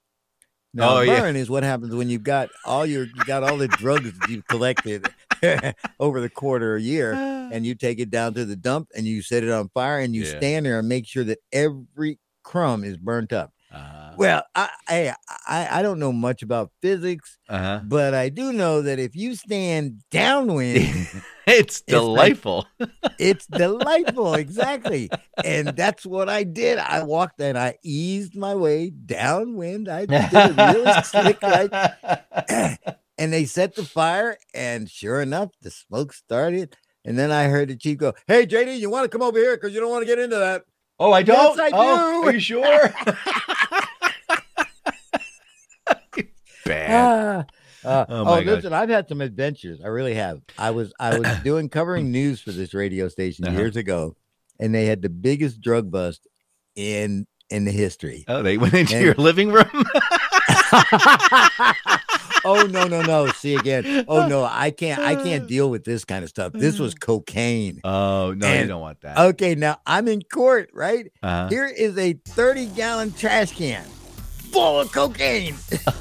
Now, 0.75 0.97
Oh, 0.97 1.03
a 1.03 1.07
yeah. 1.07 1.21
burn 1.21 1.37
is 1.37 1.51
what 1.51 1.65
happens 1.65 1.95
when 1.95 2.09
you've 2.09 2.23
got 2.23 2.49
all 2.65 2.87
your 2.87 3.05
you 3.05 3.25
got 3.27 3.43
all 3.43 3.57
the 3.59 3.69
drugs 3.69 4.13
that 4.19 4.31
you've 4.31 4.47
collected 4.47 5.13
over 6.01 6.21
the 6.21 6.31
quarter 6.31 6.77
a 6.77 6.81
year, 6.81 7.13
and 7.53 7.67
you 7.67 7.75
take 7.75 7.99
it 8.01 8.11
down 8.11 8.35
to 8.35 8.45
the 8.47 8.57
dump 8.57 8.89
and 8.95 9.07
you 9.07 9.21
set 9.23 9.43
it 9.45 9.51
on 9.51 9.69
fire, 9.75 9.99
and 9.99 10.15
you 10.15 10.25
Yeah. 10.25 10.39
stand 10.39 10.67
there 10.67 10.79
and 10.79 10.89
make 10.89 11.07
sure 11.07 11.25
that 11.25 11.39
every 11.53 12.19
crumb 12.43 12.85
is 12.85 12.97
burnt 12.97 13.33
up. 13.33 13.53
Uh 13.73 14.13
Well, 14.17 14.45
I, 14.55 14.69
I 14.89 15.69
I 15.79 15.83
don't 15.83 15.99
know 15.99 16.13
much 16.13 16.43
about 16.43 16.71
physics, 16.83 17.39
huh. 17.49 17.81
but 17.85 18.13
I 18.15 18.29
do 18.29 18.53
know 18.53 18.83
that 18.83 18.99
if 18.99 19.17
you 19.17 19.35
stand 19.35 20.03
downwind. 20.11 21.09
It's 21.45 21.83
delightful. 21.83 22.67
It's 23.19 23.47
delightful, 23.47 24.35
exactly. 24.35 25.11
And 25.45 25.69
that's 25.75 26.07
what 26.07 26.29
I 26.29 26.45
did. 26.45 26.79
I 26.79 27.03
walked 27.03 27.41
and 27.41 27.59
I 27.59 27.79
eased 27.83 28.37
my 28.37 28.55
way 28.55 28.91
downwind. 28.91 29.89
I 29.89 30.07
did 30.07 30.29
it 30.33 30.57
really 30.57 31.03
slick, 31.03 31.43
like, 31.43 31.73
and 33.19 33.33
they 33.33 33.45
set 33.45 33.75
the 33.75 33.85
fire. 33.85 34.39
And 34.55 34.89
sure 34.89 35.21
enough, 35.21 35.51
the 35.63 35.71
smoke 35.73 36.13
started. 36.13 36.77
And 37.05 37.19
then 37.19 37.33
I 37.33 37.45
heard 37.49 37.69
the 37.71 37.77
chief 37.77 37.99
go, 37.99 38.15
"Hey, 38.29 38.47
JD, 38.47 38.79
you 38.79 38.89
want 38.89 39.05
to 39.05 39.09
come 39.11 39.23
over 39.27 39.39
here 39.39 39.57
because 39.57 39.75
you 39.75 39.81
don't 39.81 39.91
want 39.91 40.03
to 40.03 40.07
get 40.07 40.21
into 40.21 40.37
that." 40.39 40.63
oh, 41.01 41.11
I 41.11 41.23
don't. 41.25 41.59
I 41.59 41.71
Oh, 41.75 42.23
do. 42.23 42.29
are 42.29 42.33
you 42.33 42.39
sure? 42.39 42.95
Bad. 46.65 47.51
Uh, 47.85 48.05
Oh 48.09 48.25
oh, 48.37 48.39
listen, 48.43 48.73
I've 48.73 48.89
had 48.89 49.09
some 49.09 49.21
adventures. 49.21 49.81
I 49.83 49.89
really 49.89 50.15
have. 50.15 50.41
I 50.57 50.71
was 50.71 50.93
I 51.01 51.19
was 51.19 51.27
doing 51.43 51.69
covering 51.69 52.13
news 52.13 52.41
for 52.41 52.53
this 52.53 52.75
radio 52.75 53.09
station 53.09 53.45
Uh-huh. 53.45 53.59
years 53.59 53.75
ago, 53.75 54.15
and 54.61 54.73
they 54.73 54.87
had 54.87 55.03
the 55.03 55.09
biggest 55.09 55.61
drug 55.61 55.91
bust 55.91 56.29
in 56.77 57.27
in 57.51 57.65
the 57.65 57.73
history. 57.73 58.25
Oh, 58.29 58.41
they 58.45 58.57
went 58.57 58.75
into 58.75 58.95
And- 58.95 59.05
your 59.05 59.15
living 59.17 59.51
room. 59.51 59.67
oh 62.45 62.67
no 62.71 62.87
no 62.87 63.03
no! 63.03 63.27
See 63.33 63.55
again. 63.57 64.05
Oh 64.09 64.29
no, 64.29 64.45
I 64.45 64.71
can't 64.71 65.01
I 65.01 65.17
can't 65.17 65.49
deal 65.49 65.69
with 65.71 65.85
this 65.85 66.05
kind 66.05 66.23
of 66.23 66.31
stuff. 66.31 66.53
This 66.53 66.79
was 66.79 66.95
cocaine. 67.01 67.81
oh 67.85 68.33
no, 68.37 68.53
you 68.61 68.67
don't 68.69 68.81
want 68.81 69.01
that. 69.01 69.19
Okay, 69.19 69.55
now 69.57 69.79
I'm 69.87 70.07
in 70.09 70.23
court, 70.23 70.71
right? 70.73 71.11
Uh-huh. 71.23 71.49
Here 71.49 71.67
is 71.67 71.99
a 71.99 72.13
30 72.13 72.67
gallon 72.67 73.13
trash 73.13 73.51
can 73.53 73.85
full 74.53 74.81
of 74.81 74.93
cocaine. 74.93 75.57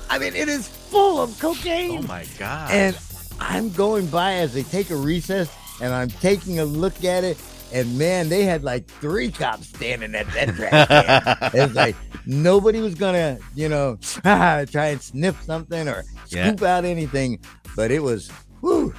I 0.10 0.20
mean, 0.20 0.36
it 0.36 0.50
is 0.50 0.68
full 0.68 1.22
of 1.22 1.38
cocaine. 1.40 2.00
Oh 2.00 2.08
my 2.08 2.26
god. 2.38 2.72
And 2.72 2.98
I'm 3.40 3.72
going 3.72 4.08
by 4.08 4.34
as 4.36 4.54
they 4.54 4.64
take 4.64 4.90
a 4.90 4.96
recess 4.96 5.50
and 5.82 5.94
I'm 5.94 6.10
taking 6.10 6.60
a 6.60 6.66
look 6.66 7.04
at 7.04 7.24
it. 7.24 7.38
And 7.74 7.98
man, 7.98 8.28
they 8.28 8.44
had 8.44 8.64
like 8.66 8.86
three 8.86 9.32
cops 9.32 9.68
standing 9.68 10.14
at 10.14 10.28
that 10.34 10.56
trash 10.56 10.88
can. 10.88 11.52
It's 11.62 11.74
like 11.74 11.96
nobody 12.26 12.82
was 12.82 12.96
gonna, 12.96 13.40
you 13.56 13.70
know, 13.70 13.98
try 14.24 14.66
and 14.90 15.02
sniff 15.02 15.42
something 15.44 15.88
or 15.88 16.04
Yeah. 16.28 16.48
scoop 16.50 16.62
out 16.64 16.84
anything. 16.86 17.40
But 17.78 17.92
it 17.92 18.04
was, 18.04 18.30
whew, 18.60 18.94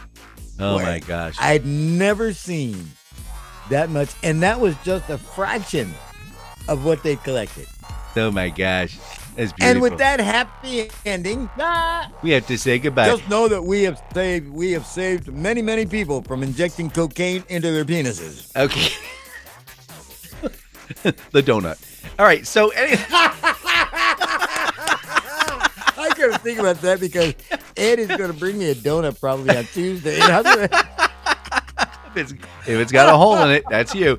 oh 0.58 0.78
boy, 0.78 0.82
my 0.84 0.98
gosh. 1.00 1.36
I'd 1.38 1.66
never 1.66 2.32
seen 2.32 2.88
that 3.68 3.90
much. 3.90 4.08
And 4.22 4.42
that 4.42 4.58
was 4.58 4.74
just 4.84 5.10
a 5.10 5.18
fraction 5.18 5.92
of 6.68 6.84
what 6.86 7.02
they 7.02 7.16
collected. 7.16 7.66
oh 8.16 8.30
my 8.30 8.48
gosh. 8.48 8.98
That's 9.34 9.52
beautiful. 9.52 9.70
And 9.70 9.80
with 9.80 9.98
that 9.98 10.20
happy 10.20 10.90
ending, 11.06 11.48
ah, 11.58 12.10
we 12.22 12.30
have 12.32 12.46
to 12.48 12.58
say 12.58 12.78
goodbye. 12.78 13.06
just 13.08 13.28
know 13.28 13.48
that 13.48 13.62
we 13.62 13.82
have 13.84 14.02
saved 14.12 14.48
we 14.50 14.72
have 14.72 14.86
saved 14.86 15.32
many 15.32 15.62
many 15.62 15.86
people 15.86 16.22
from 16.22 16.42
injecting 16.42 16.90
cocaine 16.90 17.42
into 17.48 17.70
their 17.70 17.84
penises. 17.84 18.54
Okay. 18.56 18.92
the 21.32 21.42
donut. 21.42 21.78
All 22.18 22.26
right. 22.26 22.46
So, 22.46 22.68
any- 22.70 22.96
I 25.94 26.10
couldn't 26.14 26.40
think 26.42 26.58
about 26.58 26.80
that 26.82 27.00
because 27.00 27.34
Ed 27.76 27.98
is 27.98 28.08
going 28.08 28.30
to 28.32 28.38
bring 28.38 28.58
me 28.58 28.70
a 28.70 28.74
donut 28.74 29.18
probably 29.20 29.56
on 29.56 29.64
Tuesday. 29.64 30.14
And 30.20 30.24
I'm 30.32 30.42
gonna- 30.42 30.68
if 32.14 32.16
it's, 32.16 32.32
if 32.32 32.68
it's 32.68 32.92
got 32.92 33.08
a 33.08 33.16
hole 33.16 33.36
in 33.38 33.50
it, 33.50 33.64
that's 33.70 33.94
you. 33.94 34.18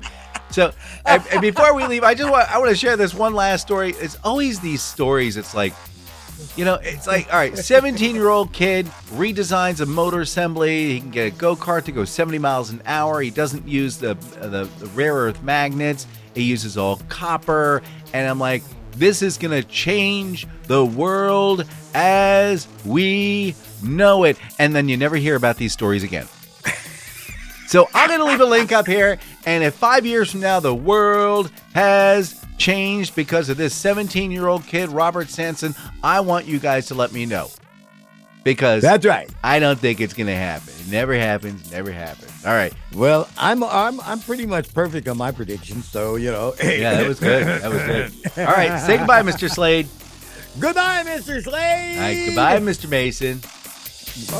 So, 0.54 0.72
and, 1.04 1.20
and 1.32 1.40
before 1.40 1.74
we 1.74 1.84
leave, 1.88 2.04
I 2.04 2.14
just 2.14 2.30
want 2.30 2.48
I 2.48 2.58
want 2.58 2.70
to 2.70 2.76
share 2.76 2.96
this 2.96 3.12
one 3.12 3.34
last 3.34 3.62
story. 3.62 3.90
It's 3.98 4.16
always 4.22 4.60
these 4.60 4.82
stories. 4.82 5.36
It's 5.36 5.52
like, 5.52 5.74
you 6.54 6.64
know, 6.64 6.74
it's 6.80 7.08
like 7.08 7.26
all 7.32 7.40
right, 7.40 7.58
seventeen 7.58 8.14
year 8.14 8.28
old 8.28 8.52
kid 8.52 8.86
redesigns 9.16 9.80
a 9.80 9.86
motor 9.86 10.20
assembly. 10.20 10.92
He 10.92 11.00
can 11.00 11.10
get 11.10 11.26
a 11.26 11.36
go 11.36 11.56
kart 11.56 11.86
to 11.86 11.92
go 11.92 12.04
seventy 12.04 12.38
miles 12.38 12.70
an 12.70 12.82
hour. 12.86 13.20
He 13.20 13.30
doesn't 13.30 13.66
use 13.66 13.98
the, 13.98 14.14
the 14.14 14.70
the 14.78 14.86
rare 14.94 15.14
earth 15.14 15.42
magnets. 15.42 16.06
He 16.36 16.44
uses 16.44 16.78
all 16.78 17.00
copper. 17.08 17.82
And 18.12 18.28
I'm 18.30 18.38
like, 18.38 18.62
this 18.92 19.22
is 19.22 19.38
gonna 19.38 19.64
change 19.64 20.46
the 20.68 20.84
world 20.84 21.64
as 21.94 22.68
we 22.84 23.56
know 23.82 24.22
it. 24.22 24.36
And 24.60 24.72
then 24.72 24.88
you 24.88 24.96
never 24.96 25.16
hear 25.16 25.34
about 25.34 25.56
these 25.56 25.72
stories 25.72 26.04
again. 26.04 26.28
So 27.74 27.90
I'm 27.92 28.06
going 28.06 28.20
to 28.20 28.26
leave 28.26 28.40
a 28.40 28.44
link 28.44 28.70
up 28.70 28.86
here. 28.86 29.18
And 29.46 29.64
if 29.64 29.74
five 29.74 30.06
years 30.06 30.30
from 30.30 30.38
now 30.38 30.60
the 30.60 30.72
world 30.72 31.50
has 31.74 32.40
changed 32.56 33.16
because 33.16 33.48
of 33.48 33.56
this 33.56 33.74
17 33.74 34.30
year 34.30 34.46
old 34.46 34.64
kid, 34.64 34.90
Robert 34.90 35.28
Sansone, 35.28 35.74
I 36.00 36.20
want 36.20 36.46
you 36.46 36.60
guys 36.60 36.86
to 36.86 36.94
let 36.94 37.10
me 37.10 37.26
know. 37.26 37.48
Because 38.44 38.80
That's 38.80 39.04
right. 39.04 39.28
I 39.42 39.58
don't 39.58 39.76
think 39.76 40.00
it's 40.00 40.14
going 40.14 40.28
to 40.28 40.36
happen. 40.36 40.72
It 40.82 40.88
never 40.88 41.14
happens. 41.14 41.72
Never 41.72 41.90
happens. 41.90 42.46
All 42.46 42.52
right. 42.52 42.72
Well, 42.94 43.28
I'm 43.36 43.64
I'm 43.64 44.00
I'm 44.02 44.20
pretty 44.20 44.46
much 44.46 44.72
perfect 44.72 45.08
on 45.08 45.16
my 45.16 45.32
predictions, 45.32 45.88
so 45.88 46.14
you 46.14 46.30
know. 46.30 46.54
Yeah, 46.62 46.94
that 46.94 47.08
was 47.08 47.18
good. 47.18 47.44
That 47.44 47.72
was 47.72 47.82
good. 47.82 48.38
All 48.46 48.54
right. 48.54 48.78
Say 48.86 48.98
goodbye, 48.98 49.22
Mr. 49.22 49.50
Slade. 49.50 49.88
goodbye, 50.60 51.02
Mr. 51.04 51.42
Slade. 51.42 51.96
All 51.96 52.02
right. 52.02 52.26
Goodbye, 52.26 52.60
Mr. 52.60 52.88
Mayson. 52.88 53.40
This 54.14 54.30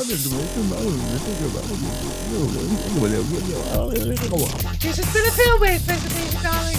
has 4.98 5.12
been 5.12 5.26
a 5.26 5.32
film 5.32 5.60
based 5.60 5.86
presentation, 5.88 6.42
darling. 6.44 6.76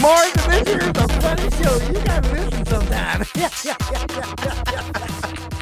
Mark, 0.00 0.32
this 0.48 0.66
is 0.66 0.88
a 0.88 1.06
funny 1.20 1.48
show. 1.62 1.76
You 1.86 1.98
gotta 2.04 2.32
listen 2.32 2.66
sometime. 2.66 3.22